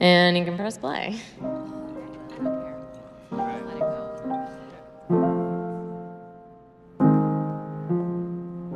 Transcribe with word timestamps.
and 0.00 0.36
you 0.36 0.44
can 0.44 0.56
press 0.56 0.78
play. 0.78 1.16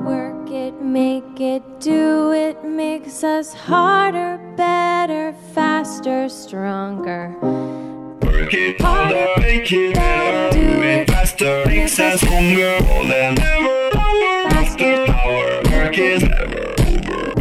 Work 0.04 0.50
it, 0.50 0.80
make 0.82 1.40
it, 1.40 1.62
do 1.80 2.32
it, 2.32 2.64
makes 2.64 3.22
us 3.24 3.53
harder, 3.53 4.38
better, 4.56 5.32
faster, 5.54 6.29
stronger. 6.29 7.36
Work 8.22 8.54
it 8.54 8.80
harder, 8.80 9.40
make 9.40 9.72
it 9.72 9.94
better, 9.94 10.50
do 10.52 10.82
it 10.82 11.10
faster, 11.10 11.64
makes 11.66 11.98
us 11.98 12.20
stronger, 12.20 12.80
more 12.84 13.04
than 13.04 13.38
ever. 13.40 13.90
Faster 14.50 15.06
power, 15.06 15.62
work 15.70 15.98
is 15.98 16.21
never 16.21 16.21
over. 16.21 16.21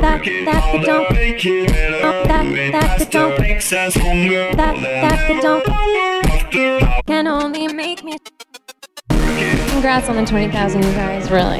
That, 0.02 0.26
Work 0.26 0.46
that, 0.46 0.72
the 0.72 0.86
don't, 0.86 1.12
make 1.14 1.46
it 1.46 1.68
better, 1.68 2.28
that, 2.28 2.44
do 2.44 2.56
it 2.56 2.72
that, 2.72 2.98
the 2.98 3.06
faster, 3.06 3.20
don't, 3.20 3.40
makes 3.40 3.72
us 3.72 3.94
stronger, 3.94 4.52
that, 4.56 4.74
more 4.74 4.82
that, 4.82 5.28
the 5.28 5.42
don't, 5.42 5.66
Faster 5.66 6.50
power, 6.90 7.04
can 7.06 7.28
only 7.28 7.68
make 7.72 8.04
me. 8.04 8.18
Congrats 9.10 10.10
on 10.10 10.16
the 10.16 10.26
20,000, 10.26 10.82
you 10.84 10.92
guys, 10.94 11.30
really. 11.30 11.60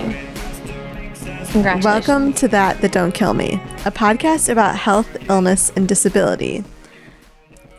Congratulations. 1.52 1.86
Welcome 1.86 2.34
to 2.34 2.48
That 2.48 2.82
That 2.82 2.92
Don't 2.92 3.14
Kill 3.14 3.36
Me, 3.36 3.62
a 3.86 3.92
podcast 3.92 4.50
about 4.50 4.76
health, 4.76 5.18
illness, 5.30 5.72
and 5.76 5.88
disability 5.88 6.64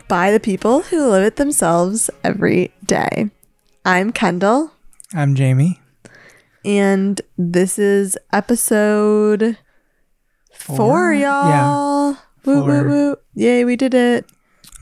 by 0.07 0.31
the 0.31 0.39
people 0.41 0.83
who 0.83 1.09
live 1.09 1.25
it 1.25 1.37
themselves 1.37 2.09
every 2.23 2.71
day. 2.87 3.31
I'm 3.85 4.13
Kendall, 4.13 4.71
I'm 5.13 5.35
Jamie. 5.35 5.81
and 6.65 7.21
this 7.37 7.81
is 7.81 8.17
episode 8.33 9.59
four, 10.63 10.77
Four? 10.77 11.13
y'all. 11.15 12.17
Woo, 12.45 12.63
woo, 12.63 12.67
Four. 12.67 12.89
woo. 12.89 13.17
Yay, 13.35 13.65
we 13.65 13.77
did 13.77 13.95
it. 13.95 14.27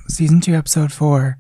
Season 0.09 0.41
two, 0.41 0.55
episode 0.55 0.93
four. 0.93 1.39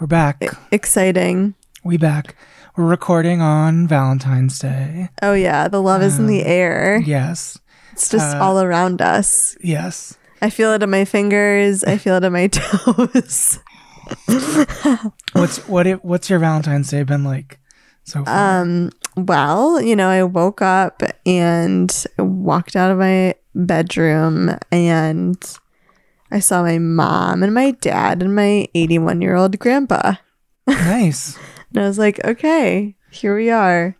We're 0.00 0.06
back. 0.06 0.42
Exciting. 0.72 1.54
We 1.84 1.96
back. 1.96 2.34
We're 2.76 2.86
recording 2.86 3.40
on 3.40 3.86
Valentine's 3.86 4.58
Day. 4.58 5.08
Oh, 5.22 5.34
yeah, 5.34 5.68
the 5.68 5.82
love 5.82 6.02
is 6.02 6.18
in 6.18 6.26
the 6.26 6.44
air. 6.44 7.00
Yes. 7.04 7.58
It's 7.92 8.08
just 8.08 8.36
uh, 8.36 8.40
all 8.42 8.60
around 8.60 9.02
us. 9.02 9.56
Yes. 9.62 10.16
I 10.42 10.50
feel 10.50 10.72
it 10.72 10.82
in 10.82 10.90
my 10.90 11.04
fingers, 11.04 11.84
I 11.84 11.98
feel 11.98 12.16
it 12.16 12.24
in 12.24 12.32
my 12.32 12.46
toes. 12.52 13.58
What's 15.32 15.58
what 15.68 15.86
it 15.86 16.04
what's 16.04 16.28
your 16.30 16.38
Valentine's 16.40 16.88
Day 16.90 17.02
been 17.04 17.22
like 17.24 17.60
so 18.04 18.24
far? 18.24 18.62
Um, 18.62 18.90
well, 19.16 19.80
you 19.80 19.94
know, 19.94 20.08
I 20.08 20.22
woke 20.24 20.62
up 20.62 21.02
and 21.26 22.04
walked 22.18 22.74
out 22.74 22.90
of 22.90 22.98
my 22.98 23.34
bedroom 23.54 24.56
and 24.70 25.36
I 26.30 26.38
saw 26.40 26.62
my 26.62 26.78
mom 26.78 27.42
and 27.42 27.52
my 27.52 27.72
dad 27.72 28.22
and 28.22 28.34
my 28.34 28.68
81 28.74 29.20
year 29.20 29.34
old 29.36 29.58
grandpa. 29.58 30.14
nice. 30.66 31.36
And 31.72 31.84
I 31.84 31.86
was 31.86 31.98
like, 31.98 32.18
okay, 32.24 32.96
here 33.12 33.36
we 33.36 33.48
are. 33.48 33.96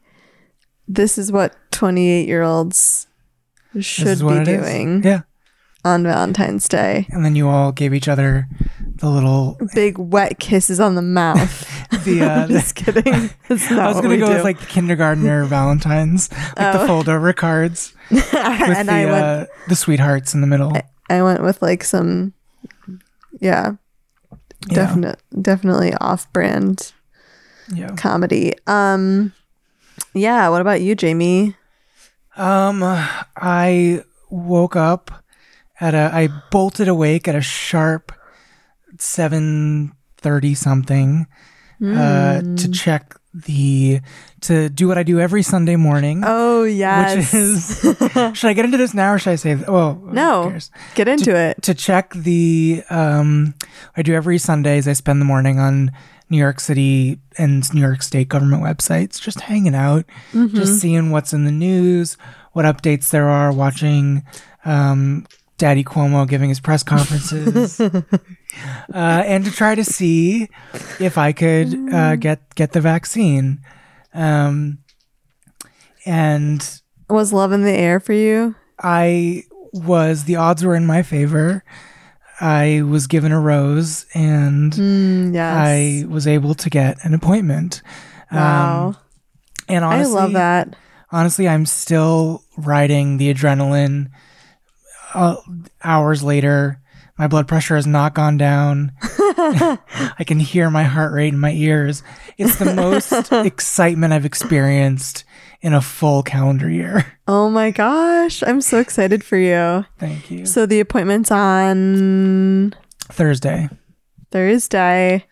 This 0.89 1.19
is 1.19 1.31
what 1.31 1.55
28 1.71 2.27
year 2.27 2.43
olds 2.43 3.07
should 3.79 4.19
be 4.19 4.27
it 4.35 4.49
is. 4.49 4.67
doing 4.67 5.03
Yeah. 5.05 5.21
on 5.85 6.03
Valentine's 6.03 6.67
Day. 6.67 7.07
And 7.11 7.25
then 7.25 7.37
you 7.37 7.49
all 7.49 7.71
gave 7.71 7.95
each 7.95 8.09
other 8.09 8.49
the 9.01 9.09
little 9.11 9.59
Big 9.75 9.99
wet 9.99 10.39
kisses 10.39 10.79
on 10.81 10.95
the 10.95 11.03
mouth. 11.03 11.67
the 12.05 12.23
uh 12.23 12.47
the- 12.47 12.53
Just 12.61 12.75
kidding. 12.75 13.31
That's 13.49 13.71
not 13.71 13.79
I 13.81 13.89
was 13.89 14.01
gonna 14.01 14.17
go 14.19 14.27
do. 14.27 14.33
with 14.35 14.45
like 14.45 14.61
the 14.61 14.67
kindergartner 14.67 15.45
Valentine's, 15.47 16.31
like 16.33 16.55
the 16.57 16.83
Oh. 16.83 16.87
fold 16.87 17.09
over 17.09 17.33
cards 17.33 17.93
with 18.11 18.33
and 18.35 18.89
the 18.89 18.93
I 18.93 19.05
went 19.07 19.25
uh, 19.25 19.47
the 19.69 19.77
sweethearts 19.77 20.35
in 20.35 20.41
the 20.41 20.47
middle. 20.47 20.73
I 21.09 21.23
went 21.23 21.43
with 21.43 21.61
like 21.61 21.83
some, 21.83 22.33
yeah, 23.41 23.73
Yeah. 24.69 24.75
definite, 24.75 25.21
definitely 25.43 25.93
off-brand 25.95 26.93
Yeah. 27.75 27.95
comedy. 27.97 28.55
Um, 28.67 29.33
yeah. 30.15 30.49
What 30.51 30.61
about 30.61 30.81
you, 30.83 30.95
Jamie? 30.95 31.57
Um, 32.37 32.83
I 33.37 34.05
woke 34.31 34.77
up 34.77 35.11
at 35.81 35.95
a. 35.95 36.11
I 36.13 36.29
bolted 36.51 36.87
awake 36.89 37.27
at 37.27 37.35
a 37.35 37.41
sharp 37.41 38.13
seven 39.03 39.93
thirty 40.19 40.55
something 40.55 41.27
uh, 41.83 42.41
Hmm. 42.41 42.57
to 42.57 42.71
check 42.71 43.15
the 43.33 44.01
to 44.43 44.69
do 44.69 44.89
what 44.89 44.99
I 44.99 45.03
do 45.03 45.21
every 45.21 45.43
Sunday 45.43 45.77
morning. 45.77 46.23
Oh 46.27 46.65
yes. 46.65 47.17
Which 47.33 47.41
is, 47.41 47.81
should 48.37 48.49
I 48.49 48.53
get 48.53 48.65
into 48.65 48.77
this 48.77 48.93
now 48.93 49.13
or 49.15 49.19
should 49.19 49.31
I 49.31 49.37
say? 49.37 49.57
Oh 49.69 49.93
no. 50.13 50.59
Get 50.95 51.09
into 51.09 51.35
it. 51.37 51.63
to 51.63 51.73
check 51.75 52.13
the 52.15 52.83
um 52.91 53.55
I 53.97 54.03
do 54.03 54.15
every 54.15 54.39
Sundays 54.39 54.87
I 54.89 54.93
spend 54.95 55.21
the 55.21 55.25
morning 55.27 55.59
on 55.61 55.93
New 56.29 56.39
York 56.39 56.61
City 56.61 57.19
and 57.39 57.73
New 57.73 57.81
York 57.81 58.03
State 58.03 58.29
government 58.29 58.63
websites 58.63 59.21
just 59.21 59.41
hanging 59.41 59.75
out 59.75 60.05
just 60.33 60.81
seeing 60.81 61.11
what's 61.11 61.33
in 61.33 61.45
the 61.45 61.51
news 61.53 62.17
what 62.53 62.65
updates 62.65 63.11
there 63.11 63.29
are 63.29 63.53
watching 63.53 64.25
um 64.65 65.25
Daddy 65.57 65.85
Cuomo 65.85 66.27
giving 66.29 66.49
his 66.49 66.59
press 66.61 66.83
conferences 66.83 67.81
uh, 68.95 69.23
and 69.27 69.45
to 69.45 69.51
try 69.51 69.75
to 69.75 69.85
see 69.85 70.49
if 70.99 71.17
I 71.19 71.33
could 71.33 71.75
uh, 71.93 72.17
get 72.17 72.55
get 72.55 72.73
the 72.73 72.81
vaccine 72.81 73.61
um 74.15 74.79
and 76.07 76.81
Was 77.09 77.33
love 77.33 77.53
in 77.53 77.63
the 77.63 77.73
air 77.73 78.01
for 78.01 78.13
you? 78.13 78.55
I 78.83 79.45
was 79.73 80.25
the 80.25 80.37
odds 80.37 80.65
were 80.65 80.75
in 80.75 80.87
my 80.87 81.03
favor. 81.03 81.63
I 82.41 82.83
was 82.83 83.07
given 83.07 83.33
a 83.33 83.39
rose 83.41 84.07
and 84.15 84.73
Mm, 84.73 85.35
yes. 85.35 85.55
I 85.57 86.05
was 86.09 86.27
able 86.27 86.55
to 86.55 86.71
get 86.71 87.05
an 87.05 87.13
appointment. 87.15 87.83
wow. 88.33 88.87
Um, 88.89 88.97
and 89.69 89.85
I 89.85 90.03
love 90.05 90.33
that. 90.33 90.75
Honestly, 91.13 91.47
I'm 91.49 91.67
still 91.67 92.43
riding 92.57 93.19
the 93.19 93.33
adrenaline. 93.33 94.11
Uh, 95.13 95.37
hours 95.85 96.23
later, 96.23 96.81
my 97.21 97.27
blood 97.27 97.47
pressure 97.47 97.77
has 97.77 97.87
not 97.87 98.15
gone 98.15 98.39
down. 98.39 98.93
I 99.03 100.25
can 100.27 100.39
hear 100.41 100.71
my 100.71 100.85
heart 100.85 101.13
rate 101.13 101.35
in 101.35 101.39
my 101.39 101.53
ears. 101.53 102.03
It's 102.39 102.57
the 102.57 102.75
most 102.75 103.31
excitement 103.33 104.15
I've 104.15 104.25
experienced 104.25 105.25
in 105.61 105.75
a 105.75 105.83
full 105.83 106.23
calendar 106.23 106.71
year. 106.71 107.19
Oh 107.29 107.51
my 107.51 107.73
gosh, 107.73 108.43
I'm 108.43 108.63
so 108.63 108.79
excited 108.79 109.23
for 109.23 109.37
you. 109.37 109.85
Thank 109.99 110.31
you. 110.31 110.47
So 110.47 110.65
the 110.65 110.81
appointment's 110.81 111.31
on 111.31 112.75
Thursday. 113.11 113.69
Thursday. 114.31 115.27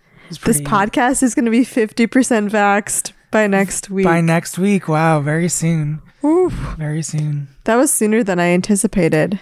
This 0.45 0.61
podcast 0.61 1.23
is 1.23 1.35
going 1.35 1.47
to 1.47 1.51
be 1.51 1.65
50% 1.65 2.51
vaxxed 2.51 3.13
by 3.31 3.47
next 3.47 3.89
week. 3.89 4.05
by 4.05 4.21
next 4.21 4.59
week. 4.59 4.89
Wow, 4.89 5.21
very 5.23 5.49
soon. 5.49 6.03
Oof. 6.23 6.53
Very 6.77 7.01
soon. 7.01 7.49
That 7.65 7.77
was 7.77 7.91
sooner 7.91 8.23
than 8.23 8.39
I 8.39 8.49
anticipated. 8.49 9.41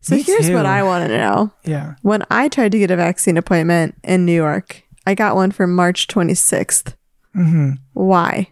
So 0.00 0.14
Me 0.14 0.22
here's 0.22 0.50
what. 0.50 0.64
I 0.66 0.82
want 0.84 1.06
to 1.08 1.16
know. 1.16 1.52
Yeah. 1.64 1.94
When 2.02 2.22
I 2.30 2.48
tried 2.48 2.72
to 2.72 2.78
get 2.78 2.90
a 2.90 2.96
vaccine 2.96 3.36
appointment 3.36 3.94
in 4.04 4.24
New 4.24 4.32
York, 4.34 4.82
I 5.06 5.14
got 5.14 5.34
one 5.34 5.50
for 5.50 5.66
March 5.66 6.06
26th. 6.06 6.94
hmm 7.34 7.72
Why? 7.94 8.48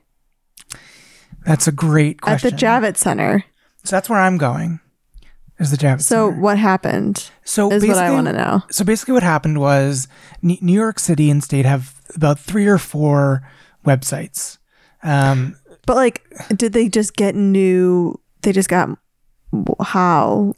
That's 1.45 1.67
a 1.69 1.73
great 1.73 2.21
question. 2.21 2.53
At 2.55 2.59
the 2.61 2.67
Javits 2.67 2.97
Center. 2.99 3.45
So 3.85 3.95
that's 3.97 4.09
where 4.11 4.19
I'm 4.19 4.37
going. 4.39 4.81
Is 5.59 5.71
the 5.71 5.77
Javits 5.77 6.03
So 6.03 6.29
Center. 6.31 6.41
what 6.43 6.59
happened 6.59 7.31
So 7.45 7.71
is 7.71 7.83
what 7.87 7.97
I 7.97 8.09
basically- 8.09 8.15
want 8.15 8.27
to 8.27 8.33
know. 8.33 8.63
So 8.71 8.85
basically, 8.85 9.15
what 9.15 9.23
happened 9.23 9.59
was 9.61 10.09
New 10.43 10.59
York 10.75 10.99
City 10.99 11.31
and 11.31 11.43
state 11.43 11.65
have 11.65 11.95
about 12.15 12.39
three 12.39 12.67
or 12.67 12.79
four 12.79 13.43
websites. 13.87 14.59
Um, 15.03 15.57
But 15.87 15.97
like, 15.97 16.23
did 16.57 16.73
they 16.73 16.89
just 16.89 17.15
get 17.15 17.35
new? 17.37 18.21
They 18.43 18.51
just 18.53 18.69
got 18.69 18.89
how? 19.81 20.55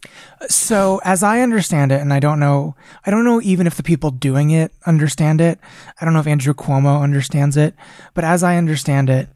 so 0.49 1.00
as 1.04 1.22
I 1.22 1.41
understand 1.41 1.93
it, 1.93 2.00
and 2.00 2.12
I 2.12 2.21
don't 2.21 2.41
know, 2.41 2.75
I 3.04 3.10
don't 3.10 3.25
know 3.25 3.41
even 3.43 3.66
if 3.66 3.76
the 3.76 3.82
people 3.82 4.10
doing 4.10 4.50
it 4.50 4.72
understand 4.86 5.41
it. 5.41 5.59
I 6.01 6.04
don't 6.04 6.15
know 6.15 6.21
if 6.21 6.27
Andrew 6.27 6.54
Cuomo 6.54 7.03
understands 7.03 7.57
it, 7.57 7.74
but 8.15 8.24
as 8.24 8.42
I 8.42 8.57
understand 8.57 9.10
it, 9.10 9.28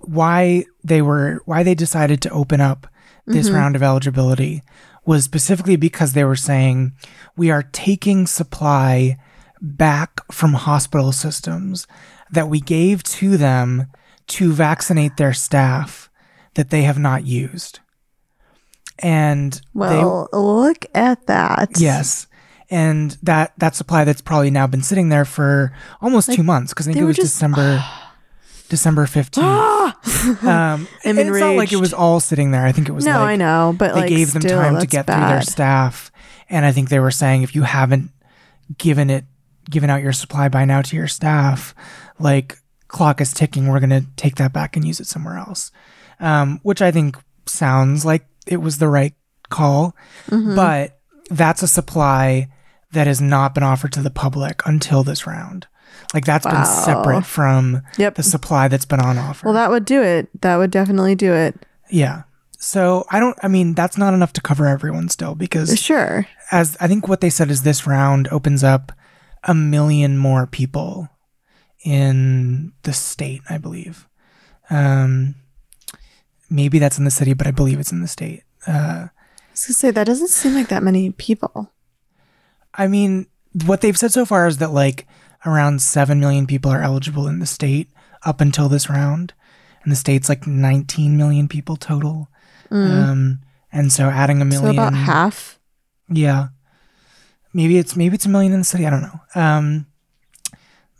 why 0.00 0.64
they 0.82 1.02
were 1.02 1.42
why 1.44 1.62
they 1.62 1.74
decided 1.74 2.22
to 2.22 2.30
open 2.30 2.60
up 2.60 2.86
this 3.26 3.46
mm-hmm. 3.46 3.56
round 3.56 3.76
of 3.76 3.82
eligibility 3.82 4.62
was 5.04 5.24
specifically 5.24 5.76
because 5.76 6.12
they 6.12 6.24
were 6.24 6.36
saying 6.36 6.92
we 7.36 7.50
are 7.50 7.62
taking 7.62 8.26
supply 8.26 9.16
back 9.60 10.20
from 10.32 10.54
hospital 10.54 11.12
systems 11.12 11.86
that 12.30 12.48
we 12.48 12.60
gave 12.60 13.02
to 13.02 13.36
them 13.36 13.86
to 14.26 14.52
vaccinate 14.52 15.16
their 15.16 15.32
staff 15.32 16.08
that 16.54 16.70
they 16.70 16.82
have 16.82 16.98
not 16.98 17.26
used. 17.26 17.80
And 19.00 19.52
they 19.52 19.60
Well, 19.74 20.28
look 20.32 20.86
at 20.94 21.26
that. 21.26 21.70
Yes. 21.78 22.26
And 22.70 23.16
that 23.22 23.52
that 23.58 23.74
supply 23.74 24.04
that's 24.04 24.20
probably 24.20 24.50
now 24.50 24.66
been 24.66 24.82
sitting 24.82 25.08
there 25.08 25.24
for 25.24 25.72
almost 26.00 26.32
two 26.32 26.42
months 26.44 26.72
because 26.72 26.86
I 26.86 26.92
think 26.92 27.02
it 27.02 27.06
was 27.06 27.16
just- 27.16 27.34
December 27.34 27.82
December 28.68 29.06
fifteenth. 29.06 29.46
um, 29.46 29.96
I'm 30.44 30.86
and 31.04 31.18
it's 31.18 31.38
not 31.38 31.56
like 31.56 31.72
it 31.72 31.80
was 31.80 31.92
all 31.92 32.20
sitting 32.20 32.52
there. 32.52 32.64
I 32.64 32.70
think 32.72 32.88
it 32.88 32.92
was 32.92 33.04
No, 33.04 33.12
like 33.12 33.20
I 33.30 33.36
know, 33.36 33.74
but 33.76 33.94
they 33.94 34.00
like 34.02 34.08
gave 34.08 34.32
them 34.32 34.42
still, 34.42 34.60
time 34.62 34.78
to 34.78 34.86
get 34.86 35.06
through 35.06 35.16
their 35.16 35.42
staff, 35.42 36.12
and 36.48 36.64
I 36.64 36.70
think 36.70 36.88
they 36.88 37.00
were 37.00 37.10
saying 37.10 37.42
if 37.42 37.54
you 37.56 37.62
haven't 37.62 38.10
given 38.78 39.10
it 39.10 39.24
given 39.68 39.90
out 39.90 40.02
your 40.02 40.12
supply 40.12 40.48
by 40.48 40.64
now 40.64 40.82
to 40.82 40.94
your 40.96 41.08
staff, 41.08 41.74
like 42.20 42.58
clock 42.86 43.20
is 43.20 43.32
ticking. 43.34 43.66
We're 43.66 43.80
gonna 43.80 44.04
take 44.16 44.36
that 44.36 44.52
back 44.52 44.76
and 44.76 44.86
use 44.86 45.00
it 45.00 45.06
somewhere 45.08 45.38
else, 45.38 45.72
um, 46.20 46.60
which 46.62 46.80
I 46.80 46.92
think 46.92 47.16
sounds 47.46 48.04
like 48.04 48.24
it 48.46 48.58
was 48.58 48.78
the 48.78 48.88
right 48.88 49.14
call. 49.48 49.94
But 50.28 50.98
that's 51.30 51.62
a 51.62 51.68
supply 51.68 52.48
that 52.92 53.06
has 53.06 53.20
not 53.20 53.54
been 53.54 53.62
offered 53.62 53.92
to 53.92 54.02
the 54.02 54.10
public 54.10 54.62
until 54.66 55.02
this 55.04 55.26
round. 55.26 55.66
Like 56.14 56.24
that's 56.24 56.46
been 56.46 56.64
separate 56.64 57.24
from 57.26 57.82
Yep. 57.98 58.16
the 58.16 58.22
supply 58.22 58.66
that's 58.68 58.84
been 58.86 59.00
on 59.00 59.16
offer. 59.18 59.46
Well, 59.46 59.54
that 59.54 59.70
would 59.70 59.84
do 59.84 60.02
it. 60.02 60.28
That 60.42 60.56
would 60.56 60.70
definitely 60.70 61.14
do 61.14 61.32
it. 61.32 61.54
yeah. 61.90 62.22
So 62.62 63.06
I 63.10 63.20
don't. 63.20 63.38
I 63.42 63.48
mean, 63.48 63.72
that's 63.74 63.96
not 63.96 64.12
enough 64.12 64.34
to 64.34 64.40
cover 64.42 64.66
everyone 64.66 65.08
still 65.08 65.34
because 65.34 65.78
Sure. 65.80 66.26
as 66.50 66.76
I 66.78 66.88
think 66.88 67.08
what 67.08 67.22
they 67.22 67.30
said 67.30 67.50
is 67.50 67.62
this 67.62 67.86
round 67.86 68.28
opens 68.28 68.62
up 68.62 68.92
a 69.44 69.54
million 69.54 70.18
more 70.18 70.46
people 70.46 71.08
in 71.84 72.72
the 72.82 72.92
state, 72.92 73.40
I 73.48 73.56
believe. 73.58 74.06
Um, 74.68 75.36
maybe 76.50 76.78
that's 76.78 76.98
in 76.98 77.04
the 77.04 77.10
city, 77.10 77.32
but 77.32 77.46
I 77.46 77.52
believe 77.52 77.78
it's 77.80 77.92
in 77.92 78.02
the 78.02 78.08
state. 78.08 78.42
Uh, 78.66 79.08
I 79.08 79.10
was 79.52 79.66
gonna 79.66 79.74
say 79.74 79.90
that 79.90 80.04
doesn't 80.04 80.28
seem 80.28 80.54
like 80.54 80.68
that 80.68 80.82
many 80.82 81.10
people. 81.10 81.72
I 82.74 82.86
mean, 82.86 83.26
what 83.64 83.80
they've 83.80 83.96
said 83.98 84.12
so 84.12 84.24
far 84.26 84.46
is 84.46 84.58
that 84.58 84.72
like 84.72 85.06
around 85.46 85.82
7 85.82 86.20
million 86.20 86.46
people 86.46 86.70
are 86.70 86.82
eligible 86.82 87.26
in 87.26 87.38
the 87.38 87.46
state 87.46 87.88
up 88.24 88.40
until 88.40 88.68
this 88.68 88.88
round. 88.90 89.32
And 89.82 89.90
the 89.90 89.96
state's 89.96 90.28
like 90.28 90.46
19 90.46 91.16
million 91.16 91.48
people 91.48 91.76
total. 91.76 92.28
Um, 92.70 93.40
and 93.72 93.92
so 93.92 94.04
adding 94.04 94.40
a 94.40 94.44
million. 94.44 94.74
So 94.76 94.82
about 94.82 94.94
half. 94.94 95.58
Yeah. 96.08 96.48
Maybe 97.52 97.78
it's 97.78 97.96
maybe 97.96 98.14
it's 98.14 98.26
a 98.26 98.28
million 98.28 98.52
in 98.52 98.60
the 98.60 98.64
city. 98.64 98.86
I 98.86 98.90
don't 98.90 99.02
know. 99.02 99.20
Um, 99.34 99.86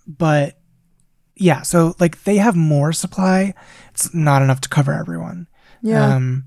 but 0.07 0.59
yeah, 1.37 1.63
so 1.63 1.95
like 2.01 2.25
they 2.25 2.37
have 2.39 2.57
more 2.57 2.93
supply. 2.93 3.55
It's 4.07 4.15
not 4.15 4.43
enough 4.43 4.61
to 4.63 4.69
cover 4.69 4.93
everyone. 4.93 5.47
Yeah. 5.83 6.15
Um, 6.15 6.47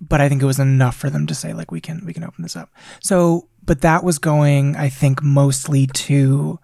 but 0.00 0.20
I 0.20 0.28
think 0.28 0.42
it 0.42 0.46
was 0.46 0.60
enough 0.60 0.96
for 0.96 1.10
them 1.10 1.26
to 1.26 1.34
say 1.34 1.52
like 1.52 1.72
we 1.72 1.80
can 1.80 2.04
we 2.06 2.12
can 2.12 2.24
open 2.24 2.42
this 2.42 2.56
up. 2.56 2.70
So, 3.02 3.48
but 3.64 3.80
that 3.80 4.04
was 4.04 4.18
going, 4.18 4.76
I 4.76 4.88
think, 4.88 5.22
mostly 5.22 5.86
to 5.86 6.58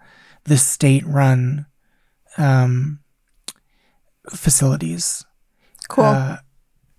the 0.44 0.56
state-run 0.56 1.66
um, 2.38 3.00
facilities. 4.30 5.24
cool. 5.88 6.04
Uh, 6.04 6.36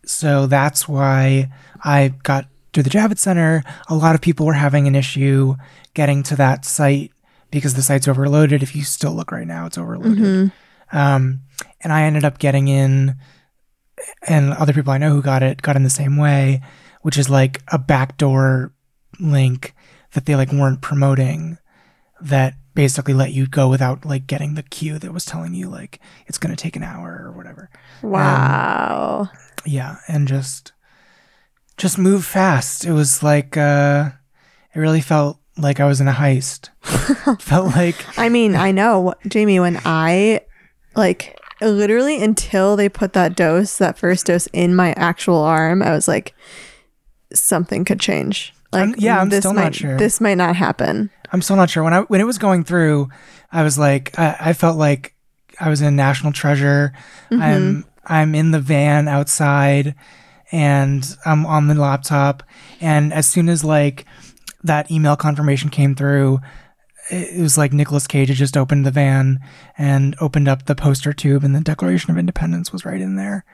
so 0.06 0.46
that's 0.46 0.88
why 0.88 1.52
I 1.84 2.14
got 2.24 2.48
to 2.74 2.84
the 2.84 2.90
Javits 2.90 3.20
Center. 3.20 3.64
A 3.88 3.96
lot 3.96 4.16
of 4.16 4.22
people 4.22 4.46
were 4.46 4.54
having 4.54 4.88
an 4.88 4.96
issue 4.96 5.56
getting 5.94 6.22
to 6.24 6.36
that 6.36 6.66
site 6.66 7.12
because 7.52 7.74
the 7.74 7.82
site's 7.82 8.08
overloaded. 8.08 8.62
If 8.62 8.76
you 8.76 8.84
still 8.84 9.14
look 9.14 9.32
right 9.32 9.48
now, 9.48 9.66
it's 9.66 9.78
overloaded. 9.78 10.52
Um, 10.92 11.42
and 11.82 11.92
I 11.94 12.04
ended 12.04 12.26
up 12.26 12.40
getting 12.40 12.68
in, 12.68 13.16
and 14.28 14.54
other 14.54 14.74
people 14.74 14.92
I 14.92 14.98
know 14.98 15.12
who 15.12 15.22
got 15.22 15.44
it 15.44 15.62
got 15.62 15.76
in 15.76 15.84
the 15.84 15.90
same 15.90 16.18
way, 16.18 16.62
which 17.02 17.18
is 17.18 17.30
like 17.30 17.62
a 17.72 17.78
backdoor 17.78 18.74
link 19.20 19.74
that 20.14 20.26
they 20.26 20.36
like 20.36 20.52
weren't 20.52 20.82
promoting 20.82 21.58
that 22.22 22.56
basically 22.74 23.14
let 23.14 23.32
you 23.32 23.48
go 23.48 23.70
without 23.70 24.06
like 24.06 24.28
getting 24.28 24.56
the 24.56 24.64
queue 24.64 25.00
that 25.00 25.14
was 25.14 25.24
telling 25.26 25.54
you 25.54 25.70
like 25.70 26.00
it's 26.28 26.38
going 26.38 26.54
to 26.54 26.62
take 26.62 26.76
an 26.76 26.84
hour 26.84 27.22
or 27.24 27.32
whatever. 27.32 27.70
Wow. 28.02 29.30
yeah 29.66 29.98
and 30.08 30.28
just 30.28 30.74
just 31.78 31.98
move 31.98 32.26
fast. 32.26 32.86
It 32.86 32.92
was 32.92 33.24
like 33.24 33.56
uh 33.58 34.10
it 34.74 34.80
really 34.80 35.02
felt 35.02 35.40
like 35.58 35.80
i 35.80 35.86
was 35.86 36.02
in 36.02 36.08
a 36.08 36.14
heist. 36.14 36.70
Felt 37.42 37.76
like 37.76 37.96
I 38.18 38.30
mean, 38.30 38.56
I 38.56 38.72
know, 38.72 39.14
Jamie, 39.28 39.60
when 39.60 39.80
I 39.86 40.42
like 40.96 41.40
literally 41.62 42.22
until 42.22 42.76
they 42.76 42.90
put 42.90 43.14
that 43.14 43.36
dose, 43.36 43.78
that 43.78 43.98
first 43.98 44.26
dose 44.26 44.48
in 44.48 44.76
my 44.76 44.94
actual 44.94 45.38
arm, 45.38 45.82
I 45.82 45.92
was 45.92 46.08
like, 46.08 46.34
something 47.34 47.86
could 47.86 48.00
change. 48.00 48.54
Like, 48.72 48.82
I'm- 48.82 48.96
yeah, 48.98 49.22
I'm 49.22 49.30
this 49.30 49.40
still 49.40 49.54
not 49.54 49.64
might, 49.66 49.76
sure. 49.76 49.98
This 49.98 50.20
might 50.22 50.36
not 50.36 50.56
happen. 50.56 51.10
i'm 51.32 51.42
still 51.42 51.56
not 51.56 51.70
sure 51.70 51.84
when 51.84 51.94
i 51.94 52.02
when 52.02 52.22
it 52.22 52.26
was 52.26 52.38
going 52.38 52.64
through 52.64 53.10
i 53.52 53.64
was 53.64 53.78
like 53.80 54.18
i, 54.18 54.36
I 54.40 54.54
felt 54.54 54.78
like 54.78 55.16
i 55.60 55.70
was 55.70 55.82
in 55.82 55.96
national 55.96 56.32
treasure 56.34 56.94
mm-hmm. 57.32 57.42
i'm 57.42 57.86
i'm 58.06 58.36
in 58.36 58.52
the 58.52 58.60
van 58.60 59.08
outside 59.08 59.96
and 60.52 61.04
i'm 61.26 61.46
on 61.46 61.68
the 61.68 61.74
laptop 61.76 62.44
and 62.80 63.12
as 63.12 63.28
soon 63.28 63.50
as 63.50 63.64
like 63.64 64.06
that 64.64 64.90
email 64.92 65.16
confirmation 65.16 65.70
came 65.70 65.96
through 65.96 66.40
it 67.10 67.40
was 67.42 67.58
like 67.58 67.74
Nicolas 67.74 68.08
Cage 68.08 68.30
had 68.30 68.38
just 68.38 68.58
opened 68.58 68.86
the 68.86 68.92
van 68.92 69.40
and 69.78 70.16
opened 70.22 70.48
up 70.48 70.66
the 70.66 70.76
poster 70.76 71.14
tube, 71.14 71.44
and 71.44 71.56
the 71.56 71.62
Declaration 71.62 72.12
of 72.12 72.18
Independence 72.18 72.72
was 72.72 72.86
right 72.86 73.02
in 73.02 73.16
there. 73.16 73.46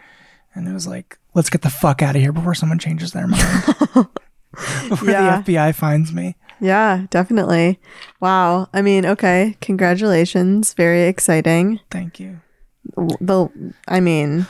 And 0.53 0.67
it 0.67 0.73
was 0.73 0.87
like, 0.87 1.17
let's 1.33 1.49
get 1.49 1.61
the 1.61 1.69
fuck 1.69 2.01
out 2.01 2.15
of 2.15 2.21
here 2.21 2.33
before 2.33 2.53
someone 2.55 2.79
changes 2.79 3.11
their 3.13 3.27
mind. 3.27 3.63
before 4.89 5.09
Yeah. 5.09 5.41
the 5.41 5.53
FBI 5.53 5.73
finds 5.75 6.11
me. 6.13 6.35
Yeah, 6.59 7.05
definitely. 7.09 7.79
Wow. 8.19 8.67
I 8.73 8.81
mean, 8.81 9.05
okay. 9.05 9.55
Congratulations. 9.61 10.73
Very 10.73 11.03
exciting. 11.03 11.79
Thank 11.89 12.19
you. 12.19 12.41
The, 13.19 13.47
I 13.87 13.99
mean, 13.99 14.45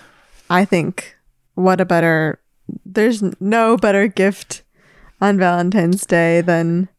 I 0.50 0.66
think 0.66 1.16
what 1.54 1.80
a 1.80 1.86
better, 1.86 2.42
there's 2.86 3.24
no 3.40 3.78
better 3.78 4.08
gift 4.08 4.64
on 5.22 5.38
Valentine's 5.38 6.06
Day 6.06 6.42
than 6.42 6.90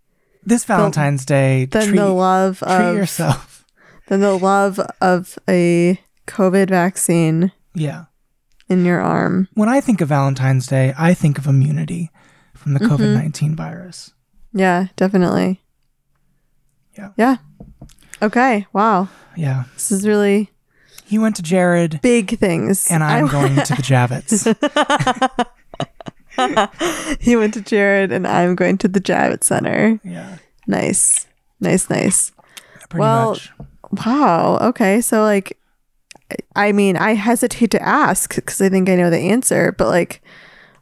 This 0.45 0.65
Valentine's 0.65 1.25
Day, 1.25 1.67
than 1.67 1.89
treat, 1.89 1.97
the 1.99 2.09
love 2.09 2.59
treat 2.59 2.71
of 2.71 2.97
yourself. 2.97 3.65
than 4.09 4.21
the 4.29 4.37
love 4.37 4.81
of 5.01 5.39
a 5.49 6.01
COVID 6.27 6.69
vaccine 6.69 7.53
Yeah. 7.75 8.05
in 8.69 8.85
your 8.85 9.01
arm. 9.01 9.49
When 9.55 9.69
I 9.69 9.81
think 9.81 10.01
of 10.01 10.09
Valentine's 10.09 10.67
Day, 10.67 10.93
I 10.99 11.15
think 11.15 11.39
of 11.39 11.47
immunity 11.47 12.11
from 12.55 12.75
the 12.75 12.81
Mm-hmm. 12.81 12.95
COVID 12.95 13.15
19 13.15 13.57
virus. 13.57 14.13
Yeah, 14.53 14.89
definitely. 14.97 15.61
Yeah. 16.99 17.11
Yeah. 17.17 17.37
Okay. 18.21 18.67
Wow. 18.73 19.09
Yeah. 19.37 19.65
This 19.75 19.91
is 19.93 20.07
really 20.07 20.51
He 21.07 21.19
went 21.19 21.37
to 21.37 21.43
Jared, 21.43 22.01
big 22.03 22.39
things. 22.39 22.91
and 22.91 23.03
I'm 23.03 23.27
going 23.29 23.55
to 23.57 23.75
the 23.75 23.83
Javits. 23.83 24.45
he 27.21 27.37
went 27.37 27.55
to 27.55 27.61
Jared, 27.61 28.13
and 28.13 28.27
I'm 28.27 28.55
going 28.55 28.79
to 28.79 28.89
the 28.89 29.01
Javits 29.01 29.45
Center. 29.45 30.01
Yeah. 30.05 30.39
Nice. 30.67 31.27
Nice. 31.61 31.89
Nice. 31.91 32.33
Pretty 32.89 33.01
Well, 33.01 33.31
much. 33.31 33.51
Wow. 34.07 34.59
Okay. 34.61 35.01
So, 35.01 35.23
like, 35.23 35.59
I 36.57 36.73
mean, 36.73 36.97
I 36.97 37.15
hesitate 37.15 37.71
to 37.73 37.83
ask 37.83 38.35
because 38.35 38.61
I 38.61 38.69
think 38.69 38.89
I 38.89 38.97
know 38.97 39.11
the 39.11 39.19
answer, 39.19 39.73
but 39.73 39.89
like, 39.89 40.23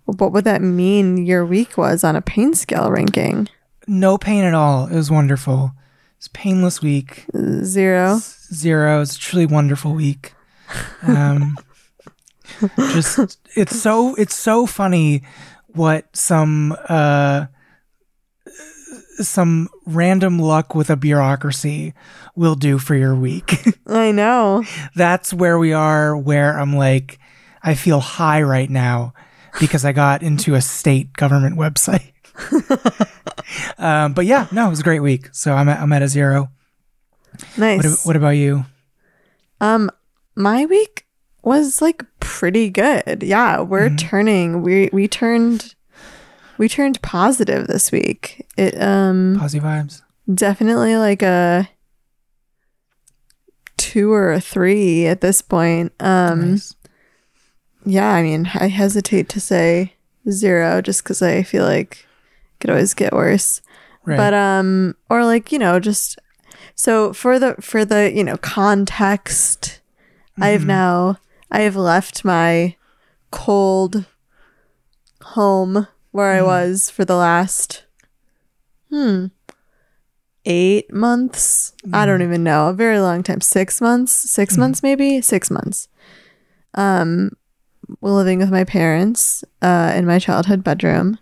what 0.05 0.33
would 0.33 0.45
that 0.45 0.63
mean 0.63 1.25
your 1.25 1.45
week 1.47 1.77
was 1.77 2.05
on 2.05 2.17
a 2.17 2.23
pain 2.23 2.55
scale 2.55 2.91
ranking? 2.91 3.49
No 3.87 4.19
pain 4.19 4.45
at 4.45 4.55
all. 4.55 4.87
It 4.87 4.95
was 4.95 5.11
wonderful. 5.11 5.73
It's 6.19 6.29
painless 6.29 6.83
week. 6.83 7.27
Zero. 7.65 8.19
Zero. 8.53 9.01
It's 9.01 9.17
a 9.17 9.19
truly 9.19 9.47
wonderful 9.47 9.93
week. 9.95 10.35
Um, 11.03 11.57
just 12.77 13.39
it's 13.57 13.81
so 13.81 14.15
it's 14.17 14.35
so 14.35 14.67
funny 14.67 15.23
what 15.69 16.15
some 16.17 16.77
uh 16.89 17.47
some 19.19 19.69
random 19.87 20.39
luck 20.39 20.75
with 20.75 20.91
a 20.91 20.97
bureaucracy 20.97 21.93
will 22.35 22.55
do 22.55 22.79
for 22.79 22.95
your 22.95 23.15
week. 23.15 23.55
I 23.87 24.13
know. 24.13 24.65
That's 24.95 25.33
where 25.33 25.59
we 25.59 25.73
are 25.73 26.17
where 26.17 26.59
I'm 26.59 26.75
like 26.75 27.19
I 27.63 27.75
feel 27.75 28.01
high 28.01 28.43
right 28.43 28.71
now 28.71 29.13
because 29.59 29.85
I 29.85 29.93
got 29.93 30.23
into 30.23 30.55
a 30.55 30.61
state 30.61 31.13
government 31.13 31.59
website. 31.59 32.13
um, 33.79 34.15
but 34.15 34.25
yeah, 34.27 34.47
no, 34.51 34.67
it 34.67 34.71
was 34.71 34.81
a 34.81 34.85
great 34.85 35.01
week. 35.01 35.29
So 35.33 35.53
I'm 35.53 35.69
at, 35.69 35.81
I'm 35.81 35.93
at 35.93 36.03
a 36.03 36.09
zero. 36.09 36.51
Nice. 37.57 37.85
What, 37.85 38.07
what 38.07 38.17
about 38.17 38.31
you? 38.31 38.65
Um, 39.61 39.91
my 40.35 40.65
week 40.65 41.07
was 41.43 41.81
like 41.83 42.05
pretty 42.21 42.71
good. 42.71 43.23
Yeah, 43.23 43.61
we're 43.61 43.89
Mm-hmm. 43.89 43.97
turning. 43.97 44.63
We 44.63 44.91
we 44.93 45.09
turned 45.09 45.75
we 46.59 46.69
turned 46.69 47.01
positive 47.03 47.67
this 47.67 47.91
week. 47.91 48.47
It 48.57 48.81
um 48.81 49.37
positive 49.39 49.65
vibes. 49.65 50.03
definitely 50.33 50.97
like 50.97 51.23
a 51.23 51.69
two 53.77 54.13
or 54.13 54.33
a 54.33 54.41
three 54.41 55.07
at 55.07 55.21
this 55.21 55.41
point. 55.43 55.93
Um 56.01 56.53
Nice. 56.53 56.75
yeah, 57.85 58.11
I 58.13 58.23
mean, 58.23 58.51
I 58.55 58.69
hesitate 58.69 59.29
to 59.31 59.41
say 59.41 59.95
zero 60.29 60.83
just 60.83 61.05
cuz 61.05 61.23
I 61.23 61.43
feel 61.43 61.65
like 61.65 62.07
it 62.55 62.61
could 62.61 62.71
always 62.71 62.95
get 62.95 63.13
worse. 63.13 63.63
Right. 64.05 64.17
But 64.17 64.35
um 64.35 64.97
or 65.09 65.25
like, 65.25 65.51
you 65.53 65.59
know, 65.59 65.81
just 65.81 66.19
so 66.75 67.13
for 67.13 67.39
the 67.39 67.55
for 67.61 67.85
the, 67.85 68.13
you 68.15 68.25
know, 68.25 68.37
context, 68.37 69.81
I 70.39 70.49
have 70.49 70.67
now 70.67 71.19
I 71.51 71.63
have 71.63 71.77
left 71.77 72.25
my 72.25 72.77
cold 73.31 74.05
home 75.23 75.87
where 76.11 76.33
I 76.33 76.43
was 76.43 76.91
for 76.91 77.05
the 77.05 77.17
last 77.17 77.85
hmm 78.91 79.27
eight 80.47 80.93
months. 80.93 81.75
I 81.93 82.07
don't 82.07 82.23
even 82.23 82.43
know. 82.43 82.69
A 82.69 82.73
very 82.73 82.99
long 82.99 83.23
time. 83.23 83.41
Six 83.41 83.81
months. 83.81 84.11
6 84.13 84.57
months 84.57 84.83
maybe. 84.83 85.21
Six 85.21 85.51
months. 85.51 85.87
Um, 86.75 87.33
living 88.01 88.39
with 88.39 88.51
my 88.51 88.65
parents 88.65 89.45
uh, 89.63 89.93
in 89.95 90.07
my 90.07 90.19
childhood 90.19 90.65
bedroom. 90.65 91.19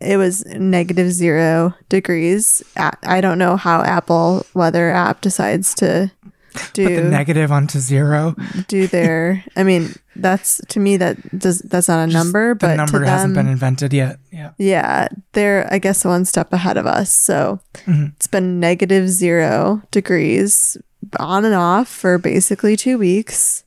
It 0.00 0.16
was 0.16 0.44
negative 0.46 1.10
zero 1.12 1.74
degrees. 1.88 2.62
I 2.76 3.20
don't 3.20 3.38
know 3.38 3.56
how 3.56 3.82
Apple 3.82 4.44
weather 4.52 4.90
app 4.90 5.20
decides 5.20 5.74
to 5.76 6.10
Put 6.54 6.74
the 6.74 7.02
negative 7.02 7.52
onto 7.52 7.78
zero. 7.78 8.34
do 8.68 8.86
their. 8.86 9.44
I 9.56 9.62
mean, 9.64 9.94
that's 10.16 10.60
to 10.68 10.80
me 10.80 10.96
that 10.96 11.38
does 11.38 11.58
that's 11.60 11.88
not 11.88 12.08
a 12.08 12.12
number, 12.12 12.54
but 12.54 12.68
The 12.68 12.76
number 12.76 13.00
to 13.00 13.06
hasn't 13.06 13.34
them, 13.34 13.44
been 13.46 13.52
invented 13.52 13.92
yet. 13.92 14.18
Yeah. 14.32 14.52
yeah, 14.58 15.08
they're 15.32 15.68
I 15.72 15.78
guess 15.78 16.04
one 16.04 16.24
step 16.24 16.52
ahead 16.52 16.76
of 16.76 16.86
us. 16.86 17.12
So 17.12 17.60
Mhm. 17.86 18.12
it's 18.16 18.26
been 18.26 18.58
negative 18.60 19.08
zero 19.08 19.82
degrees 19.90 20.76
on 21.18 21.44
and 21.44 21.54
off 21.54 21.88
for 21.88 22.18
basically 22.18 22.76
two 22.76 22.98
weeks, 22.98 23.64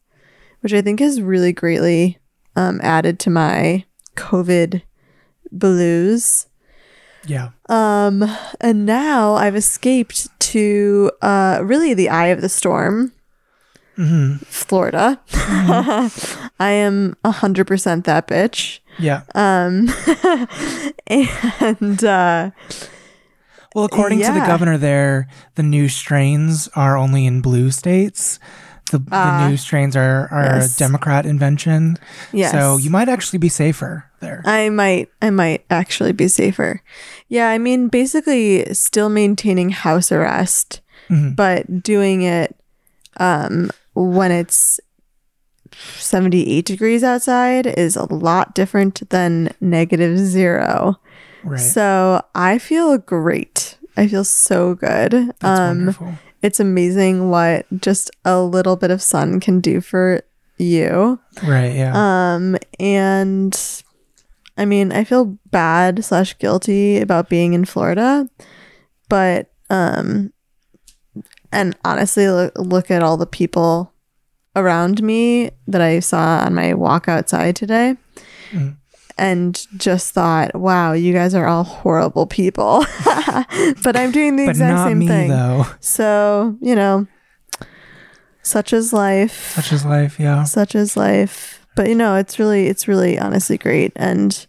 which 0.61 0.73
I 0.73 0.81
think 0.81 0.99
has 0.99 1.21
really 1.21 1.53
greatly 1.53 2.17
um, 2.55 2.79
added 2.83 3.19
to 3.19 3.29
my 3.29 3.85
COVID 4.17 4.81
blues. 5.51 6.47
Yeah. 7.25 7.49
Um, 7.69 8.23
and 8.59 8.85
now 8.85 9.33
I've 9.35 9.55
escaped 9.55 10.27
to 10.39 11.11
uh, 11.21 11.59
really 11.63 11.93
the 11.93 12.09
eye 12.09 12.27
of 12.27 12.41
the 12.41 12.49
storm, 12.49 13.13
hmm 13.95 14.35
Florida. 14.45 15.19
I 15.33 16.71
am 16.71 17.15
a 17.23 17.31
hundred 17.31 17.67
percent 17.67 18.05
that 18.05 18.27
bitch. 18.27 18.79
Yeah. 18.99 19.21
Um, 19.35 19.89
and 21.07 22.03
uh, 22.03 22.51
Well, 23.75 23.85
according 23.85 24.19
to 24.19 24.31
the 24.33 24.45
governor 24.47 24.77
there, 24.77 25.27
the 25.55 25.63
new 25.63 25.87
strains 25.89 26.67
are 26.75 26.97
only 26.97 27.25
in 27.25 27.41
blue 27.41 27.71
states. 27.71 28.39
The, 28.91 29.01
Ah. 29.11 29.43
the 29.43 29.49
new 29.49 29.57
strains 29.57 29.95
are, 29.95 30.27
are 30.31 30.59
Yes. 30.59 30.75
a 30.75 30.79
Democrat 30.79 31.25
invention. 31.25 31.97
yes, 32.31 32.51
So 32.51 32.77
you 32.77 32.89
might 32.89 33.09
actually 33.09 33.39
be 33.39 33.49
safer 33.49 34.05
there. 34.19 34.43
I 34.45 34.69
might, 34.69 35.09
I 35.21 35.29
might 35.31 35.65
actually 35.69 36.11
be 36.11 36.27
safer. 36.27 36.81
Yeah, 37.27 37.47
I 37.49 37.57
mean, 37.57 37.87
basically, 37.87 38.65
still 38.73 39.09
maintaining 39.09 39.69
house 39.71 40.11
arrest, 40.11 40.81
Mhm. 41.09 41.35
but 41.35 41.81
doing 41.83 42.21
it 42.21 42.55
um, 43.17 43.69
when 43.95 44.31
it's 44.31 44.79
78 45.97 46.65
degrees 46.65 47.03
outside 47.03 47.65
is 47.67 47.95
a 47.95 48.05
lot 48.13 48.53
different 48.55 49.07
than 49.09 49.49
negative 49.61 50.17
zero. 50.17 50.99
Right. 51.43 51.59
So 51.59 52.21
I 52.35 52.57
feel 52.59 52.97
great. 52.97 53.77
I 53.97 54.07
feel 54.07 54.23
so 54.23 54.75
good. 54.75 55.11
That's 55.39 55.59
um, 55.59 55.77
wonderful. 55.77 56.13
It's 56.41 56.59
amazing 56.59 57.29
what 57.29 57.65
just 57.81 58.11
a 58.25 58.41
little 58.41 58.75
bit 58.75 58.91
of 58.91 59.01
sun 59.01 59.39
can 59.39 59.59
do 59.59 59.81
for 59.81 60.21
you. 60.57 61.19
Right. 61.43 61.75
Yeah. 61.75 61.93
Um, 62.35 62.57
and 62.79 63.57
I 64.57 64.65
mean, 64.65 64.91
I 64.91 65.03
feel 65.03 65.37
bad 65.49 66.03
slash 66.03 66.37
guilty 66.37 66.99
about 66.99 67.29
being 67.29 67.53
in 67.53 67.65
Florida, 67.65 68.29
but 69.09 69.51
um, 69.69 70.33
and 71.51 71.75
honestly, 71.85 72.29
look, 72.29 72.53
look 72.57 72.91
at 72.91 73.01
all 73.03 73.17
the 73.17 73.25
people 73.25 73.93
around 74.55 75.01
me 75.01 75.49
that 75.67 75.81
I 75.81 75.99
saw 75.99 76.43
on 76.45 76.53
my 76.53 76.73
walk 76.73 77.07
outside 77.07 77.55
today. 77.55 77.95
Mhm. 78.51 78.75
And 79.21 79.65
just 79.77 80.13
thought, 80.13 80.55
wow, 80.55 80.93
you 80.93 81.13
guys 81.13 81.35
are 81.35 81.45
all 81.45 81.63
horrible 81.63 82.25
people. 82.25 82.83
but 83.83 83.95
I'm 83.95 84.11
doing 84.11 84.35
the 84.35 84.45
but 84.47 84.51
exact 84.51 84.73
not 84.73 84.87
same 84.87 84.97
me 84.99 85.07
thing. 85.07 85.29
though. 85.29 85.65
So, 85.79 86.57
you 86.59 86.75
know, 86.75 87.05
such 88.41 88.73
is 88.73 88.91
life 88.91 89.51
Such 89.53 89.71
is 89.71 89.85
life. 89.85 90.19
Yeah. 90.19 90.43
such 90.45 90.73
is 90.75 90.97
life 90.97 91.65
but 91.75 91.87
you 91.87 91.95
know 91.95 92.15
it's 92.15 92.39
really 92.39 92.67
it's 92.67 92.87
really 92.87 93.17
honestly 93.19 93.57
great 93.57 93.93
and 93.95 94.47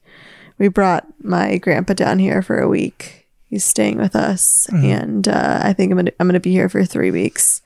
we 0.59 0.69
brought 0.69 1.07
my 1.23 1.59
grandpa 1.59 1.93
down 1.93 2.19
here 2.19 2.41
for 2.43 2.59
a 2.59 2.69
week 2.69 3.29
he's 3.51 3.65
staying 3.65 3.99
with 3.99 4.17
us 4.17 4.67
Mhm. 4.73 4.85
and 5.03 5.29
uh, 5.29 5.61
i 5.63 5.73
think 5.75 5.93
i'm 5.93 5.99
gonna 5.99 6.11
i'm 6.19 6.27
gonna 6.27 6.41
be 6.41 6.53
here 6.53 6.69
for 6.71 6.85
three 6.87 7.11
weeks 7.11 7.61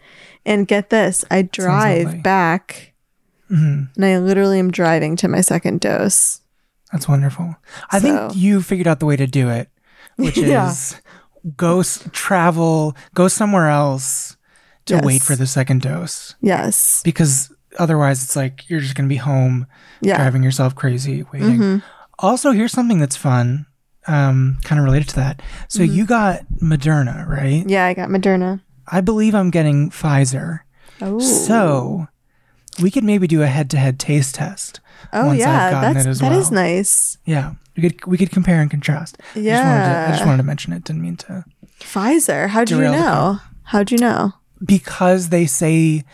and 0.45 0.67
get 0.67 0.91
this 0.91 1.25
i 1.31 1.43
drive 1.43 2.23
back 2.25 2.93
hmm 3.49 3.85
and 3.95 4.05
i 4.05 4.19
literally 4.19 4.59
am 4.59 4.71
driving 4.73 5.15
to 5.17 5.29
my 5.29 5.41
second 5.41 5.81
dose 5.81 6.41
That's 6.97 7.09
wonderful. 7.09 7.55
I 7.91 7.99
So- 7.99 8.03
think 8.29 8.37
you 8.37 8.63
figured 8.63 8.87
out 8.89 9.01
the 9.01 9.07
way 9.07 9.17
to 9.17 9.27
do 9.27 9.49
it, 9.51 9.69
which 10.17 10.37
Yeah. 10.39 10.71
is 10.71 10.97
go 11.57 11.81
s- 11.81 12.09
travel, 12.13 12.97
go 13.15 13.29
somewhere 13.29 13.69
else 13.69 14.37
to 14.87 14.95
Yes. 14.95 15.05
wait 15.05 15.23
for 15.23 15.37
the 15.37 15.47
second 15.47 15.83
dose. 15.83 16.35
yes 16.41 17.03
Because 17.05 17.53
otherwise, 17.79 18.23
it's 18.23 18.37
like 18.37 18.69
you're 18.71 18.81
just 18.81 18.95
going 18.95 19.09
to 19.09 19.13
be 19.13 19.17
home 19.21 19.67
yeah 20.01 20.17
driving 20.17 20.43
yourself 20.43 20.75
crazy 20.75 21.25
waiting. 21.33 21.59
Mhm. 21.59 21.83
Also, 22.19 22.53
here's 22.53 22.73
something 22.73 22.99
that's 22.99 23.17
fun, 23.17 23.67
um, 24.07 24.59
kind 24.65 24.79
of 24.79 24.85
related 24.85 25.09
to 25.11 25.17
that. 25.17 25.43
So 25.69 25.81
Mm-hmm. 25.83 25.95
you 25.95 26.07
got 26.07 26.41
Moderna, 26.63 27.27
right? 27.29 27.65
yeah 27.69 27.85
i 27.87 27.95
got 27.95 28.09
moderna 28.09 28.61
I 28.89 29.01
believe 29.03 29.35
I'm 29.35 29.51
getting 29.51 29.91
Pfizer. 29.91 30.61
oh 31.03 31.19
So 31.21 32.07
we 32.81 32.91
could 32.91 33.05
maybe 33.05 33.27
do 33.27 33.43
a 33.43 33.47
head-to-head 33.49 33.99
taste 33.99 34.35
test. 34.37 34.81
Oh 35.13 35.33
yeah 35.33 35.71
that's 35.93 36.07
it 36.07 36.21
that 36.21 36.33
is 36.33 36.51
well. 36.51 36.53
nice 36.53 37.19
Yeah, 37.27 37.55
we 37.77 37.83
could 37.83 38.05
we 38.07 38.17
could 38.19 38.31
compare 38.31 38.61
and 38.61 38.71
contrast. 38.71 39.19
I 39.35 39.41
just 39.43 39.63
wanted 39.65 39.85
to, 39.85 40.07
I 40.09 40.11
just 40.13 40.25
wanted 40.27 40.37
to 40.39 40.43
mention 40.43 40.73
it. 40.73 40.85
Didn't 40.85 41.03
mean 41.03 41.17
to. 41.19 41.45
pfizer 41.81 42.49
how'd 42.49 42.71
you 42.71 42.81
know 42.81 43.39
how'd 43.65 43.91
you 43.91 43.99
know 43.99 44.33
Because 44.65 45.29
they 45.29 45.47
say 45.47 46.05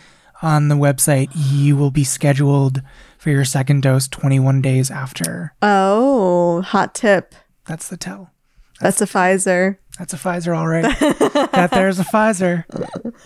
on 0.43 0.69
the 0.69 0.75
website 0.75 1.29
you 1.35 1.77
will 1.77 1.91
be 1.93 2.05
scheduled 2.05 2.83
for 3.19 3.31
your 3.31 3.45
second 3.45 3.83
dose 3.83 4.09
21 4.09 4.61
days 4.61 4.91
after. 4.91 5.55
oh 5.63 6.63
hot 6.63 6.95
tip 6.95 7.35
That's 7.67 7.89
the 7.89 7.97
tell. 7.97 8.31
that's 8.81 9.01
a 9.01 9.07
pfizer 9.07 9.79
That's 9.99 10.15
a 10.15 10.17
Pfizer, 10.17 10.57
all 10.57 10.67
right. 10.67 10.83
that 11.53 11.71
there's 11.71 12.01
a 12.01 12.05
Pfizer. 12.05 12.65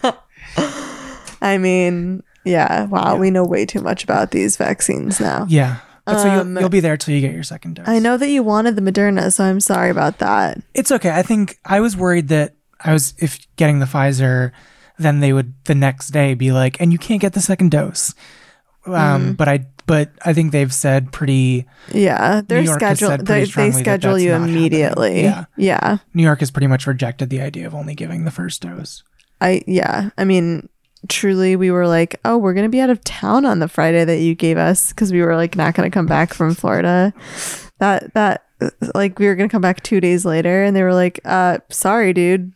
I 1.40 1.58
mean, 1.58 2.22
yeah, 2.46 2.86
wow, 2.86 3.16
we 3.16 3.30
know 3.30 3.44
way 3.44 3.66
too 3.66 3.80
much 3.82 4.04
about 4.04 4.30
these 4.30 4.56
vaccines 4.56 5.20
now. 5.20 5.44
Yeah. 5.50 5.78
But 6.06 6.20
so 6.22 6.30
Um, 6.30 6.52
you'll, 6.52 6.60
you'll 6.60 6.68
be 6.70 6.80
there 6.80 6.96
till 6.96 7.14
you 7.14 7.20
get 7.20 7.34
your 7.34 7.42
second 7.42 7.74
dose. 7.76 7.88
I 7.88 7.98
know 7.98 8.16
that 8.16 8.28
you 8.30 8.42
wanted 8.44 8.76
the 8.76 8.82
Moderna, 8.82 9.32
so 9.32 9.42
I'm 9.44 9.58
sorry 9.60 9.90
about 9.90 10.18
that. 10.18 10.58
It's 10.72 10.92
okay. 10.92 11.10
I 11.10 11.22
think 11.22 11.58
I 11.64 11.80
was 11.80 11.96
worried 11.96 12.28
that 12.28 12.54
I 12.80 12.92
was 12.92 13.12
if 13.18 13.44
getting 13.56 13.80
the 13.80 13.86
Pfizer, 13.86 14.52
then 14.98 15.18
they 15.20 15.32
would 15.32 15.52
the 15.64 15.74
next 15.74 16.10
day 16.10 16.34
be 16.34 16.52
like, 16.52 16.80
and 16.80 16.92
you 16.92 16.98
can't 16.98 17.20
get 17.20 17.32
the 17.32 17.40
second 17.40 17.72
dose. 17.72 18.14
Um, 18.86 18.92
Mm-hmm. 18.94 19.32
but 19.32 19.48
I 19.48 19.66
but 19.86 20.10
I 20.24 20.32
think 20.32 20.52
they've 20.52 20.72
said 20.72 21.10
pretty. 21.12 21.66
Yeah, 21.92 22.42
they're 22.46 22.62
York 22.62 22.80
has 22.82 22.98
scheduled. 22.98 23.10
said 23.20 23.26
They, 23.26 23.44
they 23.44 23.70
that 23.70 23.78
schedule 23.78 24.12
that's 24.12 24.22
you 24.22 24.30
happening. 24.30 24.56
immediately. 24.56 25.22
Yeah. 25.24 25.44
yeah, 25.56 25.98
New 26.14 26.22
York 26.22 26.38
has 26.40 26.52
pretty 26.52 26.68
much 26.68 26.86
rejected 26.86 27.30
the 27.30 27.40
idea 27.40 27.66
of 27.66 27.74
only 27.74 27.96
giving 27.96 28.24
the 28.24 28.30
first 28.30 28.62
dose. 28.62 29.02
I 29.40 29.62
yeah. 29.66 30.10
I 30.16 30.24
mean, 30.24 30.68
truly, 31.08 31.56
we 31.56 31.70
were 31.70 31.86
like, 31.86 32.18
oh, 32.24 32.36
we're 32.38 32.54
gonna 32.54 32.68
be 32.68 32.80
out 32.80 32.90
of 32.90 33.02
town 33.04 33.44
on 33.44 33.58
the 33.58 33.68
Friday 33.68 34.04
that 34.04 34.18
you 34.18 34.34
gave 34.34 34.56
us 34.58 34.90
because 34.90 35.12
we 35.12 35.22
were 35.22 35.36
like 35.36 35.56
not 35.56 35.74
gonna 35.74 35.90
come 35.90 36.06
back 36.06 36.32
from 36.34 36.54
Florida. 36.54 37.12
That 37.78 38.14
that 38.14 38.42
like 38.94 39.18
we 39.18 39.26
were 39.26 39.34
gonna 39.34 39.48
come 39.50 39.60
back 39.62 39.82
two 39.82 40.00
days 40.00 40.24
later, 40.24 40.62
and 40.62 40.74
they 40.74 40.82
were 40.82 40.94
like, 40.94 41.20
uh, 41.24 41.58
sorry, 41.68 42.12
dude, 42.12 42.52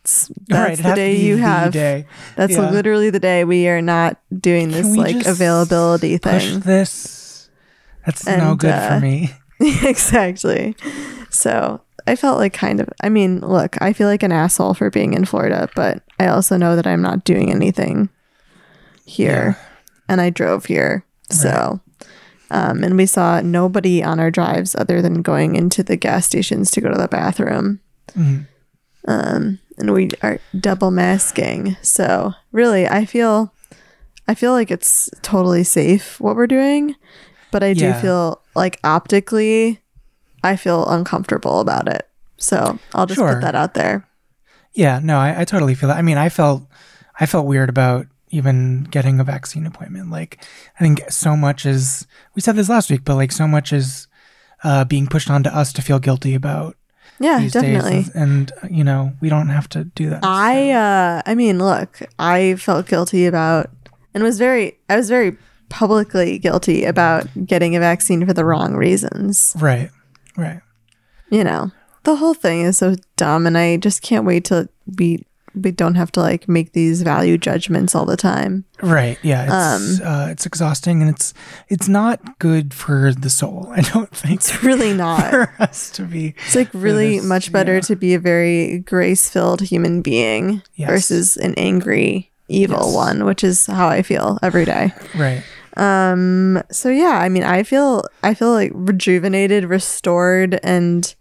right, 0.50 0.76
that's 0.76 0.80
it 0.80 0.82
the 0.82 0.94
day 0.94 1.16
you 1.16 1.36
the 1.36 1.42
have. 1.42 1.72
day. 1.72 2.06
That's 2.36 2.52
Yeah. 2.54 2.70
literally 2.70 3.10
the 3.10 3.20
day 3.20 3.44
we 3.44 3.68
are 3.68 3.82
not 3.82 4.18
doing 4.40 4.68
this 4.70 4.86
like 4.96 5.26
availability 5.26 6.16
thing. 6.18 6.60
this. 6.60 7.48
That's 8.06 8.26
no 8.26 8.54
good 8.54 8.70
uh, 8.70 8.94
for 8.94 9.00
me. 9.00 9.30
exactly. 9.60 10.74
So 11.28 11.82
I 12.06 12.16
felt 12.16 12.38
like 12.38 12.54
kind 12.54 12.80
of, 12.80 12.88
I 13.02 13.10
mean, 13.10 13.40
look, 13.40 13.76
I 13.82 13.92
feel 13.92 14.08
like 14.08 14.22
an 14.22 14.32
asshole 14.32 14.72
for 14.74 14.88
being 14.90 15.12
in 15.12 15.26
Florida, 15.26 15.68
but 15.74 16.02
I 16.18 16.28
also 16.28 16.56
know 16.56 16.76
that 16.76 16.86
I'm 16.86 17.02
not 17.02 17.24
doing 17.24 17.50
anything 17.52 18.08
here. 19.10 19.56
And 20.08 20.20
I 20.20 20.30
drove 20.30 20.64
here. 20.66 21.04
So, 21.30 21.80
um, 22.50 22.82
and 22.82 22.96
we 22.96 23.06
saw 23.06 23.40
nobody 23.40 24.02
on 24.02 24.18
our 24.18 24.30
drives 24.30 24.74
other 24.74 25.00
than 25.02 25.22
going 25.22 25.54
into 25.54 25.82
the 25.82 25.96
gas 25.96 26.26
stations 26.26 26.70
to 26.72 26.80
go 26.80 26.90
to 26.90 26.98
the 26.98 27.06
bathroom. 27.08 27.80
Mhm. 28.16 28.46
Um, 29.06 29.58
and 29.78 29.92
we 29.92 30.10
are 30.22 30.38
double 30.58 30.90
masking. 30.90 31.76
So 31.82 32.32
really, 32.52 32.88
I 32.88 33.04
feel, 33.04 33.52
I 34.26 34.34
feel 34.34 34.52
like 34.52 34.70
it's 34.70 35.08
totally 35.22 35.64
safe 35.64 36.20
what 36.20 36.36
we're 36.36 36.46
doing, 36.48 36.96
but 37.52 37.62
I 37.62 37.72
do 37.74 37.86
Yeah. 37.86 38.00
feel 38.00 38.42
like 38.56 38.78
optically, 38.84 39.80
I 40.42 40.56
feel 40.56 40.86
uncomfortable 40.88 41.60
about 41.60 41.88
it. 41.88 42.08
So 42.36 42.78
I'll 42.94 43.06
just 43.06 43.18
Sure. 43.18 43.34
put 43.34 43.42
that 43.42 43.54
out 43.54 43.74
there. 43.74 44.06
Yeah, 44.72 45.00
no, 45.02 45.18
I, 45.18 45.40
I 45.40 45.44
totally 45.44 45.74
feel 45.74 45.88
that. 45.88 45.98
I 45.98 46.02
mean, 46.02 46.18
I 46.18 46.28
felt 46.28 46.62
I 47.22 47.26
felt 47.26 47.46
weird 47.46 47.68
about 47.68 48.06
even 48.30 48.84
getting 48.90 49.20
a 49.20 49.24
vaccine 49.24 49.66
appointment. 49.66 50.10
Like, 50.10 50.44
I 50.78 50.82
think 50.82 51.02
so 51.10 51.36
much 51.36 51.66
is 51.66 52.06
we 52.34 52.40
said 52.42 52.56
this 52.56 52.68
last 52.68 52.90
week, 52.90 53.04
but 53.04 53.16
like 53.16 53.32
so 53.32 53.46
much 53.46 53.72
is 53.72 54.06
uh, 54.64 54.84
being 54.84 55.06
pushed 55.06 55.30
onto 55.30 55.50
us 55.50 55.72
to 55.74 55.82
feel 55.82 55.98
guilty 55.98 56.34
about 56.34 56.76
Yeah, 57.18 57.38
these 57.40 57.52
definitely. 57.52 58.06
and, 58.14 58.52
and 58.62 58.76
you 58.76 58.84
know 58.84 59.12
we 59.20 59.28
don't 59.28 59.48
have 59.48 59.68
to 59.70 59.84
do 59.84 60.10
that. 60.10 60.24
I 60.24 60.70
uh 60.70 61.22
I 61.26 61.34
mean, 61.34 61.58
look, 61.58 62.00
I 62.18 62.54
felt 62.56 62.86
guilty 62.86 63.26
about 63.26 63.70
and 64.14 64.22
was 64.22 64.38
very 64.38 64.78
I 64.88 64.96
was 64.96 65.08
very 65.08 65.36
publicly 65.68 66.38
guilty 66.38 66.84
about 66.84 67.26
getting 67.46 67.76
a 67.76 67.80
vaccine 67.80 68.26
for 68.26 68.32
the 68.32 68.44
wrong 68.44 68.74
reasons. 68.74 69.54
right, 69.60 69.90
right. 70.36 70.60
You 71.30 71.44
know. 71.44 71.70
The 72.02 72.16
whole 72.16 72.32
thing 72.34 72.62
is 72.62 72.78
so 72.78 72.96
dumb 73.16 73.46
and 73.46 73.58
I 73.58 73.76
just 73.76 74.00
can't 74.00 74.24
wait 74.24 74.44
till 74.46 74.66
we 74.98 75.22
we 75.54 75.70
don't 75.72 75.96
have 75.96 76.12
to 76.12 76.20
like 76.20 76.48
make 76.48 76.72
these 76.72 77.02
value 77.02 77.36
judgments 77.38 77.94
all 77.94 78.04
the 78.06 78.16
time. 78.16 78.64
Right. 78.82 79.18
Yeah. 79.22 79.44
It's 79.76 80.00
Um, 80.00 80.06
uh, 80.06 80.26
it's 80.30 80.46
exhausting 80.46 81.02
and 81.02 81.10
it's 81.10 81.34
it's 81.68 81.88
not 81.88 82.38
good 82.38 82.72
for 82.72 83.12
the 83.12 83.30
soul. 83.30 83.68
I 83.76 83.80
don't 83.80 84.10
think 84.14 84.34
It's 84.40 84.62
really 84.62 84.92
not. 85.06 85.30
for 85.30 85.52
us 85.58 85.90
to 85.92 86.02
be. 86.04 86.34
It's 86.46 86.54
like 86.56 86.68
really 86.72 87.18
this, 87.18 87.26
much 87.26 87.52
better 87.52 87.74
yeah. 87.74 87.80
to 87.80 87.96
be 87.96 88.14
a 88.14 88.18
very 88.20 88.78
grace-filled 88.80 89.62
human 89.62 90.02
being 90.02 90.62
Yes. 90.74 90.88
versus 90.90 91.36
an 91.36 91.54
angry 91.56 92.30
evil 92.48 92.86
Yes. 92.86 92.94
one, 92.94 93.24
which 93.24 93.44
is 93.44 93.66
how 93.66 93.88
I 93.88 94.02
feel 94.02 94.38
every 94.42 94.64
day. 94.64 94.92
Right. 95.16 95.42
Um 95.76 96.62
so 96.70 96.88
yeah, 96.90 97.18
I 97.22 97.28
mean 97.28 97.44
I 97.44 97.62
feel 97.62 98.04
I 98.22 98.34
feel 98.34 98.52
like 98.52 98.72
rejuvenated, 98.74 99.64
restored 99.64 100.58
and 100.62 101.14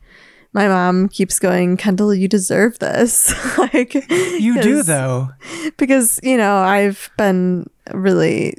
my 0.53 0.67
mom 0.67 1.09
keeps 1.09 1.37
going, 1.39 1.77
Kendall, 1.77 2.13
you 2.13 2.27
deserve 2.27 2.79
this. 2.79 3.33
like 3.57 3.93
You 4.09 4.61
do 4.61 4.83
though. 4.83 5.29
Because, 5.77 6.19
you 6.23 6.37
know, 6.37 6.57
I've 6.57 7.09
been 7.17 7.69
really 7.93 8.55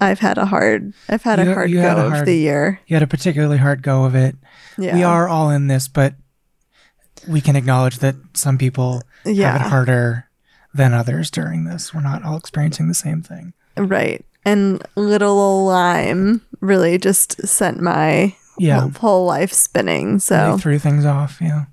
I've 0.00 0.18
had 0.18 0.36
a 0.38 0.46
hard 0.46 0.92
I've 1.08 1.22
had 1.22 1.38
You- 1.38 1.50
a 1.50 1.54
hard 1.54 1.72
go 1.72 1.80
had 1.80 1.98
a 1.98 2.04
of 2.06 2.12
hard- 2.12 2.26
the 2.26 2.36
year. 2.36 2.80
You 2.86 2.96
had 2.96 3.02
a 3.02 3.06
particularly 3.06 3.58
hard 3.58 3.82
go 3.82 4.04
of 4.04 4.14
it. 4.14 4.36
Yeah. 4.78 4.94
We 4.94 5.02
are 5.04 5.28
all 5.28 5.50
in 5.50 5.68
this, 5.68 5.88
but 5.88 6.14
we 7.28 7.40
can 7.40 7.56
acknowledge 7.56 7.98
that 7.98 8.16
some 8.34 8.58
people 8.58 9.02
have 9.24 9.34
Yeah. 9.34 9.56
it 9.56 9.62
harder 9.68 10.26
than 10.74 10.92
others 10.92 11.30
during 11.30 11.64
this. 11.64 11.94
We're 11.94 12.00
not 12.00 12.24
all 12.24 12.36
experiencing 12.36 12.88
the 12.88 12.94
same 12.94 13.22
thing. 13.22 13.52
Right. 13.76 14.24
And 14.44 14.82
little 14.96 15.64
Lyme 15.66 16.40
really 16.60 16.98
just 16.98 17.46
sent 17.46 17.80
my 17.80 18.34
Yeah. 18.62 18.88
whole, 18.90 19.26
life 19.26 19.52
spinning. 19.52 20.18
So 20.18 20.56
threw 20.58 20.78
things 20.78 21.04
off. 21.04 21.40
Yeah. 21.40 21.64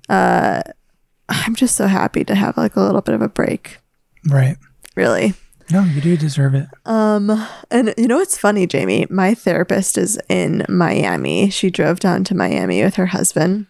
I'm 1.30 1.54
just 1.54 1.76
so 1.76 1.86
happy 1.86 2.24
to 2.24 2.34
have 2.34 2.56
like 2.56 2.76
a 2.76 2.80
little 2.80 3.00
bit 3.00 3.14
of 3.14 3.22
a 3.22 3.28
break. 3.28 3.78
Right. 4.26 4.56
Really. 4.96 5.34
No, 5.70 5.84
you 5.84 6.00
do 6.00 6.16
deserve 6.16 6.54
it. 6.56 6.66
Um, 6.84 7.46
and 7.70 7.94
you 7.96 8.08
know 8.08 8.16
what's 8.16 8.36
funny, 8.36 8.66
Jamie? 8.66 9.06
My 9.08 9.34
therapist 9.34 9.96
is 9.96 10.18
in 10.28 10.66
Miami. 10.68 11.48
She 11.50 11.70
drove 11.70 12.00
down 12.00 12.24
to 12.24 12.34
Miami 12.34 12.82
with 12.82 12.96
her 12.96 13.06
husband. 13.06 13.66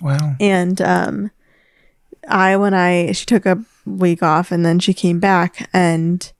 Wow. 0.00 0.34
And 0.40 0.82
um 0.82 1.30
I 2.28 2.56
when 2.56 2.74
I 2.74 3.12
she 3.12 3.24
took 3.26 3.46
a 3.46 3.64
week 3.84 4.22
off 4.22 4.50
and 4.50 4.66
then 4.66 4.80
she 4.80 4.92
came 4.92 5.20
back 5.20 5.70
and 5.72 6.32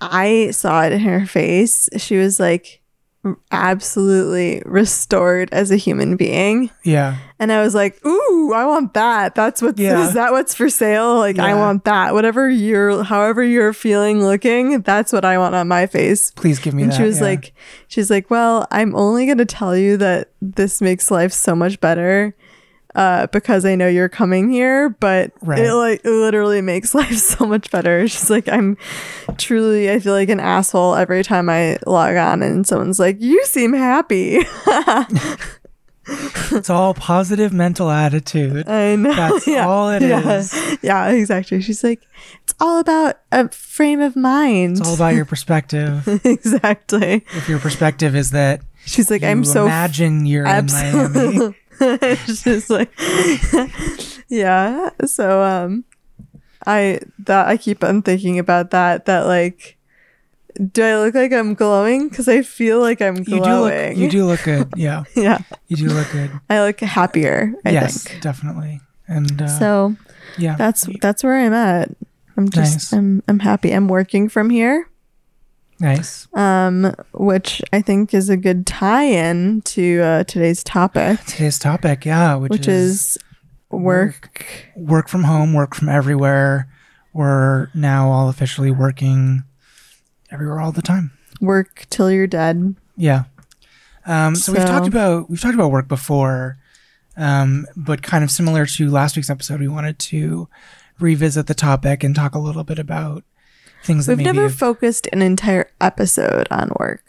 I 0.00 0.52
saw 0.52 0.84
it 0.84 0.92
in 0.92 1.00
her 1.00 1.26
face. 1.26 1.88
She 1.96 2.16
was 2.16 2.38
like 2.38 2.80
absolutely 3.50 4.62
restored 4.64 5.48
as 5.52 5.70
a 5.70 5.76
human 5.76 6.16
being. 6.16 6.70
Yeah. 6.84 7.16
And 7.38 7.52
I 7.52 7.62
was 7.62 7.74
like, 7.74 8.04
"Ooh, 8.06 8.52
I 8.54 8.64
want 8.66 8.94
that. 8.94 9.34
That's 9.34 9.60
what 9.60 9.78
Yeah. 9.78 10.06
is 10.06 10.14
that 10.14 10.32
what's 10.32 10.54
for 10.54 10.68
sale? 10.68 11.16
Like 11.16 11.38
I 11.38 11.54
want 11.54 11.84
that. 11.84 12.14
Whatever 12.14 12.48
you're 12.48 13.02
however 13.04 13.42
you're 13.42 13.72
feeling 13.72 14.22
looking, 14.24 14.80
that's 14.82 15.12
what 15.12 15.24
I 15.24 15.38
want 15.38 15.54
on 15.54 15.68
my 15.68 15.86
face." 15.86 16.30
Please 16.32 16.58
give 16.58 16.74
me 16.74 16.84
and 16.84 16.92
that. 16.92 16.96
she 16.96 17.02
was 17.02 17.18
yeah. 17.18 17.24
like 17.24 17.52
she's 17.88 18.10
like 18.10 18.30
well 18.30 18.66
i'm 18.70 18.94
only 18.94 19.26
going 19.26 19.38
to 19.38 19.44
tell 19.44 19.76
you 19.76 19.96
that 19.96 20.30
this 20.42 20.80
makes 20.80 21.10
life 21.10 21.32
so 21.32 21.54
much 21.54 21.80
better 21.80 22.34
uh, 22.98 23.26
because 23.28 23.64
i 23.64 23.74
know 23.76 23.86
you're 23.86 24.08
coming 24.08 24.50
here 24.50 24.88
but 24.88 25.30
Right. 25.40 25.60
it 25.60 25.72
like 25.74 26.00
it 26.04 26.10
literally 26.10 26.60
makes 26.60 26.94
life 27.00 27.16
so 27.16 27.46
much 27.46 27.70
better 27.70 28.08
she's 28.08 28.28
like 28.28 28.48
i'm 28.48 28.76
truly 29.36 29.88
i 29.90 29.98
feel 30.00 30.12
like 30.14 30.28
an 30.30 30.40
asshole 30.40 30.96
every 30.96 31.22
time 31.22 31.48
i 31.48 31.78
log 31.86 32.16
on 32.16 32.42
and 32.42 32.66
someone's 32.66 32.98
like 32.98 33.20
you 33.20 33.44
seem 33.46 33.72
happy 33.72 34.40
it's 36.52 36.70
all 36.70 36.94
positive 36.94 37.52
mental 37.52 37.90
attitude. 37.90 38.66
i 38.66 38.96
know 38.96 39.14
That's 39.14 39.46
all 39.48 39.90
it 39.90 40.00
yeah. 40.02 40.38
is. 40.38 40.78
yeah 40.82 41.08
exactly 41.10 41.60
she's 41.60 41.84
like 41.84 42.00
it's 42.42 42.54
all 42.58 42.78
about 42.80 43.18
a 43.30 43.48
frame 43.50 44.00
of 44.00 44.16
mind 44.16 44.78
It's 44.78 44.88
all 44.88 44.94
about 44.94 45.14
your 45.14 45.26
perspective. 45.26 46.08
exactly 46.24 47.24
if 47.36 47.48
your 47.48 47.58
perspective 47.58 48.16
is 48.16 48.30
that 48.30 48.62
she's 48.86 49.10
like 49.10 49.22
i'm 49.22 49.44
so 49.44 49.66
imagine 49.66 50.24
you're 50.24 50.46
in 50.46 50.66
Miami. 50.66 51.54
It's 52.02 52.42
just 52.42 52.70
like 52.70 52.90
yeah 54.28 54.90
so 55.06 55.42
um 55.42 55.84
i 56.66 57.00
that 57.20 57.46
i 57.48 57.56
keep 57.56 57.82
on 57.84 58.02
thinking 58.02 58.38
about 58.38 58.70
that 58.70 59.06
that 59.06 59.26
like 59.26 59.76
do 60.72 60.82
i 60.82 60.96
look 60.98 61.14
like 61.14 61.32
i'm 61.32 61.54
glowing 61.54 62.08
because 62.08 62.28
i 62.28 62.42
feel 62.42 62.80
like 62.80 63.00
i'm 63.00 63.16
You 63.18 63.24
do 63.24 63.32
look 63.36 63.44
glowing 63.44 63.98
you 63.98 64.10
do 64.10 64.24
look 64.26 64.42
good. 64.42 64.72
Yeah. 64.76 65.04
yeah 65.14 65.38
You 65.68 65.76
do 65.76 65.88
look 65.88 66.10
good. 66.10 66.30
i 66.50 66.60
look 66.60 66.80
happier 66.80 67.54
i 67.64 67.70
yes, 67.70 68.04
think 68.04 68.20
definitely. 68.22 68.80
And 69.06 69.40
uh, 69.40 69.48
so 69.48 69.96
yeah. 70.36 70.56
that's 70.56 70.86
that's 71.00 71.22
where 71.24 71.38
i'm 71.38 71.52
at 71.54 71.88
i'm 72.36 72.48
just 72.50 72.92
Nice. 72.92 72.92
i'm 72.92 73.22
i'm 73.28 73.38
happy 73.38 73.70
i'm 73.72 73.88
working 73.88 74.28
from 74.28 74.50
here 74.50 74.90
nice. 75.80 76.28
um 76.34 76.94
which 77.12 77.62
i 77.72 77.80
think 77.80 78.12
is 78.12 78.28
a 78.28 78.36
good 78.36 78.66
tie-in 78.66 79.60
to 79.62 80.00
uh, 80.00 80.24
today's 80.24 80.62
topic 80.64 81.20
Today's 81.26 81.58
topic, 81.58 82.04
yeah, 82.04 82.34
which, 82.34 82.50
which 82.50 82.68
is, 82.68 83.16
is 83.16 83.18
work 83.70 84.66
work 84.76 85.08
from 85.08 85.24
home, 85.24 85.52
work 85.52 85.74
from 85.74 85.88
everywhere. 85.88 86.68
We're 87.12 87.68
now 87.74 88.10
all 88.10 88.28
officially 88.28 88.70
working 88.70 89.44
everywhere 90.30 90.60
all 90.60 90.72
the 90.72 90.82
time. 90.82 91.12
work 91.40 91.86
till 91.90 92.10
you're 92.10 92.26
dead 92.26 92.76
Yeah. 92.96 93.24
Um, 94.06 94.34
so, 94.34 94.52
we've 94.52 94.64
talked 94.64 94.86
about 94.86 95.28
we've 95.28 95.40
talked 95.40 95.54
about 95.54 95.70
work 95.70 95.86
before, 95.88 96.56
um, 97.16 97.66
but 97.76 98.02
kind 98.02 98.24
of 98.24 98.30
similar 98.30 98.64
to 98.64 98.90
last 98.90 99.16
week's 99.16 99.28
episode, 99.30 99.60
we 99.60 99.68
wanted 99.68 99.98
to 99.98 100.48
revisit 100.98 101.46
the 101.46 101.54
topic 101.54 102.02
and 102.02 102.14
talk 102.14 102.34
a 102.34 102.38
little 102.38 102.64
bit 102.64 102.78
about 102.78 103.22
things 103.88 104.06
that 104.06 104.16
We've 104.18 104.24
never 104.24 104.42
have- 104.42 104.54
focused 104.54 105.08
an 105.12 105.20
entire 105.22 105.68
episode 105.80 106.46
on 106.52 106.70
work. 106.78 107.02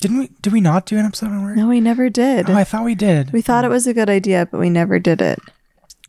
didn't 0.00 0.18
we 0.18 0.30
did 0.42 0.52
we 0.52 0.60
not 0.60 0.84
do 0.86 0.98
an 0.98 1.04
episode 1.06 1.28
on 1.28 1.44
work? 1.44 1.56
No, 1.56 1.68
we 1.68 1.80
never 1.80 2.10
did. 2.10 2.50
Oh, 2.50 2.54
I 2.54 2.64
thought 2.64 2.84
we 2.84 2.96
did. 2.96 3.32
we 3.32 3.40
thought 3.42 3.64
it 3.64 3.70
was 3.70 3.86
a 3.86 3.94
good 3.94 4.10
idea, 4.10 4.46
but 4.50 4.58
we 4.58 4.68
never 4.70 4.98
did 4.98 5.22
it. 5.22 5.38